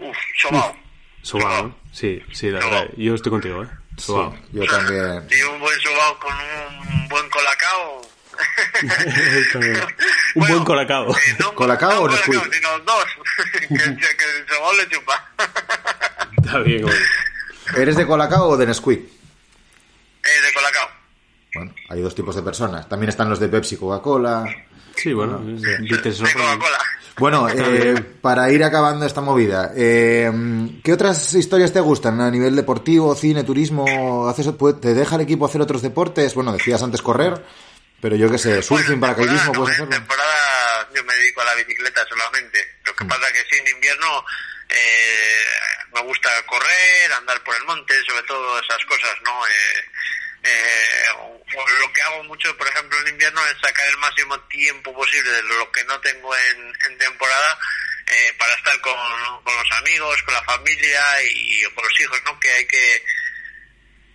[0.00, 0.76] Uf, sobao.
[1.22, 1.76] Sobao, ¿no?
[1.92, 2.80] Sí, sí, la Sobao.
[2.80, 2.94] verdad.
[2.96, 3.68] Yo estoy contigo, ¿eh?
[3.98, 4.34] Sobao.
[4.52, 5.26] Yo también.
[5.30, 8.00] Y un buen sobao con un buen colacao.
[10.34, 11.10] Un buen colacao.
[11.14, 12.54] eh, no, ¿Colacao no o colacao, Nesquik?
[12.54, 13.04] sino dos.
[13.68, 15.28] que, que el sobao le chupa.
[16.42, 16.96] Está bien, oye.
[17.76, 18.98] ¿Eres de Colacao o de Nesquik?
[19.00, 20.88] eh, de colacao.
[21.54, 22.88] Bueno, hay dos tipos de personas.
[22.88, 24.46] También están los de Pepsi, Coca-Cola.
[24.96, 25.38] Sí, bueno.
[25.40, 26.32] Bitter De Soft.
[26.32, 26.78] Coca-Cola.
[27.20, 30.32] Bueno, eh, para ir acabando esta movida, eh,
[30.82, 34.26] ¿qué otras historias te gustan a nivel deportivo, cine, turismo?
[34.28, 36.34] ¿Haces, puede- ¿Te deja el equipo hacer otros deportes?
[36.34, 37.44] Bueno, decías antes correr,
[38.00, 39.96] pero yo qué sé, surfing, Bueno, paracaidismo, puedes en hacerlo.
[40.06, 42.58] temporada yo me dedico a la bicicleta solamente.
[42.86, 42.96] Lo Mm.
[42.96, 44.24] que pasa que sí, en invierno
[44.70, 45.38] eh,
[45.94, 49.30] me gusta correr, andar por el monte, sobre todo esas cosas, ¿no?
[49.46, 49.84] Eh,
[50.42, 51.04] eh,
[51.80, 55.42] lo que hago mucho, por ejemplo, en invierno es sacar el máximo tiempo posible de
[55.42, 57.58] lo que no tengo en, en temporada
[58.06, 58.94] eh, para estar con,
[59.44, 61.00] con los amigos, con la familia
[61.32, 62.38] y con los hijos, ¿no?
[62.40, 63.02] Que hay que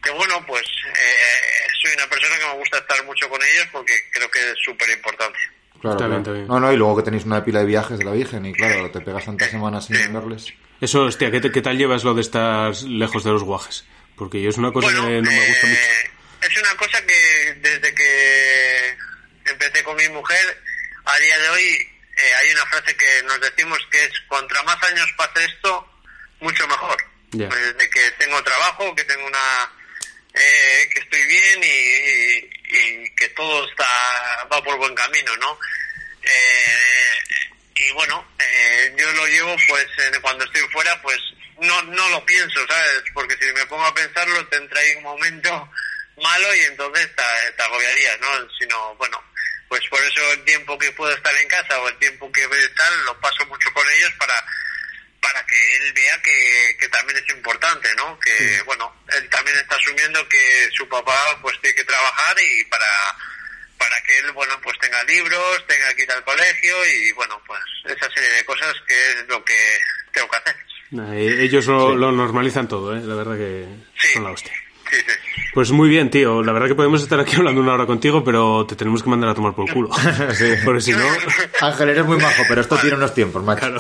[0.04, 3.94] que bueno, pues eh, soy una persona que me gusta estar mucho con ellos porque
[4.14, 5.40] creo que es súper importante.
[5.82, 6.18] Claro, Está bien, claro.
[6.22, 6.48] está bien.
[6.48, 8.92] No, no, y luego que tenéis una pila de viajes de la Virgen y claro,
[8.92, 10.54] te pegas tantas semanas sin verles.
[10.80, 13.84] Eso, hostia, ¿qué, te- qué tal llevas lo de estar lejos de los guajes?
[14.18, 16.48] Porque yo es una cosa Bueno, que no me gusta eh, mucho.
[16.54, 18.98] es una cosa que desde que
[19.46, 20.62] empecé con mi mujer,
[21.06, 24.82] a día de hoy eh, hay una frase que nos decimos que es, contra más
[24.84, 26.02] años pase esto,
[26.40, 26.98] mucho mejor.
[27.32, 29.72] Pues Desde que tengo trabajo, que tengo una...
[30.34, 33.86] eh, que estoy bien y, y- y que todo está
[34.52, 35.60] va por buen camino, ¿no?
[36.24, 37.20] Eh,
[37.76, 39.86] y bueno, eh, yo lo llevo pues
[40.22, 41.18] cuando estoy fuera pues
[41.60, 43.04] no no lo pienso, ¿sabes?
[43.14, 45.72] Porque si me pongo a pensarlo te entra ahí un momento
[46.18, 48.28] malo y entonces te, te agobiarías, ¿no?
[48.60, 49.22] Sino, bueno,
[49.68, 53.06] pues por eso el tiempo que puedo estar en casa o el tiempo que tal
[53.06, 54.44] lo paso mucho con ellos para
[55.22, 58.20] para que él vea que, que también es importante, ¿no?
[58.20, 63.16] Que, bueno, él también está asumiendo que su papá pues tiene que trabajar y para
[63.78, 67.60] para que él, bueno, pues tenga libros, tenga que ir al colegio y, bueno, pues
[67.86, 69.80] esa serie de cosas que es lo que
[70.12, 70.56] tengo que hacer.
[71.00, 73.02] Eh, Ellos lo, lo normalizan todo, ¿eh?
[73.04, 73.66] La verdad que
[73.96, 74.08] Sí.
[74.14, 74.54] son la hostia.
[74.90, 75.14] Sí, sí.
[75.54, 76.44] Pues muy bien, tío.
[76.44, 79.30] La verdad que podemos estar aquí hablando una hora contigo, pero te tenemos que mandar
[79.32, 79.90] a tomar por culo.
[80.34, 80.54] Sí.
[80.64, 81.06] Porque si no...
[81.62, 83.62] Ángel, eres muy majo, pero esto tiene unos tiempos, macho.
[83.62, 83.80] Claro.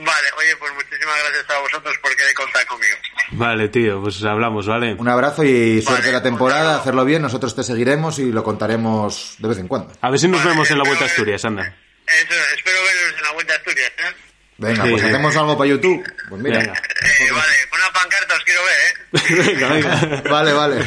[0.00, 2.96] Vale, oye, pues muchísimas gracias a vosotros por querer contar conmigo.
[3.32, 4.94] Vale, tío, pues hablamos, ¿vale?
[4.94, 6.78] Un abrazo y suerte Vale, la temporada, claro.
[6.80, 7.20] hacerlo bien.
[7.22, 9.92] Nosotros te seguiremos y lo contaremos de vez en cuando.
[10.00, 11.62] A ver si nos Vale, vemos en la Vuelta a espero Asturias, anda.
[12.06, 14.14] Eso, espero veros en la Vuelta a Asturias, ¿eh?
[14.58, 14.90] Venga, Sí.
[14.90, 16.02] pues hacemos algo para YouTube.
[16.28, 16.58] Pues mira.
[16.58, 16.72] Venga.
[16.74, 19.52] Eh, vale, con una pancarta os quiero ver, ¿eh?
[19.52, 20.22] venga, venga.
[20.30, 20.84] Vale, vale.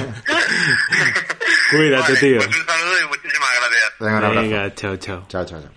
[1.72, 2.38] Cuídate, Vale, tío.
[2.38, 3.93] Pues un saludo y muchísimas gracias.
[3.99, 4.41] Venga, un abrazo.
[4.41, 5.26] Venga, chao, chao.
[5.30, 5.72] Chao, chao, chao.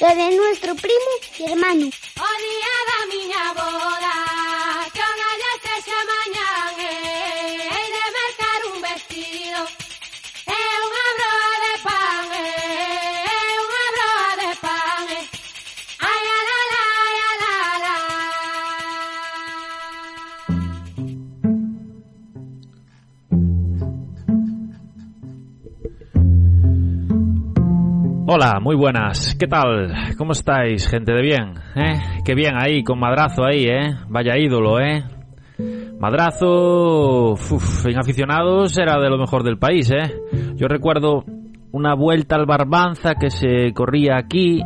[0.00, 1.86] Lo de nuestro primo y hermano.
[2.16, 4.14] O día da miña boda
[6.78, 9.60] eh, Hei de mercar un vestido
[10.46, 11.39] E unha broa
[28.32, 29.34] Hola, muy buenas.
[29.34, 29.92] ¿Qué tal?
[30.16, 31.54] ¿Cómo estáis, gente de bien?
[31.74, 31.98] ¿Eh?
[32.24, 33.96] Qué bien ahí, con Madrazo ahí, ¿eh?
[34.08, 35.02] Vaya ídolo, ¿eh?
[35.98, 40.14] Madrazo, uf, en aficionados era de lo mejor del país, ¿eh?
[40.54, 41.24] Yo recuerdo
[41.72, 44.62] una vuelta al Barbanza que se corría aquí,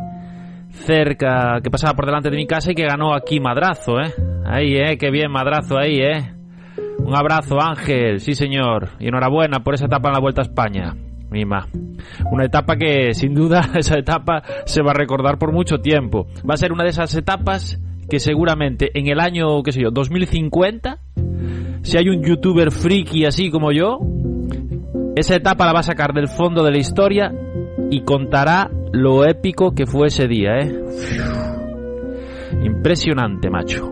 [0.68, 4.12] cerca, que pasaba por delante de mi casa y que ganó aquí Madrazo, ¿eh?
[4.44, 4.98] Ahí, ¿eh?
[4.98, 6.34] Qué bien Madrazo ahí, ¿eh?
[6.98, 10.94] Un abrazo, Ángel, sí señor, y enhorabuena por esa etapa en la Vuelta a España.
[12.30, 16.26] Una etapa que, sin duda, esa etapa se va a recordar por mucho tiempo.
[16.48, 19.90] Va a ser una de esas etapas que seguramente en el año, qué sé yo,
[19.90, 20.98] 2050,
[21.82, 23.98] si hay un youtuber friki así como yo,
[25.16, 27.32] esa etapa la va a sacar del fondo de la historia
[27.90, 30.84] y contará lo épico que fue ese día, ¿eh?
[32.62, 33.90] Impresionante, macho.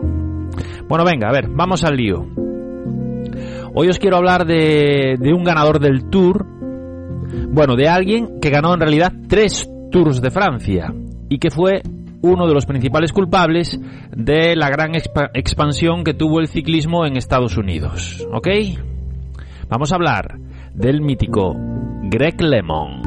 [0.87, 2.25] Bueno, venga, a ver, vamos al lío.
[3.75, 6.45] Hoy os quiero hablar de un ganador del Tour,
[7.49, 10.93] bueno, de alguien que ganó en realidad tres Tours de Francia
[11.29, 11.81] y que fue
[12.21, 13.79] uno de los principales culpables
[14.15, 18.25] de la gran expa- expansión que tuvo el ciclismo en Estados Unidos.
[18.33, 18.47] ¿Ok?
[19.69, 20.37] Vamos a hablar
[20.73, 21.55] del mítico
[22.03, 23.01] Greg Lemon.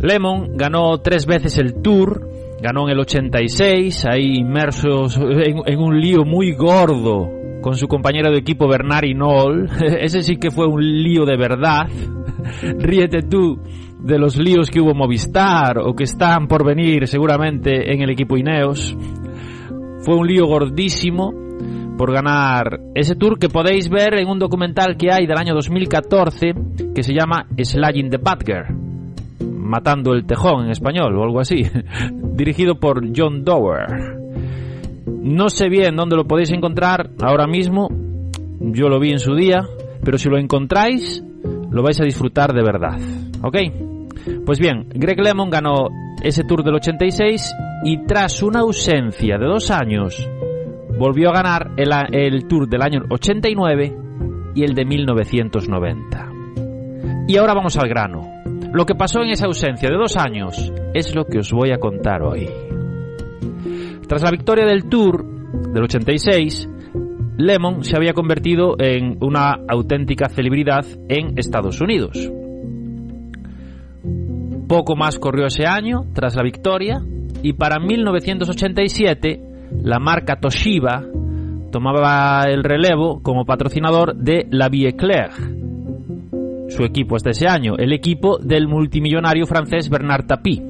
[0.00, 2.28] Lemon ganó tres veces el Tour,
[2.66, 7.30] ganó en el 86, ahí inmersos en, un lío muy gordo
[7.62, 9.70] con su compañero de equipo Bernard Hinault.
[10.00, 11.86] Ese sí que fue un lío de verdad.
[12.78, 13.60] Ríete tú
[14.00, 18.36] de los líos que hubo Movistar o que están por venir seguramente en el equipo
[18.36, 18.96] Ineos.
[20.00, 21.32] Fue un lío gordísimo
[21.96, 26.52] por ganar ese tour que podéis ver en un documental que hay del año 2014
[26.94, 28.74] que se llama Slaying the Badger.
[29.40, 31.62] Matando el Tejón en español o algo así,
[32.36, 34.16] dirigido por John Dower.
[35.06, 37.88] No sé bien dónde lo podéis encontrar ahora mismo,
[38.60, 39.66] yo lo vi en su día,
[40.04, 41.24] pero si lo encontráis,
[41.70, 42.98] lo vais a disfrutar de verdad,
[43.42, 43.56] ¿ok?
[44.44, 45.88] Pues bien, Greg Lemon ganó
[46.22, 47.54] ese Tour del 86
[47.84, 50.28] y tras una ausencia de dos años,
[50.98, 53.96] volvió a ganar el, el Tour del año 89
[54.54, 56.32] y el de 1990.
[57.28, 58.35] Y ahora vamos al grano.
[58.72, 61.78] Lo que pasó en esa ausencia de dos años es lo que os voy a
[61.78, 62.48] contar hoy.
[64.08, 65.24] Tras la victoria del Tour
[65.72, 66.68] del 86,
[67.38, 72.30] Lemon se había convertido en una auténtica celebridad en Estados Unidos.
[74.68, 77.00] Poco más corrió ese año tras la victoria
[77.42, 79.40] y para 1987
[79.82, 81.04] la marca Toshiba
[81.70, 85.65] tomaba el relevo como patrocinador de la Vie Claire.
[86.68, 90.62] Su equipo hasta ese año, el equipo del multimillonario francés Bernard Tapie.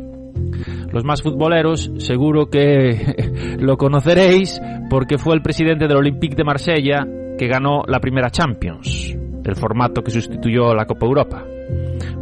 [0.92, 7.06] Los más futboleros seguro que lo conoceréis porque fue el presidente del Olympique de Marsella
[7.38, 11.44] que ganó la primera Champions, el formato que sustituyó la Copa Europa.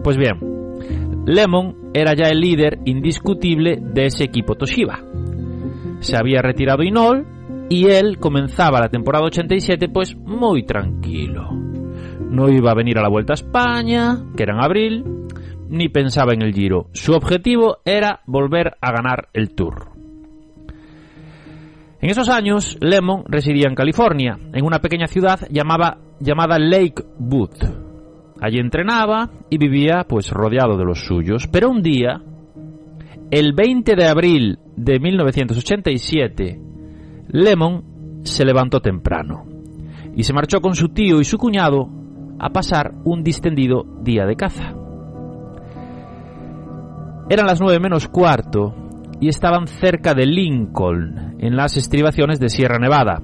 [0.03, 0.39] Pues bien,
[1.27, 5.01] Lemon era ya el líder indiscutible de ese equipo Toshiba.
[6.01, 7.27] Se había retirado Inol
[7.71, 11.64] y él comenzaba la temporada 87 pues muy tranquilo.
[12.35, 15.05] No iba a venir a la Vuelta a España, que era en abril,
[15.69, 16.89] ni pensaba en el Giro.
[16.93, 19.93] Su objetivo era volver a ganar el Tour.
[22.01, 27.55] En esos años, Lemon residía en California, en una pequeña ciudad llamada, llamada Lakewood.
[28.41, 31.47] Allí entrenaba y vivía pues rodeado de los suyos.
[31.47, 32.21] Pero un día,
[33.31, 36.61] el 20 de abril de 1987,
[37.29, 39.47] Lemon se levantó temprano
[40.17, 42.04] y se marchó con su tío y su cuñado
[42.39, 44.75] a pasar un distendido día de caza.
[47.29, 48.75] Eran las nueve menos cuarto
[49.21, 53.21] y estaban cerca de Lincoln, en las estribaciones de Sierra Nevada.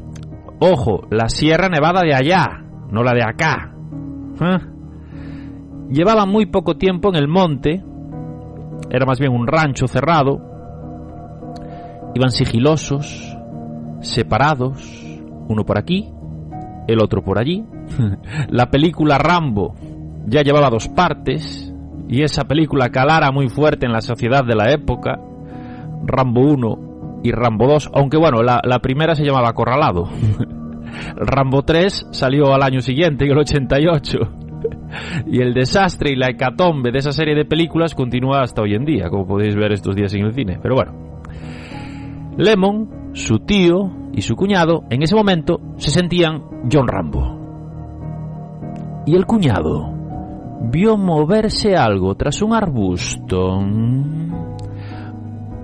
[0.59, 3.75] Ojo, la Sierra Nevada de allá, no la de acá.
[4.41, 4.59] ¿Eh?
[5.91, 7.83] Llevaban muy poco tiempo en el monte,
[8.91, 10.41] era más bien un rancho cerrado.
[12.15, 13.37] Iban sigilosos,
[14.01, 14.83] separados,
[15.49, 16.13] uno por aquí,
[16.93, 17.65] el otro por allí.
[18.49, 19.75] La película Rambo
[20.27, 21.73] ya llevaba dos partes
[22.09, 25.19] y esa película calara muy fuerte en la sociedad de la época.
[26.05, 30.09] Rambo 1 y Rambo 2, aunque bueno, la, la primera se llamaba Acorralado.
[31.17, 34.19] Rambo 3 salió al año siguiente, en el 88.
[35.27, 38.85] Y el desastre y la hecatombe de esa serie de películas continúa hasta hoy en
[38.85, 40.59] día, como podéis ver estos días en el cine.
[40.61, 40.93] Pero bueno,
[42.37, 47.39] Lemon, su tío y su cuñado en ese momento se sentían John Rambo.
[49.07, 49.93] Y el cuñado
[50.71, 53.61] vio moverse algo tras un arbusto.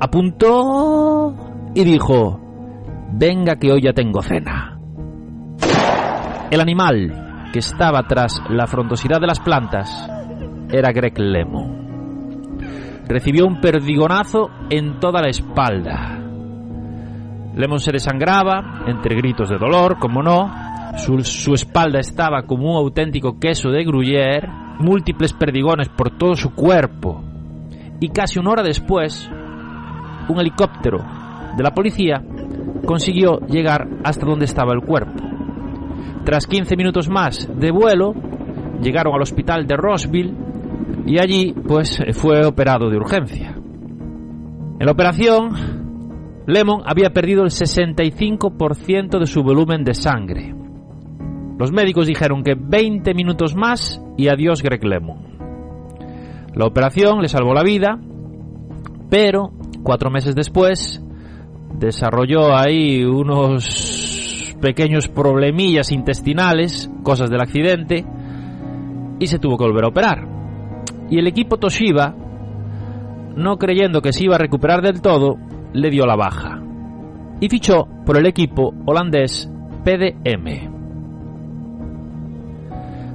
[0.01, 1.35] Apuntó
[1.75, 2.41] y dijo,
[3.13, 4.79] venga que hoy ya tengo cena.
[6.51, 10.09] El animal que estaba tras la frondosidad de las plantas
[10.71, 11.87] era Greg Lemon.
[13.09, 16.26] Recibió un perdigonazo en toda la espalda.
[17.57, 20.53] Lemon se desangraba, entre gritos de dolor, como no.
[20.99, 27.23] Su, espalda estaba como un auténtico queso de gruyère, múltiples perdigones por todo su cuerpo.
[27.99, 29.31] Y casi una hora después,
[30.29, 30.99] un helicóptero
[31.57, 32.23] de la policía
[32.85, 35.23] consiguió llegar hasta donde estaba el cuerpo.
[36.25, 38.15] Tras 15 minutos más de vuelo,
[38.83, 40.35] llegaron al hospital de Rossville
[41.07, 43.55] y allí pues fue operado de urgencia.
[44.79, 45.86] En la operación,
[46.47, 50.55] Lemon había perdido el 65% de su volumen de sangre.
[51.59, 55.37] Los médicos dijeron que 20 minutos más y adiós Greg Lemon.
[56.55, 57.99] La operación le salvó la vida,
[59.11, 59.51] pero
[59.83, 61.03] cuatro meses después
[61.79, 68.05] desarrolló ahí unos pequeños problemillas intestinales, cosas del accidente,
[69.19, 70.29] y se tuvo que volver a operar.
[71.11, 72.15] Y el equipo Toshiba,
[73.37, 75.37] no creyendo que se iba a recuperar del todo,
[75.73, 76.63] le dio la baja
[77.41, 79.51] y fichó por el equipo holandés
[79.85, 80.75] PDM.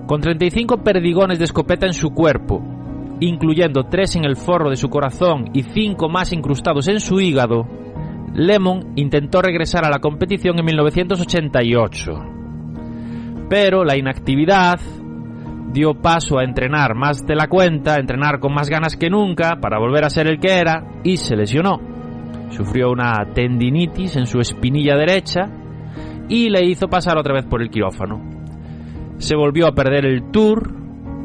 [0.07, 2.61] Con 35 perdigones de escopeta en su cuerpo,
[3.19, 7.68] incluyendo 3 en el forro de su corazón y 5 más incrustados en su hígado,
[8.34, 12.11] Lemon intentó regresar a la competición en 1988.
[13.49, 14.80] Pero la inactividad
[15.73, 19.80] dio paso a entrenar más de la cuenta, entrenar con más ganas que nunca para
[19.80, 21.91] volver a ser el que era y se lesionó.
[22.52, 25.49] Sufrió una tendinitis en su espinilla derecha
[26.30, 28.22] y le hizo pasar otra vez por el quirófano.
[29.18, 30.73] Se volvió a perder el Tour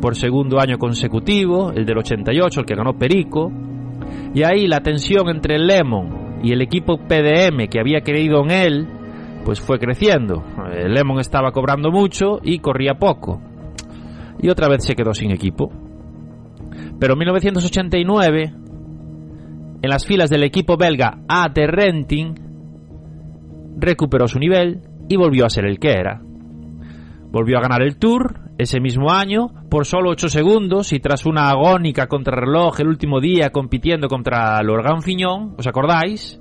[0.00, 3.50] por segundo año consecutivo, el del 88, el que ganó Perico,
[4.34, 8.88] y ahí la tensión entre Lemon y el equipo PDM que había creído en él,
[9.44, 10.44] pues fue creciendo.
[10.88, 13.40] Lemon estaba cobrando mucho y corría poco.
[14.40, 15.72] Y otra vez se quedó sin equipo.
[16.98, 18.52] Pero en 1989
[19.82, 22.34] en las filas del equipo belga AT Renting,
[23.78, 26.20] recuperó su nivel y volvió a ser el que era.
[27.30, 31.50] Volvió a ganar el Tour ese mismo año por solo 8 segundos y tras una
[31.50, 36.40] agónica contrarreloj el último día compitiendo contra Lorgan Fignon, ¿os acordáis?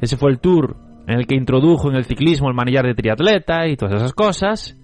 [0.00, 0.76] Ese fue el Tour
[1.06, 4.76] en el que introdujo en el ciclismo el manillar de triatleta y todas esas cosas.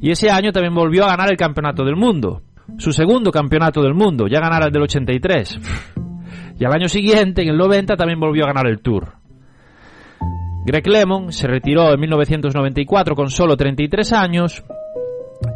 [0.00, 2.42] Y ese año también volvió a ganar el campeonato del mundo.
[2.78, 5.60] Su segundo campeonato del mundo, ya ganara el del 83.
[6.62, 9.14] Y al año siguiente, en el 90, también volvió a ganar el Tour.
[10.64, 14.62] Greg Lemon se retiró en 1994 con solo 33 años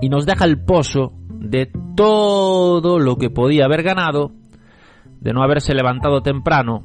[0.02, 4.32] y nos deja el pozo de todo lo que podía haber ganado
[5.20, 6.82] de no haberse levantado temprano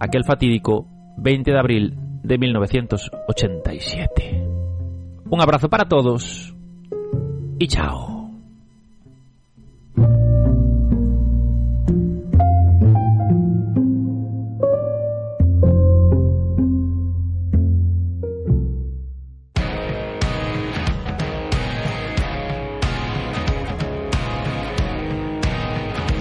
[0.00, 0.88] aquel fatídico
[1.18, 1.94] 20 de abril
[2.24, 4.48] de 1987.
[5.30, 6.56] Un abrazo para todos
[7.56, 8.19] y chao.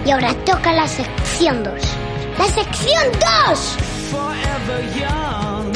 [0.10, 1.72] Y ahora toca la sección 2.
[2.40, 3.04] ¡La sección
[3.52, 3.78] 2!
[4.10, 5.68] forever young?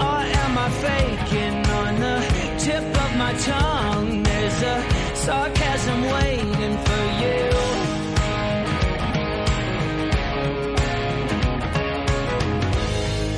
[0.00, 2.16] Or am I faking on the
[2.58, 4.24] tip of my tongue?
[4.24, 4.82] There's a
[5.14, 7.38] sarcasm waiting for you.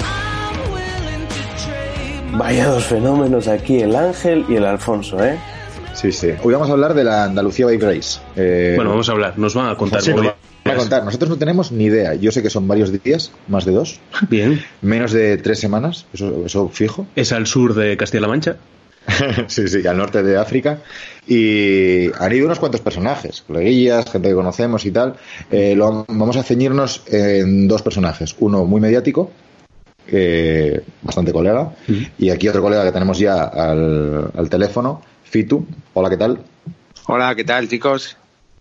[0.00, 5.38] I'm willing to trade my Vaya dos fenómenos aquí, el Ángel y el Alfonso, ¿eh?
[6.00, 6.28] Sí, sí.
[6.42, 8.20] Hoy vamos a hablar de la Andalucía by Grace.
[8.36, 10.00] Eh, Bueno, vamos a hablar, nos van a contar.
[10.00, 11.04] sí, muy nos van a contar.
[11.04, 12.14] Nosotros no tenemos ni idea.
[12.14, 14.62] Yo sé que son varios días, más de dos, Bien.
[14.80, 17.06] menos de tres semanas, eso, eso fijo.
[17.16, 18.56] Es al sur de Castilla-La Mancha.
[19.48, 20.78] sí, sí, al norte de África.
[21.26, 25.16] Y han ido unos cuantos personajes, coleguillas, gente que conocemos y tal.
[25.50, 28.36] Eh, lo- vamos a ceñirnos en dos personajes.
[28.40, 29.30] Uno muy mediático,
[30.10, 31.72] eh, bastante colega,
[32.18, 35.66] y aquí otro colega que tenemos ya al, al teléfono, Fitu.
[35.94, 36.38] Hola, ¿qué tal?
[37.06, 38.16] Hola, ¿qué tal, chicos?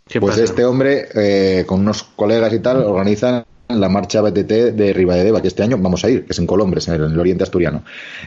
[0.08, 0.44] ¿Qué Pues pasa?
[0.44, 5.48] este hombre, eh, con unos colegas y tal, organizan la marcha BTT de Ribadedeva, que
[5.50, 7.84] este año vamos a ir, que es en Colombres, en el, en el oriente asturiano.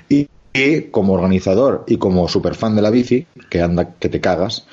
[0.09, 4.66] Y, y como organizador y como superfan de la bici, que anda que te cagas,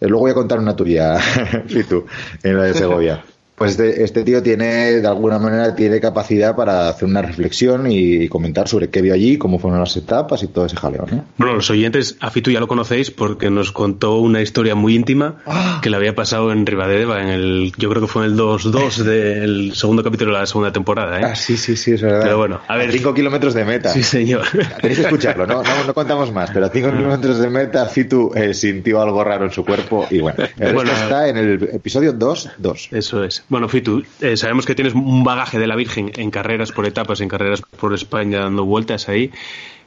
[0.00, 1.18] eh, luego voy a contar una tuya,
[1.66, 2.04] Fitu,
[2.42, 3.24] en la de Segovia.
[3.56, 8.28] Pues este, este tío tiene, de alguna manera, tiene capacidad para hacer una reflexión y
[8.28, 11.24] comentar sobre qué vio allí, cómo fueron las etapas y todo ese jaleo, ¿no?
[11.38, 15.36] Bueno, los oyentes, a Fitu ya lo conocéis porque nos contó una historia muy íntima
[15.46, 15.78] Ah.
[15.82, 18.96] que le había pasado en Ribadedeva, en el, yo creo que fue en el 2-2
[19.04, 21.24] del segundo capítulo de la segunda temporada, ¿eh?
[21.24, 22.22] Ah, sí, sí, sí, es verdad.
[22.24, 22.90] Pero bueno, a ver.
[22.90, 23.90] cinco kilómetros de meta.
[23.90, 24.42] Sí, señor.
[24.80, 28.32] Tenéis que escucharlo, no, no, no contamos más, pero a 5 kilómetros de meta, Fitu
[28.34, 30.38] eh, sintió algo raro en su cuerpo y bueno,
[30.72, 32.88] Bueno, está en el episodio 2, 2.
[32.90, 33.43] Eso es.
[33.48, 37.20] Bueno, Fitu, eh, sabemos que tienes un bagaje de la Virgen en carreras por etapas,
[37.20, 39.30] en carreras por España, dando vueltas ahí.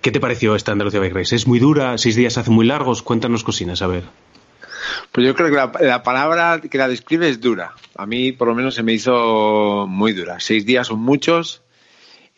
[0.01, 1.35] ¿Qué te pareció esta Andalucía Bike Race?
[1.35, 1.97] ¿Es muy dura?
[1.97, 3.01] ¿Seis días se hacen muy largos?
[3.01, 4.03] Cuéntanos cocinas, a ver.
[5.11, 7.73] Pues yo creo que la, la palabra que la describe es dura.
[7.95, 10.39] A mí, por lo menos, se me hizo muy dura.
[10.39, 11.63] Seis días son muchos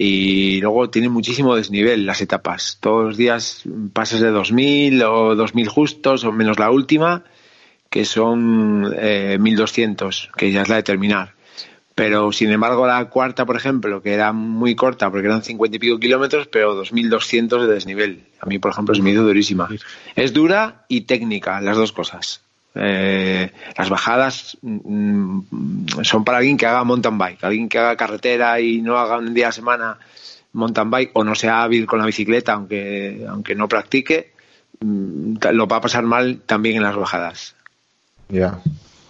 [0.01, 2.77] y luego tiene muchísimo desnivel las etapas.
[2.79, 7.25] Todos los días pasas de 2000 o 2000 justos o menos la última,
[7.89, 11.33] que son eh, 1200, que ya es la de terminar.
[11.95, 15.79] Pero, sin embargo, la cuarta, por ejemplo, que era muy corta porque eran 50 y
[15.79, 18.23] pico kilómetros, pero 2200 de desnivel.
[18.39, 19.67] A mí, por ejemplo, se me hizo durísima.
[20.15, 22.41] Es dura y técnica, las dos cosas.
[22.75, 25.39] Eh, las bajadas mm,
[26.03, 29.33] son para alguien que haga mountain bike, alguien que haga carretera y no haga un
[29.33, 29.97] día a semana
[30.53, 34.31] mountain bike o no sea hábil con la bicicleta, aunque, aunque no practique,
[34.79, 37.55] mm, lo va a pasar mal también en las bajadas.
[38.29, 38.59] Ya.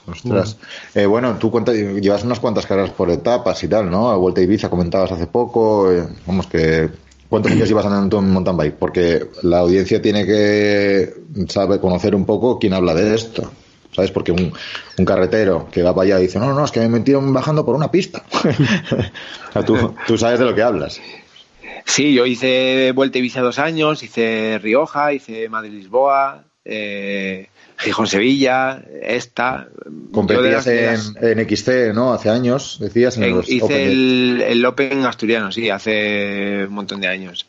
[0.08, 0.58] Ostras.
[0.96, 4.10] Eh, bueno, tú cuenta- llevas unas cuantas carreras por etapas y tal, ¿no?
[4.10, 5.92] A Vuelta a Ibiza comentabas hace poco.
[5.92, 6.90] eh, vamos, que.
[7.30, 8.76] ¿Cuántos años llevas andando en mountain bike?
[8.80, 11.14] Porque la audiencia tiene que
[11.48, 13.52] saber conocer un poco quién habla de esto.
[13.92, 14.10] ¿Sabes?
[14.10, 14.52] Porque un,
[14.98, 17.76] un carretero que va para allá dice, no, no, es que me metieron bajando por
[17.76, 18.24] una pista.
[19.66, 21.00] Tú, tú sabes de lo que hablas.
[21.86, 27.48] Sí, yo hice Vuelta a Ibiza dos años, hice Rioja, hice Madrid-Lisboa, eh,
[27.80, 29.68] Gijón-Sevilla, esta.
[30.12, 32.14] Competías las- en, en XC, ¿no?
[32.14, 33.18] Hace años, decías.
[33.18, 37.46] En En- los hice Open el, el Open asturiano, sí, hace un montón de años.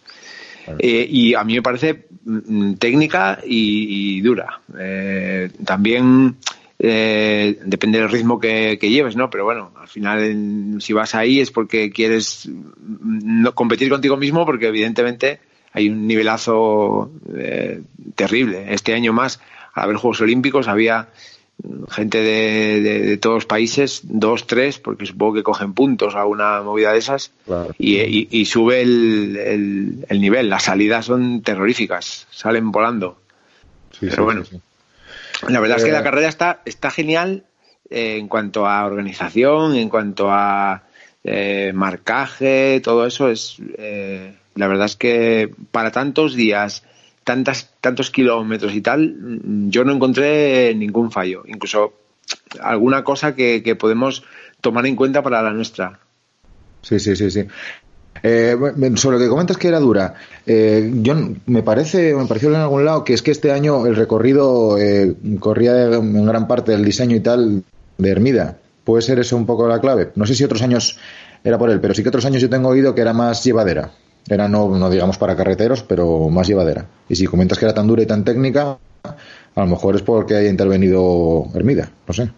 [0.78, 4.60] Eh, y a mí me parece mm, técnica y, y dura.
[4.78, 6.36] Eh, también
[6.78, 9.30] eh, depende del ritmo que, que lleves, ¿no?
[9.30, 14.46] Pero bueno, al final, si vas ahí es porque quieres mm, no competir contigo mismo,
[14.46, 15.40] porque evidentemente
[15.72, 17.80] hay un nivelazo eh,
[18.14, 18.72] terrible.
[18.72, 19.40] Este año más,
[19.80, 21.08] al haber Juegos Olímpicos, había
[21.90, 26.24] gente de, de- de todos los países, dos, tres, porque supongo que cogen puntos a
[26.24, 27.74] una movida de esas, Claro.
[27.78, 30.48] y, y- y sube el, el- el nivel.
[30.48, 33.18] Las salidas son terroríficas, salen volando.
[33.92, 34.44] Sí, Pero sí, bueno.
[34.44, 34.60] sí.
[35.48, 37.44] La verdad es que Eh, la carrera está, está genial
[37.90, 40.82] eh, en cuanto a organización, en cuanto a
[41.24, 43.56] eh, marcaje, todo eso es.
[43.76, 46.84] eh, la verdad es que para tantos días,
[47.24, 51.42] tantas, tantos kilómetros y tal, yo no encontré ningún fallo.
[51.46, 51.94] Incluso
[52.60, 54.24] alguna cosa que, que podemos
[54.60, 56.00] tomar en cuenta para la nuestra.
[56.82, 57.46] Sí, sí, sí, sí.
[58.22, 58.56] Eh,
[58.96, 60.14] sobre lo que comentas que era dura,
[60.44, 61.14] eh, yo
[61.46, 65.14] me parece, me pareció en algún lado que es que este año el recorrido eh,
[65.38, 67.62] corría en gran parte del diseño y tal
[67.96, 68.58] de Hermida.
[68.84, 70.10] Puede ser eso un poco la clave.
[70.16, 70.98] No sé si otros años
[71.44, 73.90] era por él, pero sí que otros años yo tengo oído que era más llevadera.
[74.30, 76.86] Era no, no digamos para carreteros, pero más llevadera.
[77.08, 80.36] Y si comentas que era tan dura y tan técnica, a lo mejor es porque
[80.36, 82.30] haya intervenido Hermida, no sé.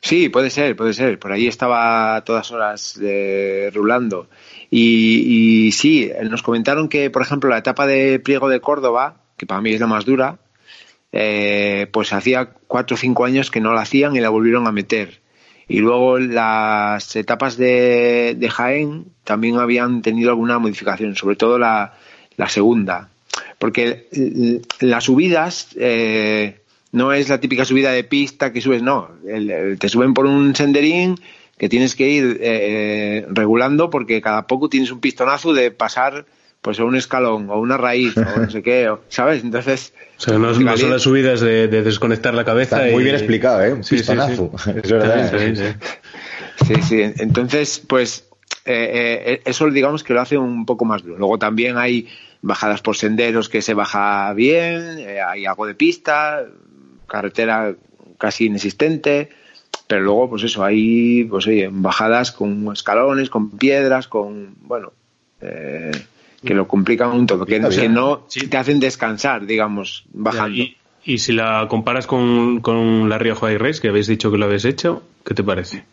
[0.00, 1.18] Sí, puede ser, puede ser.
[1.18, 4.28] Por ahí estaba todas horas eh, rulando.
[4.70, 9.44] Y, y sí, nos comentaron que, por ejemplo, la etapa de Priego de Córdoba, que
[9.44, 10.38] para mí es la más dura,
[11.12, 14.72] eh, pues hacía cuatro o cinco años que no la hacían y la volvieron a
[14.72, 15.19] meter.
[15.70, 21.94] Y luego las etapas de, Jaén también habían tenido alguna modificación, sobre todo la,
[22.36, 23.08] la segunda.
[23.58, 24.08] Porque
[24.80, 26.58] las subidas eh,
[26.90, 29.10] no es la típica subida de pista que subes, no.
[29.24, 31.14] El- te suben por un senderín
[31.56, 36.26] que tienes que ir eh, regulando porque cada poco tienes un pistonazo de pasar
[36.62, 39.42] pues un escalón o una raíz o no sé qué, o- ¿sabes?
[39.44, 39.94] Entonces...
[40.18, 42.76] O sea, no, no son las subidas de, de desconectar la cabeza.
[42.82, 43.72] Está muy y- bien explicado, ¿eh?
[43.72, 44.12] Un Sí, sí, sí.
[44.82, 45.30] Es verdad.
[45.38, 46.74] Sí, sí, sí.
[46.74, 47.14] Sí, sí.
[47.18, 48.28] Entonces, pues
[48.66, 51.16] eh, eh, eso digamos que lo hace un poco más duro.
[51.18, 52.06] Luego también hay
[52.42, 56.44] bajadas por senderos que se baja bien, eh, hay algo de pista,
[57.06, 57.74] carretera
[58.18, 59.30] casi inexistente,
[59.86, 64.92] pero luego pues eso, hay pues oye, bajadas con escalones, con piedras, con bueno,
[65.40, 65.90] eh,
[66.44, 70.56] que lo complican un todo, que, no te hacen descansar, digamos, bajando.
[70.56, 74.38] Y, y si la comparas con, con la Rioja y Reis, que habéis dicho que
[74.38, 75.84] lo habéis hecho, ¿qué te parece?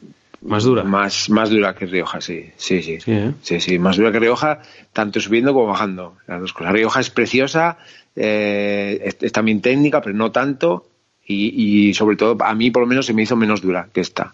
[0.42, 0.84] ¿Más dura?
[0.84, 2.52] Más, más dura que Rioja, sí.
[2.58, 3.00] Sí, sí.
[3.02, 3.34] Sí, ¿eh?
[3.42, 4.62] Sí, sí, más dura que Rioja,
[4.94, 6.16] tanto subiendo como bajando.
[6.28, 6.74] Las dos cosas.
[6.74, 7.78] Rioja es preciosa,
[8.16, 10.86] eh, es, es también técnica, pero no tanto.
[11.26, 14.00] Y, y sobre todo, a mí por lo menos se me hizo menos dura que
[14.00, 14.34] esta.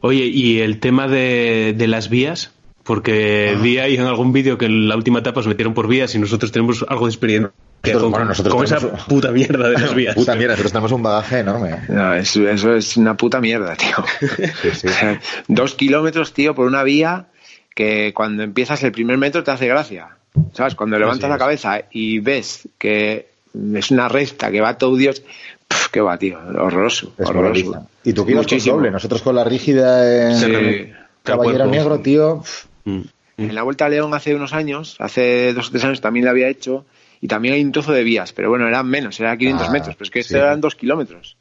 [0.00, 2.52] Oye, ¿y el tema de, de las vías?
[2.84, 6.14] Porque vi ahí en algún vídeo que en la última etapa se metieron por vías
[6.14, 7.50] y nosotros tenemos algo de experiencia
[7.82, 10.14] Nosotros- con, bueno, nosotros con esa puta mierda de las vías.
[10.14, 11.70] Puta mierda, nosotros tenemos un bagaje enorme.
[11.88, 13.96] No, eso, eso es una puta mierda, tío.
[15.48, 17.26] Dos kilómetros, tío, por una vía
[17.74, 20.08] que cuando empiezas el primer metro te hace gracia.
[20.52, 20.74] ¿Sabes?
[20.74, 23.28] Cuando levantas la cabeza y ves que
[23.74, 25.22] es una recta que va todo Dios,
[25.68, 27.12] pf, que va, tío, horroroso.
[27.16, 27.86] Es horroroso.
[28.04, 30.92] Y tú quieres doble, nosotros con la rígida en Sí.
[31.22, 31.66] Caballero.
[31.66, 32.40] Negro, tío.
[32.42, 36.24] pf, En la Vuelta a León hace unos años, hace dos o tres años también
[36.24, 36.86] la había hecho
[37.20, 39.96] y también hay un trozo de vías, pero bueno, eran menos, eran 500 Ah, metros,
[39.96, 40.34] pero es que sí.
[40.36, 41.36] eran dos kilómetros.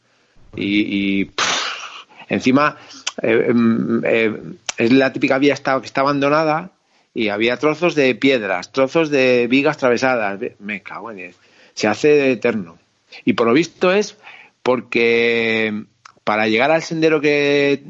[0.56, 2.78] Y, y, pff, encima
[3.22, 4.34] eh, em, eh,
[4.78, 6.72] es la típica vía está- que está abandonada
[7.14, 10.40] y había trozos de piedras, trozos de vigas travesadas.
[10.60, 11.36] Me cago en diez.
[11.76, 12.78] Se hace eterno.
[13.26, 14.18] Y por lo visto es
[14.64, 15.84] porque
[16.24, 17.84] para llegar al sendero que,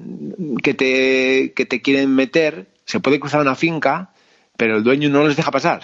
[0.62, 4.12] que, te, que te quieren meter, se puede cruzar una finca,
[4.58, 5.82] pero el dueño no les deja pasar.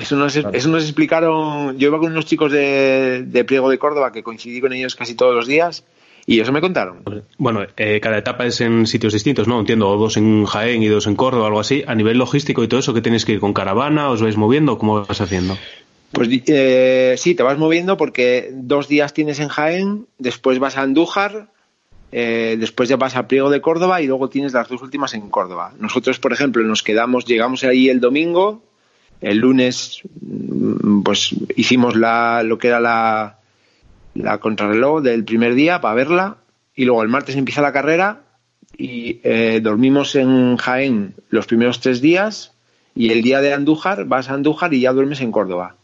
[0.00, 1.78] Eso nos, eso nos explicaron.
[1.78, 5.14] Yo iba con unos chicos de, de Priego de Córdoba que coincidí con ellos casi
[5.14, 5.84] todos los días
[6.26, 7.02] y eso me contaron.
[7.38, 9.60] Bueno, eh, cada etapa es en sitios distintos, ¿no?
[9.60, 11.84] Entiendo, o dos en Jaén y dos en Córdoba, algo así.
[11.86, 14.10] A nivel logístico y todo eso, ¿qué tenéis que ir con caravana?
[14.10, 14.78] ¿Os vais moviendo?
[14.78, 15.56] ¿Cómo vas haciendo?
[16.12, 20.82] Pues eh, sí, te vas moviendo porque dos días tienes en Jaén, después vas a
[20.82, 21.48] Andújar,
[22.12, 25.30] eh, después ya vas a Priego de Córdoba y luego tienes las dos últimas en
[25.30, 25.72] Córdoba.
[25.78, 28.62] Nosotros, por ejemplo, nos quedamos, llegamos ahí el domingo,
[29.22, 33.38] el lunes mm, pues hicimos la, lo que era la,
[34.14, 36.36] la contrarreloj del primer día para verla
[36.76, 38.24] y luego el martes empieza la carrera
[38.76, 42.52] y eh, dormimos en Jaén los primeros tres días
[42.94, 45.76] y el día de Andújar vas a Andújar y ya duermes en Córdoba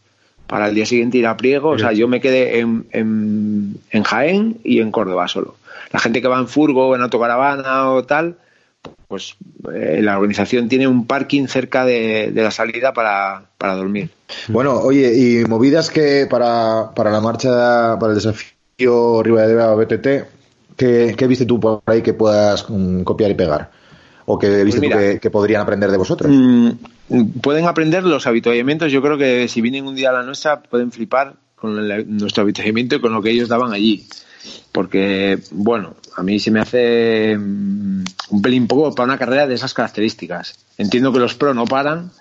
[0.49, 1.69] para el día siguiente ir a Priego.
[1.69, 5.55] O sea, yo me quedé en, en, en Jaén y en Córdoba solo.
[5.91, 8.35] La gente que va en furgo, en autocaravana o tal,
[9.07, 9.35] pues
[9.73, 14.09] eh, la organización tiene un parking cerca de, de la salida para, para dormir.
[14.47, 20.07] Bueno, oye, y movidas que para, para la marcha, para el desafío Ribadavia BTT,
[20.75, 23.69] ¿qué, ¿qué viste tú por ahí que puedas mm, copiar y pegar?
[24.31, 26.31] ¿O que viste Pues tú que, que podrían aprender de vosotros?
[26.31, 26.69] Mm,
[27.41, 28.91] pueden aprender los habituallamientos.
[28.91, 32.43] Yo creo que si vienen un día a la nuestra pueden flipar con el- nuestro
[32.43, 34.05] habituallamiento y con lo que ellos daban allí.
[34.71, 39.55] Porque, bueno, a mí se me hace mm, un pelín poco para una carrera de
[39.55, 40.59] esas características.
[40.77, 42.11] Entiendo que los pro no paran,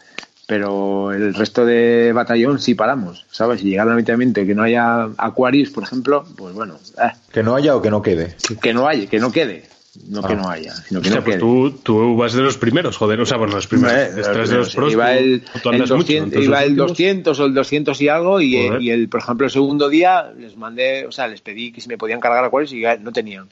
[0.46, 3.60] pero el resto de batallón sí paramos, ¿sabes?
[3.60, 7.42] Si llega al habituallamiento y que no haya Aquarius, por ejemplo, pues bueno, eh, Que
[7.42, 8.34] no haya o que no quede.
[8.62, 9.64] que no haya, que no quede.
[10.08, 10.36] No que Ah.
[10.36, 13.20] no haya, sino que O sea, no pues tú, tú vas de los primeros, joder.
[13.20, 13.92] O sea, bueno, los primeros.
[13.96, 16.64] Eh, Detrás de los pros, iba el, tú el andas mucho, 200, entonces iba los
[16.66, 20.30] el últimos- 200 o el 200 y algo y, el por ejemplo el segundo día
[20.38, 22.96] les mandé o sea les pedí que si me podían cargar a cuáles y ya
[22.96, 23.48] no tenían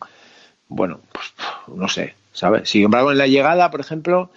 [0.68, 1.26] bueno pues
[1.76, 4.30] no sé sabes sin embargo en la llegada por ejemplo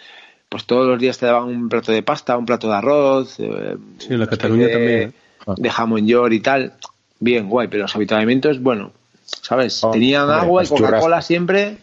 [0.50, 3.76] pues todos los días te daban un plato de pasta, un plato de arroz, eh,
[4.00, 5.00] Sí, en la Cataluña de, también.
[5.02, 5.12] ¿eh?
[5.58, 6.74] de jamón york y tal.
[7.20, 8.92] Bien, guay, pero los habituamientos, bueno,
[9.26, 9.84] ¿sabes?
[9.84, 11.78] Oh, Tenían hombre, agua y Coca-Cola siempre,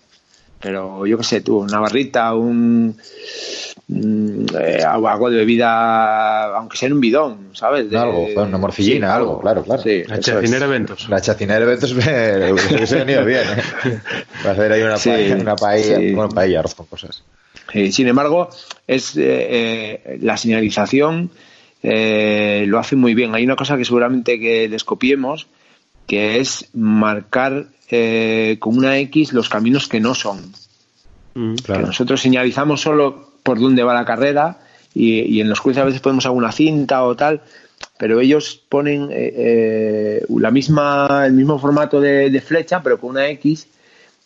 [0.67, 2.97] pero yo qué sé, tú, una barrita, un.
[3.87, 7.89] mm, eh, algo de bebida, aunque sea en un bidón, ¿sabes?
[7.89, 9.81] De- algo, una morcillina, sí, algo, claro, claro.
[9.81, 10.41] Sí, La eso es.
[10.41, 11.09] chacinera eventos.
[11.09, 14.01] La chacinera de eventos me hubiese venido bien, ¿eh?
[14.45, 16.13] Va a hacer ahí una Sí, paella, una paella, sí.
[16.13, 17.23] bueno, paella, arroz con cosas.
[17.91, 18.49] Sin embargo,
[18.87, 19.23] es eh,
[20.05, 21.31] eh, la señalización
[21.83, 23.35] eh, lo hace muy bien.
[23.35, 25.47] Hay una cosa que seguramente que les copiemos,
[26.07, 30.53] que es marcar eh, con una X los caminos que no son.
[31.35, 31.55] Mm.
[31.57, 34.59] Que nosotros señalizamos solo por dónde va la carrera
[34.93, 37.43] y, y en los cruces a veces ponemos alguna cinta o tal,
[37.99, 43.11] pero ellos ponen eh, eh, la misma, el mismo formato de, de flecha, pero con
[43.11, 43.69] una X.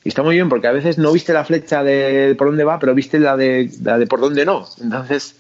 [0.03, 2.79] Y está muy bien porque a veces no viste la flecha de por dónde va,
[2.79, 4.67] pero viste la de, la de por dónde no.
[4.81, 5.35] Entonces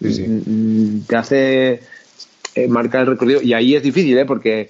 [0.00, 1.80] mm, te hace
[2.68, 3.40] marcar el recorrido.
[3.40, 4.26] Y ahí es difícil, ¿eh?
[4.26, 4.68] porque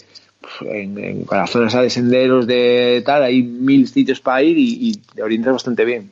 [0.62, 4.94] en, en las zonas de senderos de tal hay mil sitios para ir y, y
[5.14, 6.10] te orientas bastante bien.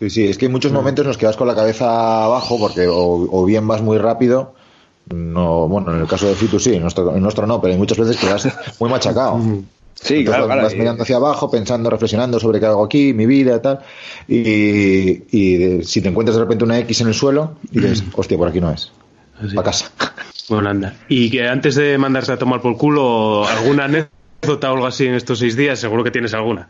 [0.00, 2.58] Sí, sí, es que hay muchos momentos en los que vas con la cabeza abajo
[2.58, 4.54] porque o, o bien vas muy rápido,
[5.14, 7.78] no, bueno, en el caso de Fitu sí, en nuestro, en nuestro no, pero hay
[7.78, 8.48] muchas veces que vas
[8.80, 9.38] muy machacado.
[9.94, 10.62] Sí, Entonces claro, vas, claro.
[10.62, 13.80] vas mirando hacia abajo, pensando, reflexionando sobre qué hago aquí, mi vida y tal.
[14.28, 18.48] Y, y si te encuentras de repente una X en el suelo, dices, hostia, por
[18.48, 18.92] aquí no es.
[19.54, 19.90] Para casa.
[20.48, 20.94] Bueno, anda.
[21.08, 25.14] Y que antes de mandarse a tomar por culo, ¿alguna anécdota o algo así en
[25.14, 25.78] estos seis días?
[25.78, 26.68] Seguro que tienes alguna.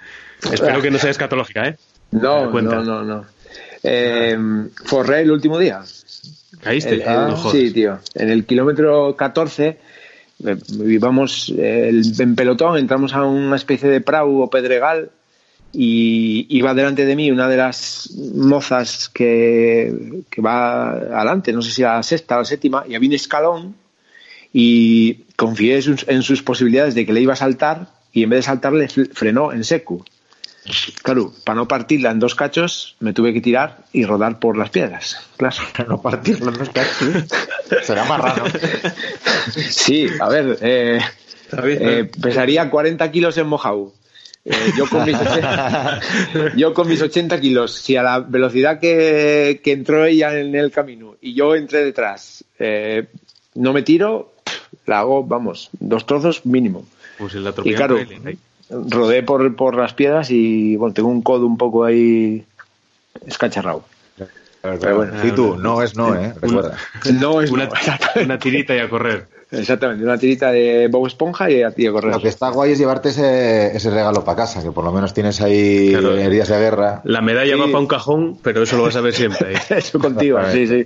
[0.53, 1.77] Espero que no sea escatológica, ¿eh?
[2.11, 2.77] No, Cuenta.
[2.77, 3.25] no, no, no.
[3.83, 4.37] Eh,
[4.85, 5.81] forré el último día.
[6.63, 6.95] ¿Caíste?
[6.97, 7.99] El- Ah, no sí, tío.
[8.15, 9.79] En el kilómetro 14
[10.45, 10.57] eh,
[10.87, 15.11] íbamos eh, en pelotón, entramos a una especie de prau o pedregal
[15.73, 21.71] y iba delante de mí una de las mozas que, que va adelante, no sé
[21.71, 23.75] si a la sexta o la séptima, y había un escalón
[24.53, 28.31] y confié en sus, en sus posibilidades de que le iba a saltar y en
[28.31, 30.05] vez de saltarle frenó en seco.
[31.03, 34.71] Claro, para no partirla en dos cachos, me tuve que tirar y rodar por las
[34.71, 35.17] piedras.
[35.37, 35.57] Claro.
[35.77, 37.25] Para no partirla en dos cachos.
[37.83, 38.45] Será más raro.
[39.71, 41.01] Sí, a ver, eh,
[41.53, 43.93] eh, pesaría 40 kilos en mojado.
[44.51, 46.01] Eh, yo, con mis 80,
[46.57, 50.71] yo con mis 80 kilos, si a la velocidad que, que entró ella en el
[50.71, 53.07] camino y yo entré detrás, eh,
[53.55, 54.33] no me tiro,
[54.87, 56.85] la hago, vamos, dos trozos mínimo.
[57.19, 57.99] Pues en la Y claro,
[58.71, 62.45] rodé por, por las piedras y bueno, tengo un codo un poco ahí
[63.27, 63.85] escacharrado.
[64.63, 65.27] Pero bueno.
[65.27, 66.35] Y tú, no es no, ¿eh?
[66.41, 66.77] Recuerda.
[67.15, 69.27] No es una, no, una tirita y a correr.
[69.53, 72.13] Exactamente, una tirita de Bob Esponja y a, a correr.
[72.15, 75.13] Lo que está guay es llevarte ese, ese regalo para casa, que por lo menos
[75.13, 76.17] tienes ahí Claro.
[76.17, 77.01] heridas de guerra.
[77.05, 77.71] La medalla va Sí.
[77.73, 79.55] para un cajón, pero eso lo vas a ver siempre.
[79.55, 79.59] ¿eh?
[79.79, 80.85] Eso contigo, sí, sí.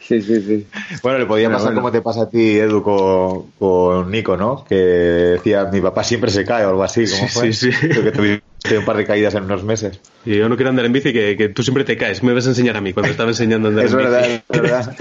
[0.00, 0.66] Sí, sí, sí.
[1.04, 1.80] Bueno, le podía Pero pasar bueno.
[1.80, 4.64] como te pasa a ti, Edu, con, con Nico, ¿no?
[4.68, 7.52] Que decía, mi papá siempre se cae o algo así, ¿cómo fue?
[7.52, 7.78] Sí, sí.
[7.88, 10.00] Creo que tuviste un par de caídas en unos meses.
[10.24, 12.20] Y yo no quiero andar en bici, que, que tú siempre te caes.
[12.24, 14.42] Me vas a enseñar a mí cuando estaba enseñando a andar Es en verdad, bici.
[14.48, 14.96] es verdad.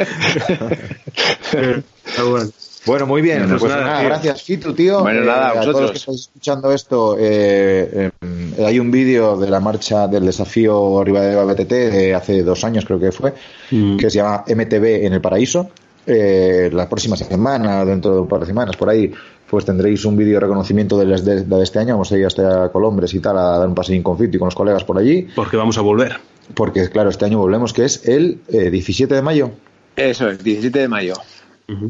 [2.17, 2.49] Ah, bueno.
[2.85, 3.47] Bueno, muy bien.
[3.47, 5.01] Pues Pues, nada, gracias, Fitu, tío.
[5.01, 9.49] Bueno, nada, a todos los que estáis escuchando esto, eh, eh, hay un vídeo de
[9.49, 13.33] la marcha del desafío Ribadeva BTT de hace dos años, creo que fue,
[13.71, 13.97] Mm.
[13.97, 15.69] que se llama MTV en el Paraíso.
[16.07, 19.11] Eh, la próxima semana, dentro de un par de semanas, por ahí,
[19.47, 21.93] pues tendréis un vídeo de reconocimiento de, las de, de este año.
[21.93, 24.47] Vamos a ir hasta Colombres y tal a dar un paseín con Fitu y con
[24.47, 25.27] los colegas por allí.
[25.35, 26.17] Porque vamos a volver.
[26.55, 29.51] Porque, claro, este año volvemos, que es el eh, 17 de mayo
[29.95, 31.13] Eso es, 17 de mayo.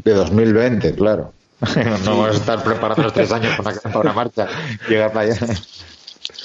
[0.04, 1.32] De 2020, claro.
[2.04, 4.48] no vamos a estar preparando los tres años para una, para una marcha,
[4.88, 5.46] llegar para allá.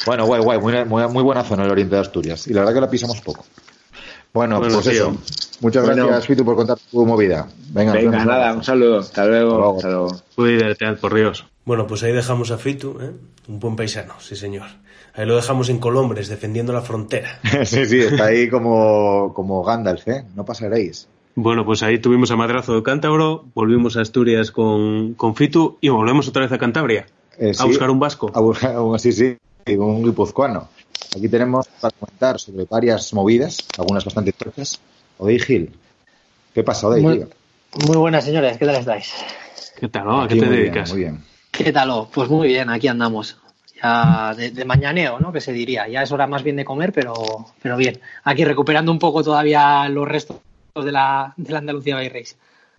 [0.05, 2.47] Bueno, guay, guay, muy, muy, muy buena zona el oriente de Asturias.
[2.47, 3.45] Y la verdad que la pisamos poco.
[4.34, 5.09] Bueno, Bueno, pues tío.
[5.09, 5.18] eso.
[5.61, 6.05] Muchas Bueno.
[6.05, 7.47] gracias, Fitu, por contar tu movida.
[7.69, 8.99] Venga, Venga, nada, un saludo.
[8.99, 9.76] Hasta luego.
[9.76, 10.07] Hasta luego.
[10.07, 10.22] Hasta luego.
[10.35, 11.45] Cuídate, por Dios.
[11.65, 13.11] Bueno, pues ahí dejamos a Fitu, ¿eh?
[13.47, 14.68] un buen paisano, sí señor.
[15.15, 17.39] Ahí lo dejamos en Colombres, defendiendo la frontera.
[17.65, 20.23] sí, sí, está ahí como, como Gandalf, ¿eh?
[20.35, 21.07] No pasaréis.
[21.39, 25.89] Bueno, pues ahí tuvimos a Madrazo de Cántabro, volvimos a Asturias con, con Fitu y
[25.89, 27.05] volvemos otra vez a Cantabria.
[27.38, 28.31] Eh, A sí, buscar un vasco.
[28.34, 29.38] A buscar, sí, sí,
[29.77, 30.68] un guipuzcoano.
[31.15, 34.81] Aquí tenemos para comentar sobre varias movidas, algunas bastante tochas.
[35.19, 35.69] Odey Gil.
[36.55, 37.26] ¿Qué pasa, Odey, Muy,
[37.85, 38.57] muy buenas, señores.
[38.57, 39.14] ¿Qué tal estáis?
[39.80, 40.09] ¿Qué tal?
[40.09, 40.89] ¿A qué te muy bien, dedicas?
[40.89, 41.23] muy bien.
[41.51, 41.91] ¿Qué tal?
[41.91, 42.09] oh?
[42.11, 43.38] Pues muy bien, aquí andamos.
[43.80, 45.31] Ya de, de mañaneo, ¿no?
[45.31, 45.88] Que se diría.
[45.88, 47.14] Ya es hora más bien de comer, pero,
[47.61, 47.99] pero bien.
[48.23, 50.38] Aquí recuperando un poco todavía los restos
[50.83, 52.35] de la, de la Andalucía Race.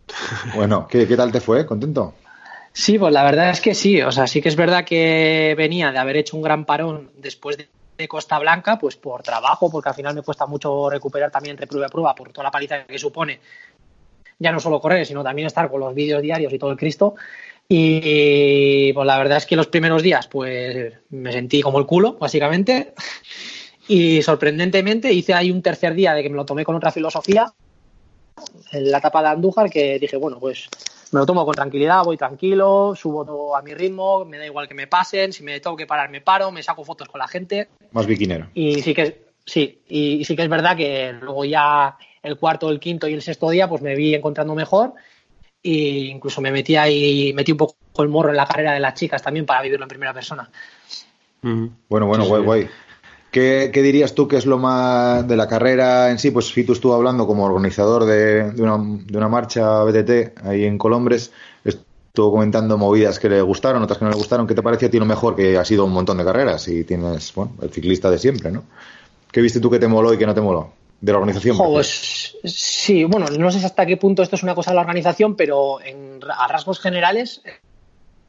[0.54, 1.66] Bueno, ¿qué, ¿qué tal te fue?
[1.66, 2.14] ¿Contento?
[2.72, 4.00] Sí, pues la verdad es que sí.
[4.02, 7.56] O sea, sí que es verdad que venía de haber hecho un gran parón después
[7.58, 7.68] de
[7.98, 11.66] de Costa Blanca, pues por trabajo, porque al final me cuesta mucho recuperar también entre
[11.66, 13.40] prueba y prueba por toda la paliza que supone
[14.38, 17.16] ya no solo correr, sino también estar con los vídeos diarios y todo el Cristo.
[17.68, 22.14] Y pues la verdad es que los primeros días pues me sentí como el culo,
[22.14, 22.94] básicamente.
[23.90, 27.50] Y sorprendentemente hice ahí un tercer día de que me lo tomé con otra filosofía
[28.72, 30.68] en la etapa de Andújar que dije, bueno, pues
[31.12, 34.68] me lo tomo con tranquilidad, voy tranquilo, subo todo a mi ritmo, me da igual
[34.68, 37.28] que me pasen, si me tengo que parar me paro, me saco fotos con la
[37.28, 38.48] gente Más biquinero.
[38.54, 39.14] y sí que es,
[39.46, 43.22] sí, y sí que es verdad que luego ya el cuarto, el quinto y el
[43.22, 44.92] sexto día pues me vi encontrando mejor
[45.62, 48.94] e incluso me metí ahí, metí un poco el morro en la carrera de las
[48.94, 50.48] chicas también para vivirlo en primera persona.
[51.42, 52.68] Bueno, bueno, guay, guay.
[53.30, 56.30] ¿Qué, dirías tú que es lo más de la carrera en sí?
[56.30, 61.30] Pues Fitu estuvo hablando como organizador de, una, marcha BTT ahí en Colombres.
[61.64, 64.46] Estuvo comentando movidas que le gustaron, otras que no le gustaron.
[64.46, 65.36] ¿Qué te pareció a ti lo mejor?
[65.36, 68.64] Que ha sido un montón de carreras y tienes, bueno, el ciclista de siempre, ¿no?
[69.30, 70.72] ¿Qué viste tú que te moló y que no te moló?
[71.00, 71.56] De la organización.
[71.56, 71.74] Prefiero.
[71.74, 75.36] pues, sí, bueno, no sé hasta qué punto esto es una cosa de la organización,
[75.36, 77.42] pero en, a rasgos generales,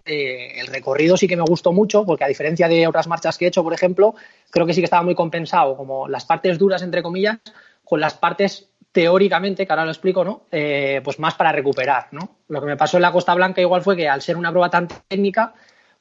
[0.09, 3.45] eh, el recorrido sí que me gustó mucho, porque a diferencia de otras marchas que
[3.45, 4.15] he hecho, por ejemplo,
[4.49, 7.37] creo que sí que estaba muy compensado, como las partes duras, entre comillas,
[7.83, 10.47] con las partes teóricamente, que ahora lo explico, ¿no?
[10.51, 12.37] Eh, pues más para recuperar, ¿no?
[12.47, 14.69] Lo que me pasó en la Costa Blanca igual fue que al ser una prueba
[14.69, 15.53] tan técnica,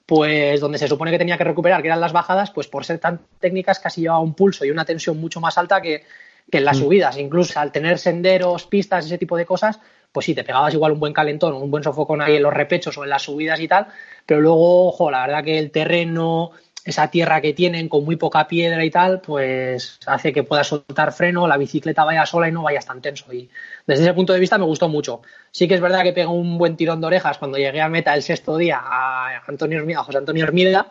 [0.07, 2.99] pues donde se supone que tenía que recuperar, que eran las bajadas, pues por ser
[2.99, 6.03] tan técnicas casi llevaba un pulso y una tensión mucho más alta que,
[6.51, 6.81] que en las Mm.
[6.81, 7.19] subidas.
[7.19, 9.79] Incluso al tener senderos, pistas, ese tipo de cosas,
[10.13, 12.97] pues sí, te pegabas igual un buen calentón, un buen sofocón ahí en los repechos
[12.99, 13.87] o en las subidas y tal,
[14.27, 16.53] pero luego, ojo, la verdad que el terreno,
[16.85, 21.13] esa tierra que tienen con muy poca piedra y tal, pues hace que puedas soltar
[21.13, 23.33] freno, la bicicleta vaya sola y no vayas tan tenso.
[23.33, 23.51] Y
[23.87, 25.21] desde ese punto de vista me gustó mucho.
[25.51, 28.15] Sí que es verdad que pegó un buen tirón de orejas cuando llegué a meta
[28.15, 30.89] el sexto día a, Antonio a José Antonio Hermida,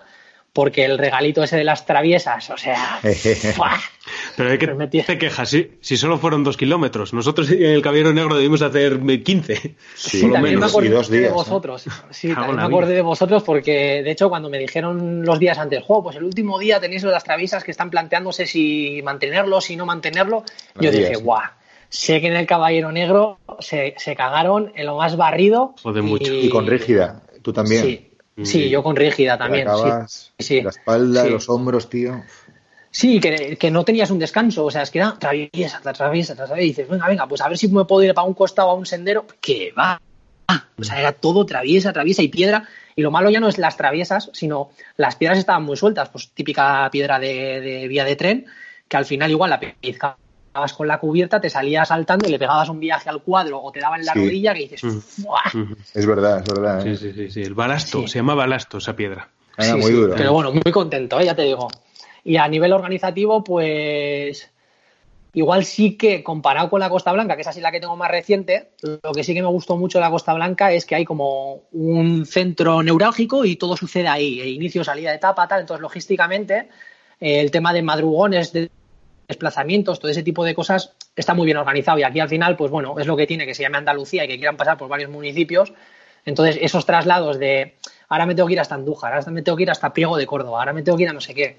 [0.53, 2.99] porque el regalito ese de las traviesas, o sea,
[3.55, 3.79] ¡fua!
[4.35, 4.67] Pero hay que
[5.03, 7.13] te quejas, si, si solo fueron dos kilómetros.
[7.13, 9.75] Nosotros en el Caballero Negro debimos hacer 15.
[9.95, 11.85] Sí, por lo también me acordé de vosotros.
[12.09, 12.95] Sí, también me acordé vida.
[12.95, 16.57] de vosotros porque, de hecho, cuando me dijeron los días antes, jo, pues el último
[16.59, 20.43] día tenéis lo de las traviesas que están planteándose si mantenerlo, si no mantenerlo,
[20.79, 21.41] yo dije, guau,
[21.89, 25.75] sé que en el Caballero Negro se, se cagaron en lo más barrido.
[25.81, 26.33] Joder, mucho.
[26.33, 27.83] Y con rígida, tú también.
[27.83, 28.06] Sí,
[28.43, 29.67] sí, yo con rígida también.
[30.07, 30.27] Sí.
[30.39, 31.29] Sí, La espalda, sí.
[31.29, 32.23] los hombros, tío.
[32.91, 36.61] Sí, que, que no tenías un descanso, o sea, es que era traviesa, traviesa, traviesa,
[36.61, 38.73] y dices, venga, venga, pues a ver si me puedo ir para un costado a
[38.73, 40.01] un sendero, que va.
[40.79, 43.77] O sea, era todo traviesa, traviesa y piedra, y lo malo ya no es las
[43.77, 48.45] traviesas, sino las piedras estaban muy sueltas, pues típica piedra de, de vía de tren,
[48.87, 49.59] que al final igual la
[50.73, 53.79] con la cubierta, te salías saltando y le pegabas un viaje al cuadro o te
[53.79, 54.19] daban la Sí.
[54.19, 54.81] rodilla que dices,
[55.17, 55.41] ¡buah!
[55.93, 56.83] Es verdad, es verdad.
[56.83, 56.97] Sí, ¿eh?
[56.97, 57.41] sí, sí, sí.
[57.41, 59.29] El balasto, se llama balasto esa piedra.
[59.57, 60.13] Sí, muy sí, duro.
[60.15, 61.25] Pero bueno, muy contento, ¿eh?
[61.25, 61.67] ya te digo.
[62.23, 64.51] Y a nivel organizativo, pues
[65.33, 68.09] igual sí que comparado con la Costa Blanca, que es así la que tengo más
[68.09, 71.05] reciente, lo que sí que me gustó mucho de la Costa Blanca es que hay
[71.05, 75.61] como un centro neurálgico y todo sucede ahí, e inicio, salida de etapa, tal.
[75.61, 76.69] Entonces, logísticamente,
[77.19, 78.69] eh, el tema de madrugones, de
[79.27, 81.99] desplazamientos, todo ese tipo de cosas está muy bien organizado.
[81.99, 84.27] Y aquí al final, pues bueno, es lo que tiene que se llame Andalucía y
[84.27, 85.73] que quieran pasar por varios municipios.
[86.25, 87.75] Entonces, esos traslados de
[88.09, 90.25] ahora me tengo que ir hasta Andújar, ahora me tengo que ir hasta Priego de
[90.25, 91.55] Córdoba, ahora me tengo que ir a no sé qué.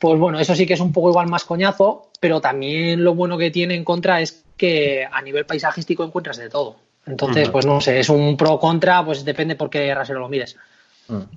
[0.00, 3.38] Pues bueno, eso sí que es un poco igual más coñazo, pero también lo bueno
[3.38, 6.76] que tiene en contra es que a nivel paisajístico encuentras de todo.
[7.06, 10.56] Entonces, pues no sé, es un pro contra, pues depende por qué rasero lo mires.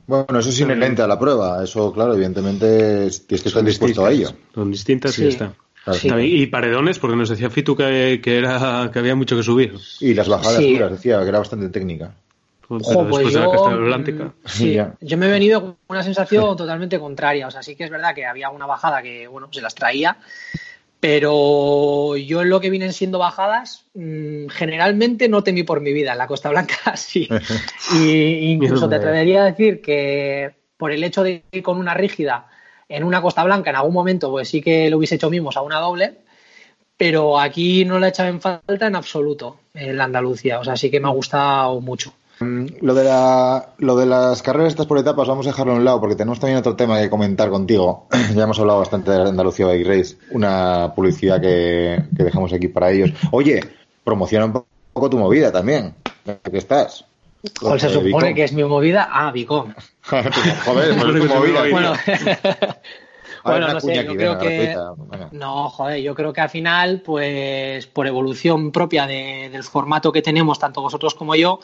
[0.07, 1.63] Bueno, eso es inherente a la prueba.
[1.63, 4.29] Eso, claro, evidentemente es- tienes que estar dispuesto a ello.
[4.53, 5.21] Son distintas y Sí.
[5.23, 5.53] ya está.
[5.83, 5.99] Claro.
[5.99, 6.07] Sí.
[6.07, 9.75] También- Y paredones, porque nos decía Fitu que, que, era, que había mucho que subir.
[9.99, 10.73] Y las bajadas Sí.
[10.73, 12.11] duras, decía, que era bastante técnica.
[12.67, 14.95] Pues después de la yo, mm, Sí, Ya.
[14.99, 17.47] yo me he venido con una sensación totalmente contraria.
[17.47, 20.17] O sea, sí que es verdad que había una bajada que, bueno, se las traía,
[21.05, 26.13] pero yo en lo que vienen siendo bajadas, mm, generalmente no temí por mi vida.
[26.13, 27.29] En la Costa Blanca sí.
[27.93, 32.47] Y incluso te atrevería a decir que por el hecho de ir con una rígida
[32.89, 35.61] en una Costa Blanca en algún momento, pues sí que lo hubiese hecho mimos a
[35.61, 36.15] una doble,
[36.97, 40.59] pero aquí no la he echado en falta en absoluto en la Andalucía.
[40.59, 42.15] O sea, sí que me ha gustado mucho.
[42.39, 45.85] Lo de, la, lo de las carreras estas por etapas vamos a dejarlo a un
[45.85, 48.07] lado porque tenemos también otro tema que comentar contigo.
[48.35, 52.91] ya hemos hablado bastante de Andalucía Bike Race, una publicidad que, que dejamos aquí para
[52.91, 53.11] ellos.
[53.31, 53.61] Oye,
[54.03, 55.95] promociona un poco tu movida también,
[56.51, 57.05] que estás.
[57.61, 59.07] ¿Cuál se Eh, supone que es mi movida?
[59.11, 59.73] Ah, Vicom.
[60.09, 60.23] Joder,
[60.99, 61.61] pues es tu movida.
[61.71, 61.93] Bueno,
[63.45, 64.75] bueno, no sé, aquí, yo creo venga, que...
[65.11, 65.29] venga.
[65.31, 70.21] No, joder, yo creo que al final, pues por evolución propia de- del formato que
[70.21, 71.59] tenemos, tanto vosotros como yo,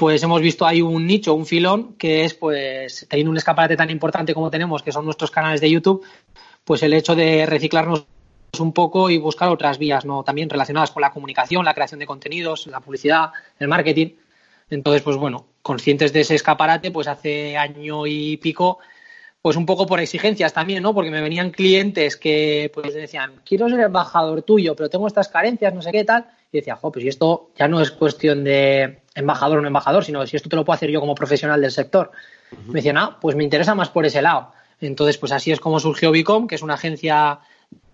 [0.00, 3.90] pues hemos visto ahí un nicho, un filón, que es pues teniendo un escaparate tan
[3.90, 6.02] importante como tenemos, que son nuestros canales de YouTube,
[6.64, 8.06] pues el hecho de reciclarnos
[8.58, 10.22] un poco y buscar otras vías, ¿no?
[10.24, 14.14] También relacionadas con la comunicación, la creación de contenidos, la publicidad, el marketing.
[14.70, 18.78] Entonces, pues bueno, conscientes de ese escaparate, pues hace año y pico,
[19.42, 20.94] pues un poco por exigencias también, ¿no?
[20.94, 25.74] Porque me venían clientes que pues decían, quiero ser embajador tuyo, pero tengo estas carencias,
[25.74, 26.26] no sé qué tal.
[26.50, 30.04] Y decía, jo, pues y esto ya no es cuestión de embajador o no embajador,
[30.04, 32.10] sino si esto te lo puedo hacer yo como profesional del sector.
[32.66, 34.52] Me decían, ah, pues me interesa más por ese lado.
[34.80, 37.40] Entonces, pues así es como surgió Bicom, que es una agencia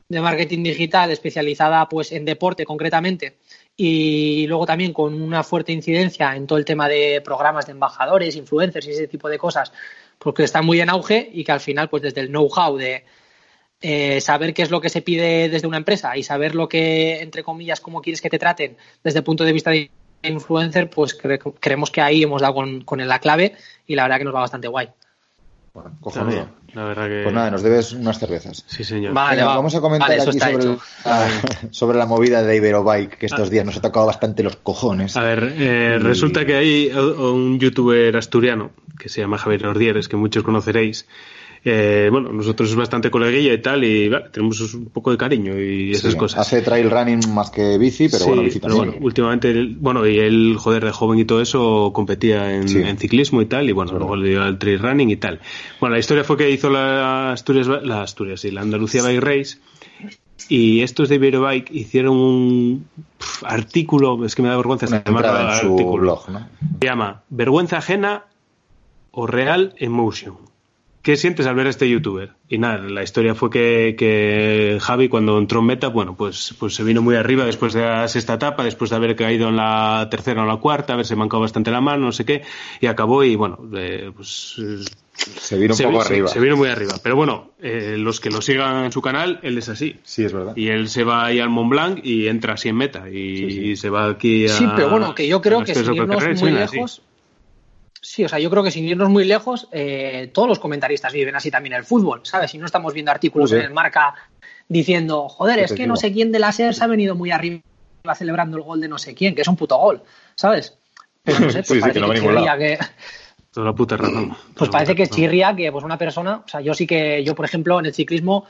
[0.08, 3.38] de marketing digital especializada pues en deporte concretamente
[3.76, 8.36] y luego también con una fuerte incidencia en todo el tema de programas de embajadores,
[8.36, 9.72] influencers y ese tipo de cosas,
[10.18, 13.04] porque está muy en auge y que al final pues desde el know-how de
[13.80, 17.20] eh, saber qué es lo que se pide desde una empresa y saber lo que,
[17.20, 19.90] entre comillas, cómo quieres que te traten desde el punto de vista de
[20.22, 23.54] influencer, pues cre- creemos que ahí hemos dado con, con la clave
[23.86, 24.88] y la verdad que nos va bastante guay.
[26.00, 26.48] Cojonudo.
[26.72, 27.20] La verdad que...
[27.22, 28.64] Pues nada, nos debes unas cervezas.
[28.66, 29.12] Sí, señor.
[29.12, 29.56] Vale, Venga, va.
[29.56, 30.78] vamos a comentar Vale, eso aquí sobre, hecho.
[31.04, 31.28] la,
[31.70, 35.16] sobre la movida de Iberobike, que estos días nos ha tocado bastante los cojones.
[35.18, 40.08] A ver, eh, Y- resulta que hay un youtuber asturiano que se llama Javier Ordieres,
[40.08, 41.06] que muchos conoceréis.
[41.68, 45.60] Eh, bueno, nosotros es bastante coleguilla y tal, y vale, tenemos un poco de cariño
[45.60, 46.38] y esas Sí, cosas.
[46.42, 48.92] Hace trail running más que bici, pero Sí, bueno, bici pero también.
[48.92, 52.78] bueno, últimamente, él- bueno, y él, joder, de joven y todo eso, competía en, Sí.
[52.78, 55.40] en ciclismo y tal, y bueno, luego le dio al trail running y tal.
[55.80, 59.58] Bueno, la historia fue que hizo la Asturias, la Asturias, sí, la Andalucía Bike Race,
[60.48, 62.88] y estos de Iberobike hicieron un
[63.42, 65.96] artículo, es que me da vergüenza su artículo.
[66.00, 66.48] blog, ¿no?
[66.80, 68.26] Se llama Vergüenza ajena
[69.10, 70.36] o real emotion.
[71.06, 72.32] ¿Qué sientes al ver a este youtuber?
[72.48, 76.74] Y nada, la historia fue que, que Javi cuando entró en meta, bueno, pues, pues
[76.74, 80.08] se vino muy arriba después de la sexta etapa, después de haber caído en la
[80.10, 82.42] tercera o en la cuarta, haberse mancado bastante la mano, no sé qué,
[82.80, 84.56] y acabó y bueno, eh, pues
[85.14, 86.28] Se vino un se, poco se- arriba.
[86.28, 86.94] se vino muy arriba.
[87.00, 90.00] Pero bueno, eh, los que lo sigan en su canal, él es así.
[90.02, 90.56] Sí, es verdad.
[90.56, 93.08] Y él se va ahí al Mont Blanc y entra así en meta.
[93.08, 93.16] Y,
[93.70, 94.48] y se va aquí a.
[94.48, 96.92] Sí, pero bueno, que yo creo que las sin tres irnos carreras, muy lejos.
[96.96, 97.02] Sí,
[98.24, 101.50] o sea, yo creo que sin irnos muy lejos, eh, todos los comentaristas viven así
[101.50, 102.50] también el fútbol, ¿sabes?
[102.50, 103.64] Si no estamos viendo artículos Joder.
[103.64, 104.14] en el marca
[104.68, 107.62] diciendo, joder, es que no sé quién de la SER se ha venido muy arriba
[108.14, 110.02] celebrando el gol de no sé quién, que es un puto gol,
[110.34, 110.76] ¿sabes?
[111.22, 112.78] Pero no sé, pues Sí, sí, parece que chirría que,
[113.52, 114.36] Toda la puta razón.
[114.54, 117.46] pues parece que chirría que pues una persona, o sea, yo sí que, yo por
[117.46, 118.46] ejemplo, en el ciclismo,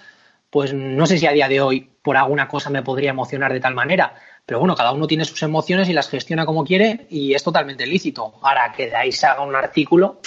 [0.57, 3.61] pues no sé si a día de hoy por alguna cosa me podría emocionar de
[3.61, 4.15] tal manera,
[4.47, 7.87] pero bueno, cada uno tiene sus emociones y las gestiona como quiere y es totalmente
[7.87, 8.33] lícito.
[8.41, 10.19] Ahora que de ahí se haga un artículo,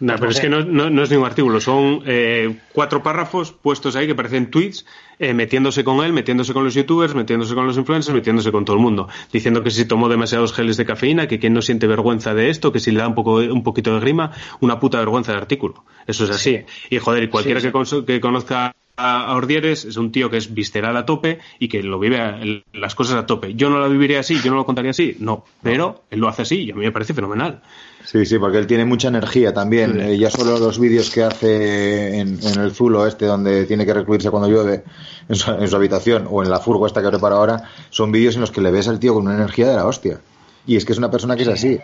[0.00, 0.42] No, Pues pero no es sé.
[0.42, 4.50] que no, no- no es ningún artículo, son eh, cuatro párrafos puestos ahí que parecen
[4.50, 4.84] tweets,
[5.20, 8.74] eh, metiéndose con él, metiéndose con los youtubers, metiéndose con los influencers, metiéndose con todo
[8.74, 12.34] el mundo, diciendo que si tomó demasiados geles de cafeína, que quien no siente vergüenza
[12.34, 15.30] de esto, que si le da un poco un poquito de grima, una puta vergüenza
[15.30, 15.84] de artículo.
[16.08, 16.64] Eso es así.
[16.90, 17.72] Y joder, y cualquiera Sí, sí.
[17.72, 21.68] Que, conso- que conozca a Ordieres es un tío que es visceral a tope y
[21.68, 22.40] que lo vive a-
[22.72, 23.54] las cosas a tope.
[23.54, 26.42] Yo no lo viviría así, yo no lo contaría así, no, pero él lo hace
[26.42, 27.62] así y a mí me parece fenomenal.
[28.04, 30.00] Sí, sí, porque él tiene mucha energía también.
[30.00, 33.94] Eh, ya solo los vídeos que hace en, en el Zulo este, donde tiene que
[33.94, 34.82] recluirse cuando llueve
[35.28, 38.34] en su, en su habitación, o en la furgo esta que prepara ahora, son vídeos
[38.34, 40.20] en los que le ves al tío con una energía de la hostia.
[40.66, 41.78] Y es que es una persona que es así.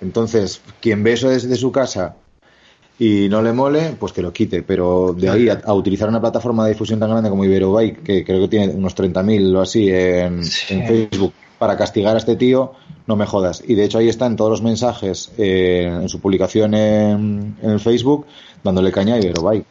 [0.00, 2.16] Entonces, quien ve eso desde su casa
[2.98, 4.62] y no le mole, pues que lo quite.
[4.62, 8.24] Pero de ahí a, a utilizar una plataforma de difusión tan grande como Iberobike, que
[8.24, 12.72] creo que tiene unos 30.000 o así en, en Facebook, para castigar a este tío,
[13.06, 13.62] no me jodas.
[13.66, 18.26] Y de hecho ahí están todos los mensajes eh, en su publicación en, en Facebook,
[18.62, 19.66] dándole caña a Iberobike.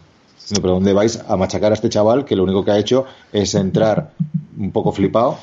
[0.52, 3.06] No, pero ¿dónde vais a machacar a este chaval que lo único que ha hecho
[3.32, 4.12] es entrar
[4.58, 5.38] un poco flipado,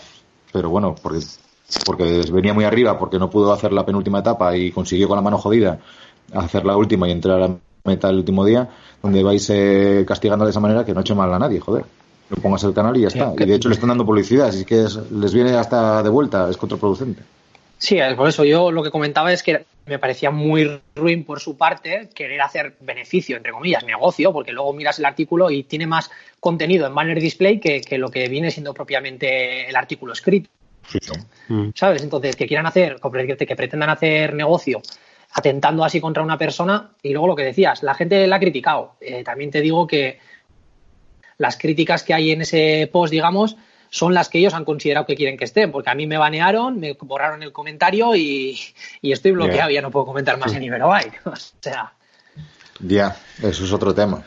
[0.53, 1.21] pero bueno, porque,
[1.87, 5.23] porque venía muy arriba, porque no pudo hacer la penúltima etapa y consiguió con la
[5.23, 5.79] mano jodida
[6.35, 7.57] hacer la última y entrar a
[7.89, 8.69] meta el último día,
[9.03, 11.85] donde vais eh, castigando de esa manera que no ha hecho mal a nadie, joder.
[12.31, 13.33] Lo pongas el canal y ya está.
[13.37, 16.49] Y de hecho le están dando publicidad, así que es- les viene hasta de vuelta,
[16.51, 17.23] es contraproducente.
[17.79, 21.41] Sí, es por eso yo lo que comentaba es que me parecía muy ruin por
[21.41, 25.87] su parte querer hacer beneficio, entre comillas, negocio, porque luego miras el artículo y tiene
[25.87, 26.11] más
[26.41, 30.51] contenido en banner display que, que lo que viene siendo propiamente el artículo escrito.
[31.75, 32.03] ¿Sabes?
[32.03, 32.99] Entonces, que quieran hacer,
[33.39, 34.81] que pretendan hacer negocio
[35.33, 38.95] atentando así contra una persona y luego lo que decías, la gente la ha criticado.
[39.01, 40.19] Eh, también te digo que
[41.37, 43.57] las críticas que hay en ese post, digamos,
[43.91, 46.79] son las que ellos han considerado que quieren que estén, porque a mí me banearon,
[46.79, 48.59] me borraron el comentario y,
[49.01, 51.21] y estoy bloqueado, ya no puedo comentar más en Iberobike.
[51.25, 51.93] O sea,
[52.81, 54.23] Ya, eso es otro tema.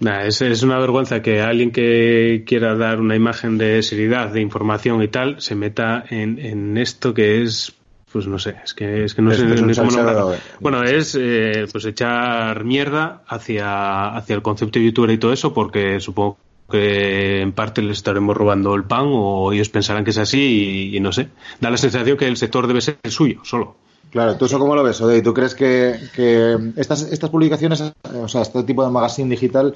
[0.00, 4.40] Nah, es, es una vergüenza que alguien que quiera dar una imagen de seriedad, de
[4.40, 7.74] información y tal, se meta en, en esto que es,
[8.12, 10.34] pues no sé, es que, es que no Es- sé es ni cómo nombrarlo.
[10.60, 15.52] Bueno, es eh, pues echar mierda hacia, hacia el concepto de youtuber y todo eso,
[15.52, 16.38] porque supongo
[16.70, 20.96] que en parte les estaremos robando el pan o ellos pensarán que es así y,
[20.96, 21.28] y no sé.
[21.60, 23.76] Da la sensación que el sector debe ser el suyo, solo.
[24.10, 25.20] Claro, ¿tú eso cómo lo ves, Odey?
[25.22, 29.74] ¿Tú crees que, que estas, estas publicaciones, o sea, este tipo de magazine digital,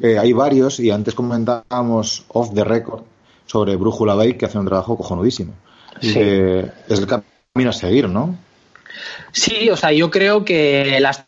[0.00, 3.02] eh, hay varios y antes comentábamos off the record
[3.46, 5.54] sobre Brújula Bay que hace un trabajo cojonudísimo.
[6.00, 6.12] Sí.
[6.16, 7.06] Eh, es el
[7.54, 8.36] camino a seguir, ¿no?
[9.30, 11.24] Sí, o sea, yo creo que las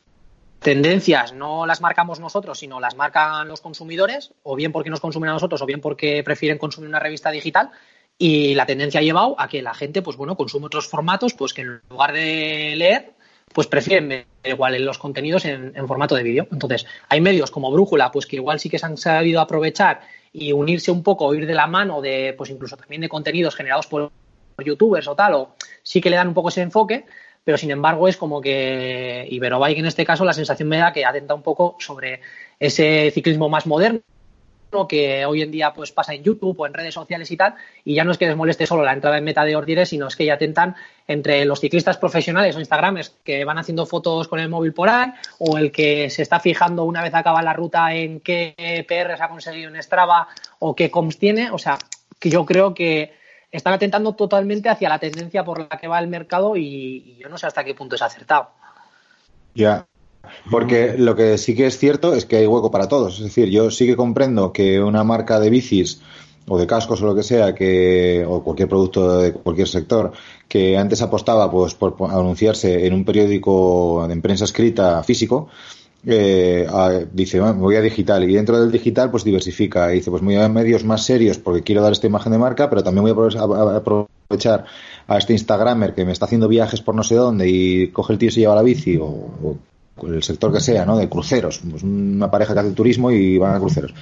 [0.58, 5.30] tendencias no las marcamos nosotros, sino las marcan los consumidores, o bien porque nos consumen
[5.30, 7.70] a nosotros, o bien porque prefieren consumir una revista digital.
[8.18, 11.54] Y la tendencia ha llevado a que la gente, pues bueno, consume otros formatos, pues
[11.54, 13.12] que en lugar de leer,
[13.54, 16.48] pues prefieren ver igual los contenidos en, en formato de vídeo.
[16.50, 20.00] Entonces, hay medios como Brújula, pues que igual sí que se han sabido aprovechar
[20.32, 23.54] y unirse un poco, o ir de la mano de, pues incluso también de contenidos
[23.54, 24.10] generados por
[24.64, 27.04] youtubers o tal, o sí que le dan un poco ese enfoque,
[27.44, 31.04] pero sin embargo es como que Iberobike en este caso la sensación me da que
[31.04, 32.20] atenta un poco sobre
[32.58, 34.02] ese ciclismo más moderno
[34.88, 37.54] que hoy en día pues pasa en YouTube o en redes sociales y tal,
[37.84, 40.08] y ya no es que les moleste solo la entrada en meta de Ordires, sino
[40.08, 40.74] es que ya atentan
[41.06, 45.12] entre los ciclistas profesionales o instagramers que van haciendo fotos con el móvil por ahí,
[45.38, 49.22] o el que se está fijando una vez acaba la ruta en qué PR se
[49.22, 50.28] ha conseguido en Strava
[50.58, 51.78] o qué comps tiene, o sea,
[52.18, 53.14] que yo creo que
[53.58, 57.28] están atentando totalmente hacia la tendencia por la que va el mercado y, y yo
[57.28, 58.50] no sé hasta qué punto es acertado.
[59.54, 59.86] Ya.
[60.50, 63.18] Porque lo que sí que es cierto es que hay hueco para todos.
[63.18, 66.02] Es decir, yo sí que comprendo que una marca de bicis
[66.48, 70.12] o de cascos o lo que sea, que, o cualquier producto de cualquier sector,
[70.48, 75.48] que antes apostaba pues por anunciarse en un periódico de prensa escrita físico,
[76.06, 80.10] eh, a- dice, "Ah, voy a digital y dentro del digital pues diversifica y dice,
[80.10, 83.02] pues voy a medios más serios porque quiero dar esta imagen de marca, pero también
[83.02, 84.64] voy a aprove- a- a aprovechar
[85.08, 88.18] a este Instagramer que me está haciendo viajes por no sé dónde y coge el
[88.20, 89.06] tío y se lleva la bici o,
[90.06, 90.96] el sector que sea, ¿no?
[90.98, 93.94] De cruceros, pues una pareja que hace turismo y van a cruceros.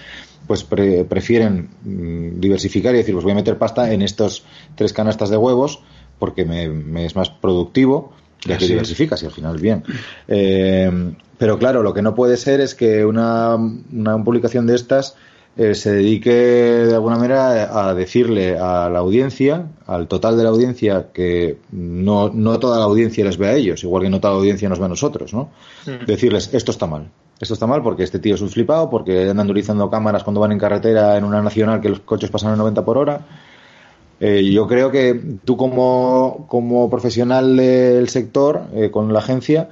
[0.47, 4.43] Pues pre- prefieren mm, diversificar y decir, pues voy a meter pasta en estos
[4.75, 5.81] tres canastas de huevos
[6.19, 8.13] porque me es más productivo
[8.45, 9.83] ya que diversificas y al final bien.
[10.29, 15.17] Eh, pero claro, lo que no puede ser es que una, una publicación de estas
[15.57, 20.49] eh, se dedique de alguna manera a decirle a la audiencia, al total de la
[20.49, 24.35] audiencia, que no, no toda la audiencia les ve a ellos, igual que no toda
[24.35, 25.51] la audiencia nos ve a nosotros, ¿no?
[25.87, 26.07] Mm.
[26.07, 27.09] Decirles, esto está mal.
[27.41, 30.51] Esto está mal porque este tío es un flipado, porque andan utilizando cámaras cuando van
[30.51, 33.21] en carretera en una nacional que los coches pasan a 90 por hora.
[34.27, 39.69] Eh, yo creo que tú como, como profesional del sector, eh, con la agencia,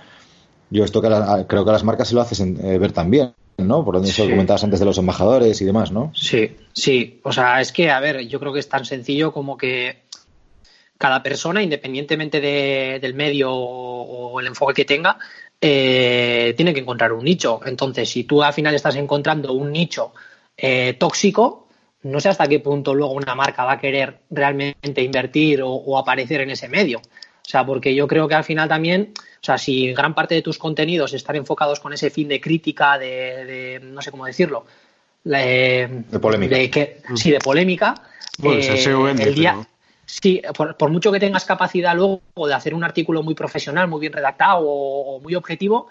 [0.69, 2.93] yo esto que la- creo que a las marcas se lo haces en- eh, ver
[2.93, 3.83] también, ¿no?
[3.83, 4.31] Por eso Sí.
[4.31, 6.13] comentabas antes de los embajadores y demás, ¿no?
[6.15, 7.19] Sí, sí.
[7.25, 10.03] O sea, es que, a ver, yo creo que es tan sencillo como que
[10.99, 15.17] cada persona, independientemente de- del medio o, o el enfoque que tenga,
[15.61, 17.61] eh, tiene que encontrar un nicho.
[17.65, 20.13] Entonces, si tú al final estás encontrando un nicho
[20.57, 21.62] eh, tóxico,
[22.03, 25.99] no sé hasta qué punto luego una marca va a querer realmente invertir o, o
[25.99, 26.99] aparecer en ese medio.
[26.99, 30.43] O sea, porque yo creo que al final también, o sea, si gran parte de
[30.43, 34.65] tus contenidos están enfocados con ese fin de crítica, de, de no sé cómo decirlo,
[35.33, 36.57] eh, De polémica.
[36.57, 37.95] de que, sí, de polémica.
[38.39, 39.67] Bueno, eh, el SEO vende, el día, pero-
[40.05, 44.01] Sí, por, por mucho que tengas capacidad luego de hacer un artículo muy profesional, muy
[44.01, 45.89] bien redactado o, o muy objetivo,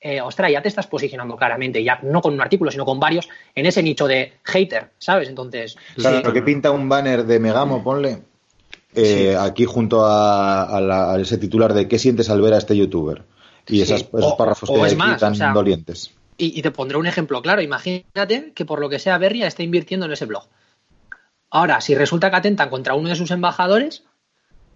[0.00, 3.28] eh, ostras, ya te estás posicionando claramente, ya no con un artículo, sino con varios,
[3.54, 5.28] en ese nicho de hater, ¿sabes?
[5.28, 6.22] Entonces, Claro, sí.
[6.24, 8.22] lo que pinta un banner de Megamo, ponle,
[8.94, 12.58] eh, aquí junto a, a la- a ese titular de ¿qué sientes al ver a
[12.58, 13.24] este youtuber?
[13.68, 13.82] Y Sí.
[13.82, 16.10] esas- esos O- párrafos o que hay es aquí más, tan o sea, dolientes.
[16.38, 17.60] Y, y te pondré un ejemplo claro.
[17.60, 20.44] Imagínate que por lo que sea Berria está invirtiendo en ese blog.
[21.50, 24.04] Ahora, si resulta que atentan contra uno de sus embajadores,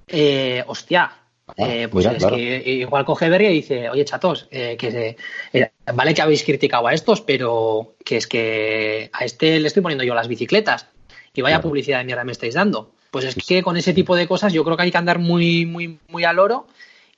[0.07, 1.11] eh, hostia,
[1.57, 2.37] eh, pues mira, es claro.
[2.37, 5.17] que igual coge Berria y dice, oye chatos, eh, que se-
[5.53, 9.83] eh, vale que habéis criticado a estos, pero que es que a este le estoy
[9.83, 10.89] poniendo yo las bicicletas
[11.35, 11.69] y vaya Claro.
[11.69, 12.93] publicidad de mierda me estáis dando.
[13.11, 15.67] Pues es que con ese tipo de cosas yo creo que hay que andar muy,
[15.67, 16.67] muy, muy al oro.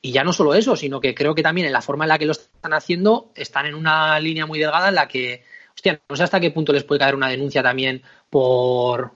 [0.02, 2.18] Y ya no solo eso, sino que creo que también en la forma en la
[2.18, 5.42] que lo están haciendo están en una línea muy delgada en la que,
[5.74, 9.12] hostia, no sé hasta qué punto les puede caer una denuncia también por,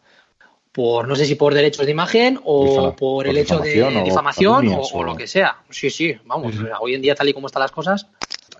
[0.72, 3.96] por no sé si por derechos de imagen o Difama- por el hecho de difamación
[3.96, 5.56] o difamación o, calumnias o o- lo que sea.
[5.68, 8.06] Sí, sí, vamos, hoy en día tal y como están las cosas.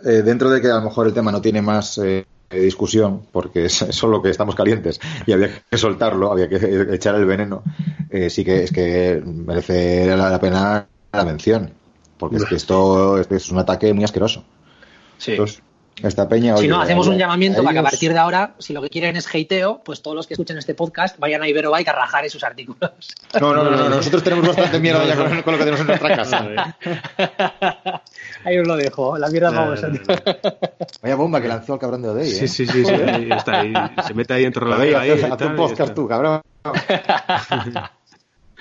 [0.04, 3.66] Eh, dentro de que a lo mejor el tema no tiene más eh, discusión, porque
[3.66, 6.56] es solo que estamos calientes y había que soltarlo, había que
[6.94, 7.62] echar el veneno,
[8.10, 11.72] eh, sí que es que merece la, la pena la mención,
[12.18, 14.42] porque es que esto, esto es un ataque muy asqueroso.
[15.18, 15.32] Sí.
[15.32, 15.62] Entonces,
[16.02, 18.54] Esta peña, Si no, hacemos a- un llamamiento a para que a partir de ahora,
[18.58, 21.48] si lo que quieren es hateo, pues todos los que escuchen este podcast vayan a
[21.48, 22.90] Iberobike a rajar esos artículos.
[23.40, 25.86] No, no, no, no, nosotros tenemos bastante mierda ya con, con lo que tenemos en
[25.88, 26.74] nuestra casa.
[28.44, 30.18] Ahí os lo dejo, la mierda para No, no, vosotros.
[31.02, 32.48] Vaya bomba que lanzó el cabrón de Odey, Sí, ¿eh?
[32.48, 33.72] sí, sí, sí, ahí está, ahí
[34.06, 36.40] se mete ahí entre la ahí haz, un podcast tú, cabrón.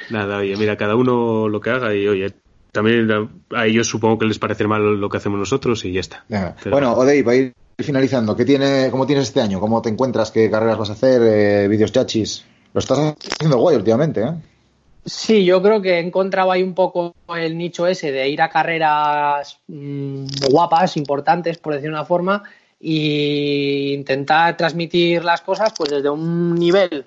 [0.10, 2.34] Nada, oye, mira, cada uno lo que haga y oye,
[2.72, 3.10] también
[3.56, 6.24] a ellos supongo que les parece mal lo que hacemos nosotros y ya está.
[6.28, 6.56] Venga.
[6.64, 9.60] Pero- Bueno, Odey, para ir finalizando, ¿qué tiene, ¿cómo tienes este año?
[9.60, 10.32] ¿Cómo te encuentras?
[10.32, 11.22] ¿Qué carreras vas a hacer?
[11.24, 12.46] Eh, ¿Vídeos chachis?
[12.74, 14.34] Lo estás haciendo guay últimamente, ¿eh?
[15.06, 18.50] Sí, yo creo que he encontrado ahí un poco el nicho ese de ir a
[18.50, 22.44] carreras mm, guapas, importantes, por decir una forma,
[22.82, 27.06] e intentar transmitir las cosas pues desde un nivel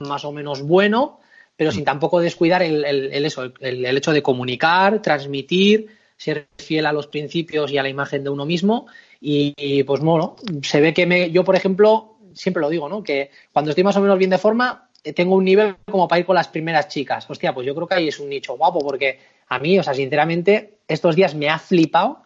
[0.00, 1.19] más o menos bueno,
[1.60, 6.46] pero sin tampoco descuidar el, el- el eso, el, el hecho de comunicar, transmitir, ser
[6.56, 8.86] fiel a los principios y a la imagen de uno mismo.
[9.20, 13.02] Y, y, pues bueno, se ve que me, yo, por ejemplo, siempre lo digo, ¿no?
[13.02, 16.20] Que cuando estoy más o menos bien de forma, eh, tengo un nivel como para
[16.20, 17.28] ir con las primeras chicas.
[17.28, 19.18] Hostia, pues yo creo que ahí es un nicho guapo, porque
[19.48, 22.22] a mí, o sea, sinceramente, estos días me ha flipado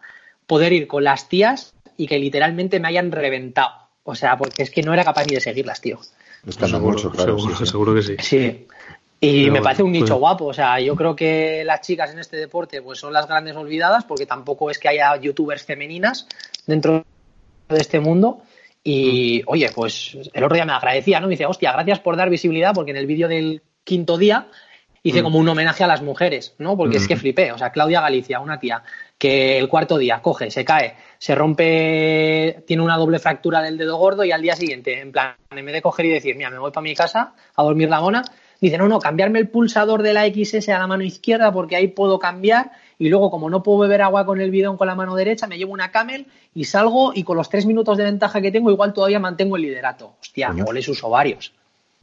[0.47, 3.71] poder ir con las tías y que literalmente me hayan reventado.
[4.05, 5.99] O sea, porque es que no era capaz ni de seguirlas, tío.
[6.47, 7.37] Es que anda Seguro, mucho, claro.
[7.37, 7.71] seguro, sí, sí.
[7.71, 8.15] seguro que sí.
[8.19, 8.67] Sí.
[9.25, 10.45] Y Pero me parece un bueno, nicho pues- guapo.
[10.45, 14.03] O sea, yo creo que las chicas en este deporte pues son las grandes olvidadas
[14.05, 16.27] porque tampoco es que haya youtubers femeninas
[16.67, 17.05] dentro
[17.69, 18.41] de este mundo.
[18.83, 21.27] Y oye, pues el otro día me agradecía, ¿no?
[21.27, 24.47] Me dice, hostia, gracias por dar visibilidad porque en el vídeo del quinto día
[25.01, 25.23] hice Mm.
[25.23, 26.75] como un homenaje a las mujeres, ¿no?
[26.77, 27.51] Porque es que flipé.
[27.51, 28.83] O sea, Claudia Galicia, una tía
[29.17, 33.97] que el cuarto día coge, se cae, se rompe, tiene una doble fractura del dedo
[33.97, 36.59] gordo y al día siguiente, en plan, en vez de coger y decir, mira, me
[36.59, 38.23] voy para mi casa a dormir la mona,
[38.61, 41.87] dice, no, no, cambiarme el pulsador de la XS a la mano izquierda porque ahí
[41.87, 45.15] puedo cambiar y luego como no puedo beber agua con el bidón con la mano
[45.15, 48.51] derecha, me llevo una camel y salgo y con los tres minutos de ventaja que
[48.51, 50.15] tengo igual todavía mantengo el liderato.
[50.21, 50.65] Hostia, Coño.
[50.65, 51.53] ole sus ovarios.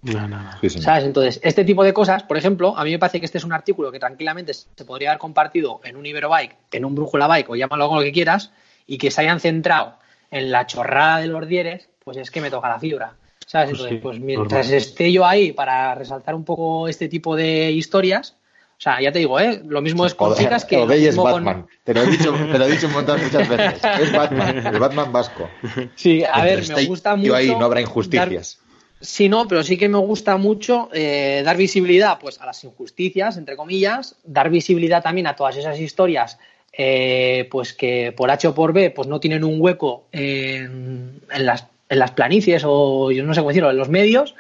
[0.02, 0.50] No, no, no.
[0.60, 0.84] Sí, señor.
[0.84, 1.04] ¿Sabes?
[1.04, 3.52] Entonces, este tipo de cosas, por ejemplo, a mí me parece que este es un
[3.52, 7.56] artículo que tranquilamente se podría haber compartido en un Iberobike, en un Brújula Bike o
[7.56, 8.52] llámalo como lo que quieras,
[8.86, 9.94] y que se hayan centrado
[10.30, 13.14] en la chorrada de los dieres, pues es que me toca la fibra.
[13.52, 13.68] ¿Sabes?
[13.68, 14.74] Pues Entonces, sí, pues mientras normal.
[14.82, 18.34] esté yo ahí para resaltar un poco este tipo de historias,
[18.78, 19.60] o sea, ya te digo, ¿eh?
[19.66, 20.78] Lo mismo es con Joder, chicas que.
[20.78, 21.66] lo es con- Batman.
[21.84, 23.78] Te lo he dicho, te lo he dicho un montón muchas veces.
[24.00, 25.50] Es Batman, el Batman vasco.
[25.96, 27.34] Sí, a ver, me gusta yo mucho.
[27.34, 28.58] ahí no habrá dar- injusticias.
[29.02, 33.36] Sí, no, pero sí que me gusta mucho eh, dar visibilidad pues, a las injusticias,
[33.36, 36.38] entre comillas, dar visibilidad también a todas esas historias
[36.72, 41.46] eh, pues que por H o por B pues no tienen un hueco en, en
[41.46, 44.34] las, en las planicies o yo no sé cómo decirlo, en los medios,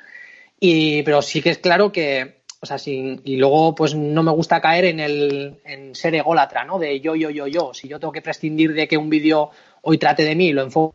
[0.58, 4.30] y, pero sí que es claro que, o sea, sin, y luego pues no me
[4.30, 6.78] gusta caer en el en ser ególatra, ¿no?
[6.78, 7.74] De yo, yo, yo, yo.
[7.74, 9.50] Si yo tengo que prescindir de que un vídeo
[9.82, 10.94] hoy trate de mí y lo enfoco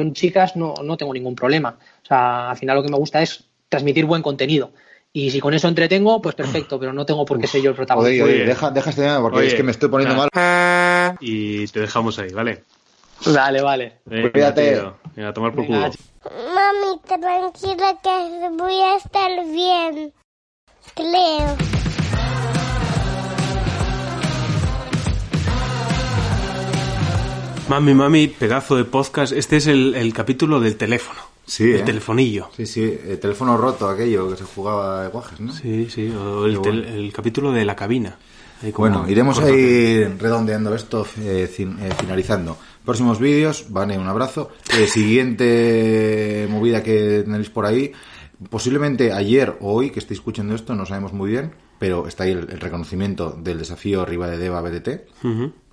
[0.00, 1.78] en chicas, no, no tengo ningún problema.
[2.02, 4.72] O sea, al final lo que me gusta es transmitir buen contenido.
[5.12, 7.76] Y si con eso entretengo, pues perfecto, pero no tengo por qué ser yo el
[7.76, 8.24] protagonista.
[8.24, 8.44] Odey, Oye.
[8.46, 10.30] deja, deja este tema porque Oye, es que me estoy poniendo mal.
[10.34, 11.16] nada.
[11.20, 12.62] Y te dejamos ahí, ¿vale?
[13.26, 14.00] Vale, vale.
[14.04, 14.72] Venga, Cuídate.
[14.74, 14.96] tío.
[15.16, 15.78] Venga, a tomar por culo.
[15.80, 20.12] Mami, tranquila que voy a estar bien.
[20.94, 21.56] Creo.
[27.68, 29.32] Mami, mami, pedazo de podcast.
[29.32, 31.20] Este es el, el capítulo del teléfono.
[31.44, 31.82] Sí, El ¿eh?
[31.82, 32.48] telefonillo.
[32.56, 35.52] Sí, sí, el teléfono roto aquello que se jugaba de guajes, ¿no?
[35.52, 36.08] Sí, sí.
[36.10, 36.82] O el, bueno.
[36.88, 38.16] el capítulo de la cabina.
[38.76, 39.52] Bueno, iremos corto.
[39.52, 42.58] ahí redondeando esto, eh, fin- eh, finalizando.
[42.84, 44.50] Próximos vídeos, Vane, un abrazo.
[44.78, 47.92] Eh, siguiente movida que tenéis por ahí,
[48.50, 52.32] posiblemente ayer o hoy, que estéis escuchando esto, no sabemos muy bien, pero está ahí
[52.32, 54.88] el, el reconocimiento del desafío Riva de Deva BDT.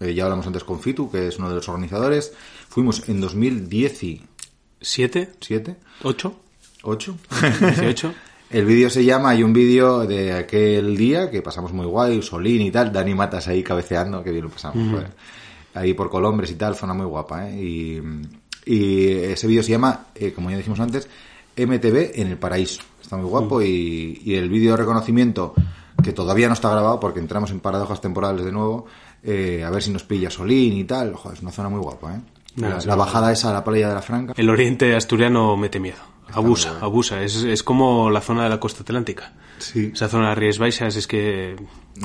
[0.01, 2.33] Eh, ya hablamos antes con Fitu, que es uno de los organizadores.
[2.69, 5.77] Fuimos en 2017, ¿Siete?
[6.03, 6.39] ¿Ocho?
[6.83, 7.17] 8.
[7.61, 8.13] ¿Dieciocho?
[8.49, 12.61] El vídeo se llama, hay un vídeo de aquel día que pasamos muy guay, Solín
[12.61, 15.11] y tal, Dani Matas ahí cabeceando, que bien lo pasamos, joder.
[15.73, 17.61] Ahí por Colombres y tal, zona muy guapa, ¿eh?
[17.61, 18.01] Y,
[18.65, 21.09] y ese vídeo se llama, eh, como ya dijimos antes,
[21.57, 22.81] MTV en el paraíso.
[23.01, 25.53] Está muy guapo y, y el vídeo de reconocimiento,
[26.03, 28.85] que todavía no está grabado porque entramos en paradojas temporales de nuevo,
[29.23, 32.15] eh, a ver si nos pilla Solín y tal, joder, es una zona muy guapa,
[32.15, 32.21] ¿eh?
[32.57, 34.33] La, bajada esa a la playa de la Franca.
[34.37, 35.97] El oriente asturiano mete miedo.
[36.35, 37.23] Abusa, abusa.
[37.23, 39.33] Es, es como la zona de la costa atlántica.
[39.57, 39.91] Sí.
[39.93, 41.55] Esa zona de Rías Baixas es que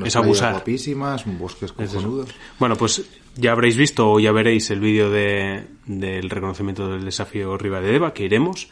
[0.05, 0.52] es abusar.
[0.52, 2.31] guapísimas, bosques cojonudos.
[2.59, 3.02] Bueno, pues
[3.36, 7.93] ya habréis visto o ya veréis el vídeo de, del reconocimiento del desafío Riva de
[7.93, 8.69] Deva, que iremos.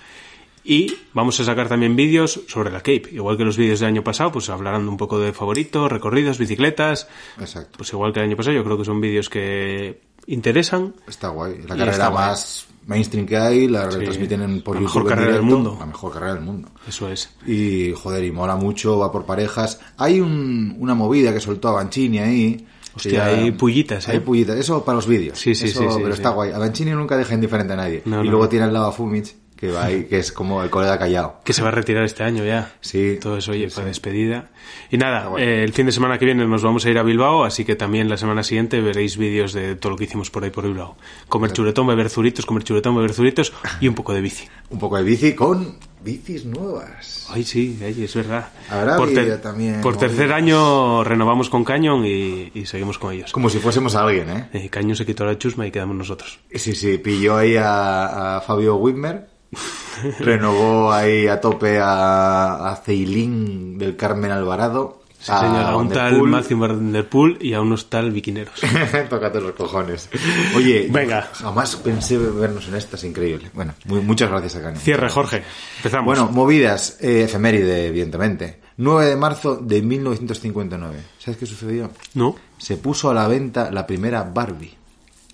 [0.64, 3.09] Y vamos a sacar también vídeos sobre la Cape.
[3.12, 7.09] Igual que los vídeos del año pasado, pues hablarán un poco de favoritos, recorridos, bicicletas.
[7.40, 7.78] Exacto.
[7.78, 10.94] Pues igual que el año pasado, yo creo que son vídeos que interesan.
[11.06, 11.62] Está guay.
[11.66, 12.36] La carrera guay.
[12.89, 15.77] Mainstream que hay, la retransmiten en- por La YouTube mejor en carrera del mundo.
[15.78, 16.69] La mejor carrera del mundo.
[16.89, 17.31] Eso es.
[17.47, 19.78] Y, joder, y mola mucho, va por parejas.
[19.98, 22.66] Hay un- una movida que soltó Avancini ahí.
[23.01, 24.12] que Hostia, hay pullitas, ¿eh?
[24.12, 24.56] Hay pullitas.
[24.59, 25.39] Eso para los vídeos.
[25.39, 26.20] Sí, sí, Eso, sí, sí, Pero sí.
[26.20, 26.51] está guay.
[26.51, 28.02] Avancini nunca deja indiferente a nadie.
[28.06, 30.62] No, y no, luego tiene al lado a Fumich, que va ahí, que es como
[30.62, 31.40] el colega callado.
[31.44, 32.72] Que se va a retirar este año ya.
[32.80, 33.18] Sí.
[33.20, 34.51] Todo eso, oye, para despedida.
[34.90, 37.44] Y nada, eh, el fin de semana que viene nos vamos a ir a Bilbao,
[37.44, 40.51] así que también la semana siguiente veréis vídeos de todo lo que hicimos por ahí
[40.51, 40.97] por Bilbao.
[41.28, 44.48] Comer chuletón, beber zuritos, comer chuletón, beber zuritos y un poco de bici.
[44.70, 47.26] Un poco de bici con bicis nuevas.
[47.30, 48.51] Ay, sí, ay, es verdad.
[48.70, 50.10] Habrá por, vídeo también, por movidas.
[50.10, 53.32] tercer año renovamos con Canyon y, y seguimos con ellos.
[53.32, 54.48] Como si fuésemos alguien, ¿eh?
[54.52, 56.39] Eh, Canyon se quitó la chusma y quedamos nosotros.
[56.55, 59.28] Sí, sí, pilló ahí a, a Fabio Whitmer,
[60.20, 65.03] renovó ahí a tope a, a Ceilín del Carmen Alvarado.
[65.20, 66.23] Sí, señor, a un tal.
[66.23, 68.55] Matthew Van Der Poel y a unos tal Biquineros.
[69.11, 70.09] Tócate los cojones.
[70.55, 71.29] Oye, Venga.
[71.33, 73.51] jamás pensé vernos en esta, es increíble.
[73.53, 74.81] Bueno, muy- muchas gracias a Canyon.
[74.81, 75.43] Cierre, Jorge.
[75.79, 76.07] Empezamos.
[76.07, 78.61] Bueno, movidas, eh, efeméride, evidentemente.
[78.77, 80.99] 9 de marzo de 1959.
[81.19, 81.91] ¿Sabes qué sucedió?
[82.15, 82.37] ¿No?
[82.57, 84.78] Se puso a la venta la primera Barbie.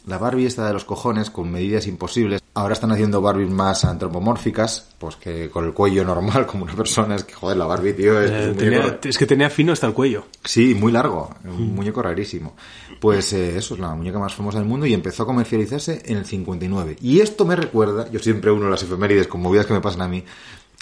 [0.06, 2.42] La Barbie esta de los cojones con medidas imposibles.
[2.52, 7.16] Ahora están haciendo Barbies más antropomórficas, pues que con el cuello normal como una persona.
[7.16, 9.94] Es que, joder, la Barbie, tío, es, Eh, tenía- es que tenía fino hasta el
[9.94, 10.26] cuello.
[10.44, 12.54] Sí, muy largo, un muñeco rarísimo.
[13.00, 16.18] Pues eh, eso es la muñeca más famosa del mundo y empezó a comercializarse en
[16.18, 16.96] el 59.
[17.00, 20.08] Y esto me recuerda, yo siempre uno las efemérides con movidas que me pasan a
[20.08, 20.24] mí,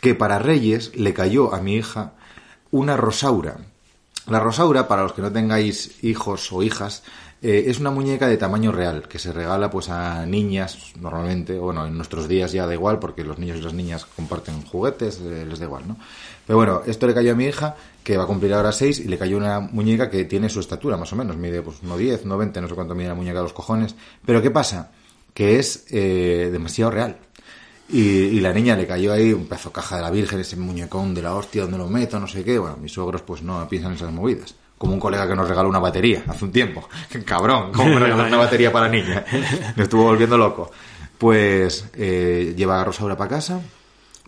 [0.01, 2.15] que para Reyes le cayó a mi hija
[2.73, 3.57] una rosaura.
[4.29, 7.03] La rosaura, para los que no tengáis hijos o hijas,
[7.43, 11.87] eh, es una muñeca de tamaño real que se regala pues a niñas normalmente, bueno,
[11.87, 15.45] en nuestros días ya da igual porque los niños y las niñas comparten juguetes, eh,
[15.45, 15.97] les da igual, ¿no?
[16.47, 17.75] Pero bueno, esto le cayó a mi hija
[18.05, 20.97] que va a cumplir ahora 6 y le cayó una muñeca que tiene su estatura
[20.97, 23.39] más o menos, mide pues no 10, no 20, no sé cuánto mide la muñeca
[23.39, 24.93] de los cojones, pero ¿qué pasa?
[25.35, 27.19] Que es eh, demasiado real.
[27.89, 31.23] Y, la niña le cayó ahí un pedazo caja de la Virgen, ese muñecón de
[31.23, 32.59] la hostia, donde lo meto, no sé qué.
[32.59, 34.55] Bueno, mis suegros pues no piensan en esas movidas.
[34.83, 36.89] Como un colega que nos regaló una batería hace un tiempo.
[37.25, 39.25] Cabrón, ¿cómo me regaló una batería para niña?
[39.77, 40.73] Me estuvo volviendo loco.
[41.17, 43.61] Pues eh, lleva a Rosaura para casa,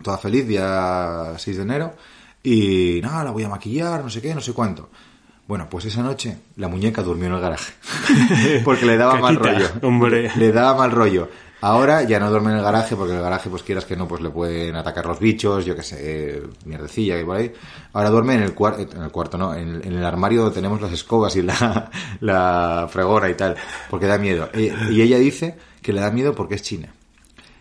[0.01, 1.93] toda feliz, día 6 de enero.
[2.41, 4.89] Y nada, la voy a maquillar, no sé qué, no sé cuánto.
[5.45, 7.73] Bueno, pues esa noche la muñeca durmió en el garaje.
[8.63, 9.67] porque le daba mal rollo.
[9.81, 10.31] hombre.
[10.37, 11.27] Le daba mal rollo.
[11.67, 14.07] Ahora ya no duerme en el garaje porque en el garaje, pues quieras que no,
[14.07, 17.51] pues le pueden atacar los bichos, yo qué sé, eh, mierdecilla y por ahí.
[17.93, 19.55] Ahora duerme en el, cuar- en el cuarto, ¿no?
[19.55, 21.89] En, el- en el armario donde tenemos las escobas y la,
[22.21, 23.55] la fregona y tal,
[23.89, 24.49] porque da miedo.
[24.53, 26.89] E- Y ella dice que le da miedo porque es china.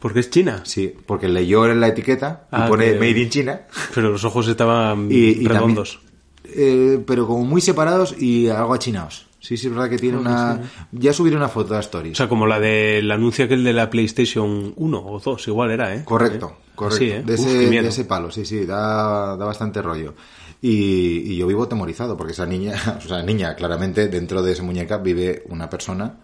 [0.01, 0.61] ¿Porque es China?
[0.65, 3.61] Sí, porque leyó en la etiqueta y Ah, pone que- Made in China.
[3.95, 5.99] Pero los ojos estaban Y, y redondos.
[6.43, 9.25] también, eh, pero como muy separados y algo achinados.
[9.45, 10.59] Sí, sí, es verdad que tiene una...
[10.91, 12.17] Ya subiré una foto a O Stories.
[12.17, 16.03] sea, como la del anuncio aquel de la PlayStation 1 o 2, igual era, ¿eh?
[16.03, 16.71] Correcto, ¿Eh?
[16.75, 17.05] correcto.
[17.05, 17.23] Sí, ¿eh?
[17.23, 20.15] de, ese, de palo, sí, sí, da, da bastante rollo.
[20.63, 22.73] Y, y yo vivo temorizado, porque esa niña,
[23.05, 26.21] o sea, niña, claramente dentro de esa muñeca vive una persona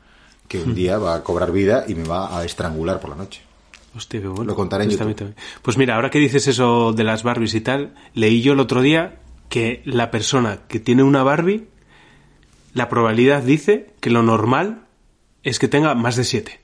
[0.49, 3.43] que un día va a cobrar vida y me va a estrangular por la noche.
[3.95, 4.45] Hostia, qué bueno.
[4.45, 5.15] Lo contaré en YouTube.
[5.15, 5.37] también.
[5.61, 8.81] Pues mira, ahora que dices eso de las Barbies y tal, leí yo el otro
[8.81, 9.21] día
[9.51, 11.67] que la persona que tiene una Barbie,
[12.73, 14.85] la probabilidad dice que lo normal
[15.43, 16.61] es que tenga más de siete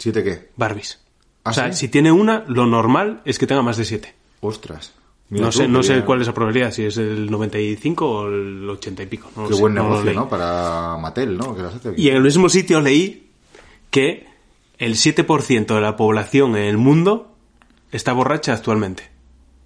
[0.00, 0.48] ¿Siete qué?
[0.56, 0.98] Barbies.
[1.44, 1.80] ¿Ah, o sea, sí?
[1.80, 4.14] si tiene una, lo normal es que tenga más de siete.
[4.40, 4.94] Ostras.
[5.28, 8.68] Mira No sé, no sé cuál es la probabilidad, si es el 95 o el
[8.68, 9.30] 80 y pico.
[9.36, 10.14] no Qué sé, buen negocio.
[10.14, 10.28] ¿no?
[10.28, 11.54] Para Mattel, ¿no?
[11.54, 11.94] Que hace.
[11.98, 13.28] Y en el mismo sitio leí
[13.90, 14.26] que
[14.78, 17.36] el 7% de la población en el mundo
[17.92, 19.09] está borracha actualmente.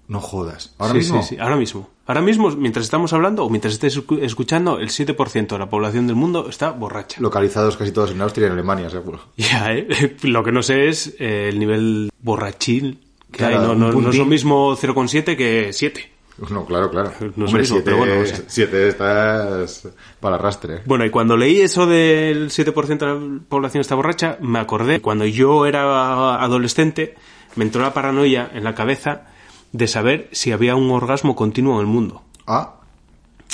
[0.06, 0.74] No jodas.
[0.78, 1.22] ¿Ahora Sí, mismo?
[1.22, 1.89] Sí, sí, ahora mismo.
[2.06, 6.06] Ahora mismo, mientras estamos hablando o mientras estés escu- escuchando, el 7% de la población
[6.06, 7.20] del mundo está borracha.
[7.22, 9.20] Localizados casi todos en Austria y en Alemania, seguro.
[9.36, 10.16] Ya, ¿eh?
[10.22, 12.98] Lo que no sé es eh, el nivel borrachil
[13.32, 13.66] que Claro, hay.
[13.66, 16.10] No, no- no es lo mismo 0,7 que 7.
[16.51, 17.12] No, claro, claro.
[17.36, 18.39] No es Hombre, lo mismo, siete, pero bueno, o sea.
[18.48, 19.89] siete estás
[20.20, 20.82] para arrastre.
[20.85, 25.24] Bueno, y cuando leí eso del 7% de la población está borracha, me acordé, cuando
[25.26, 27.14] yo era adolescente,
[27.55, 29.28] me entró la paranoia en la cabeza
[29.74, 32.22] de saber si había un orgasmo continuo en el mundo.
[32.46, 32.76] Ah,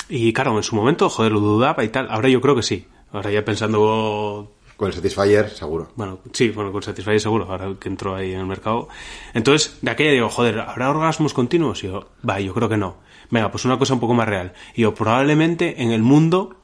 [0.07, 2.07] Y claro, en su momento, joder, lo dudaba y tal.
[2.11, 2.85] Ahora yo creo que sí.
[3.11, 4.51] Ahora ya pensando...
[4.77, 5.91] con el Satisfyer, seguro.
[5.95, 8.87] Bueno, sí, bueno, con Satisfyer seguro, ahora que entró ahí en el mercado.
[9.33, 11.83] Entonces, de aquella digo, joder, ¿habrá orgasmos continuos?
[11.83, 12.97] Y yo, va, yo creo que no.
[13.31, 14.53] Venga, pues una cosa un poco más real.
[14.75, 16.55] Y yo, probablemente en el mundo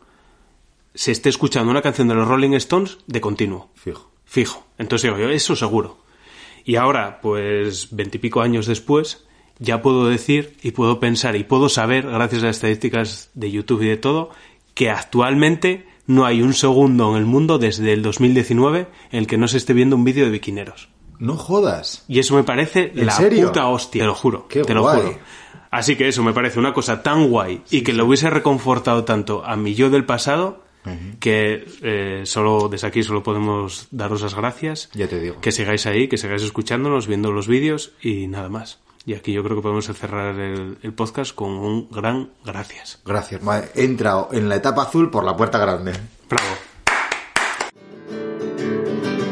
[0.94, 3.70] se esté escuchando una canción de los Rolling Stones de continuo.
[3.74, 4.12] Fijo.
[4.26, 4.68] Fijo.
[4.78, 5.98] Entonces digo yo, eso seguro.
[6.64, 9.26] Y ahora, pues veintipico años después,
[9.60, 13.84] ya puedo decir y puedo pensar y puedo saber, gracias a las estadísticas de YouTube
[13.84, 14.30] y de todo,
[14.74, 19.38] que actualmente no hay un segundo en el mundo desde el 2019 en el que
[19.38, 20.90] no se esté viendo un vídeo de biquineros.
[21.20, 22.06] No jodas.
[22.08, 23.48] Y eso me parece ¿En la serio?
[23.48, 25.02] puta hostia, te lo juro, Qué te lo guay.
[25.02, 25.18] juro.
[25.72, 29.44] Así que eso me parece una cosa tan guay y que le hubiese reconfortado tanto
[29.46, 30.64] a mi yo del pasado
[31.20, 34.90] que eh, solo desde aquí solo podemos daros las gracias.
[34.94, 35.42] Ya te digo.
[35.42, 38.80] Que sigáis ahí, que sigáis escuchándonos, viendo los vídeos y nada más.
[39.08, 43.02] Y aquí yo creo que podemos cerrar el, el podcast con un gran gracias.
[43.06, 43.42] Gracias.
[43.74, 45.94] Entrado en la etapa azul por la puerta grande.
[46.28, 46.50] Bravo.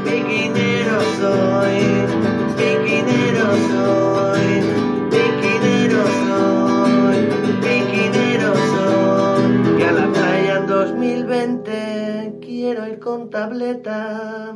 [0.05, 1.81] Piquinero soy,
[2.55, 4.63] piquinero soy,
[5.11, 7.17] piquinero soy,
[7.59, 9.79] piquinero soy.
[9.81, 14.55] Y a la playa en 2020 quiero ir con tableta.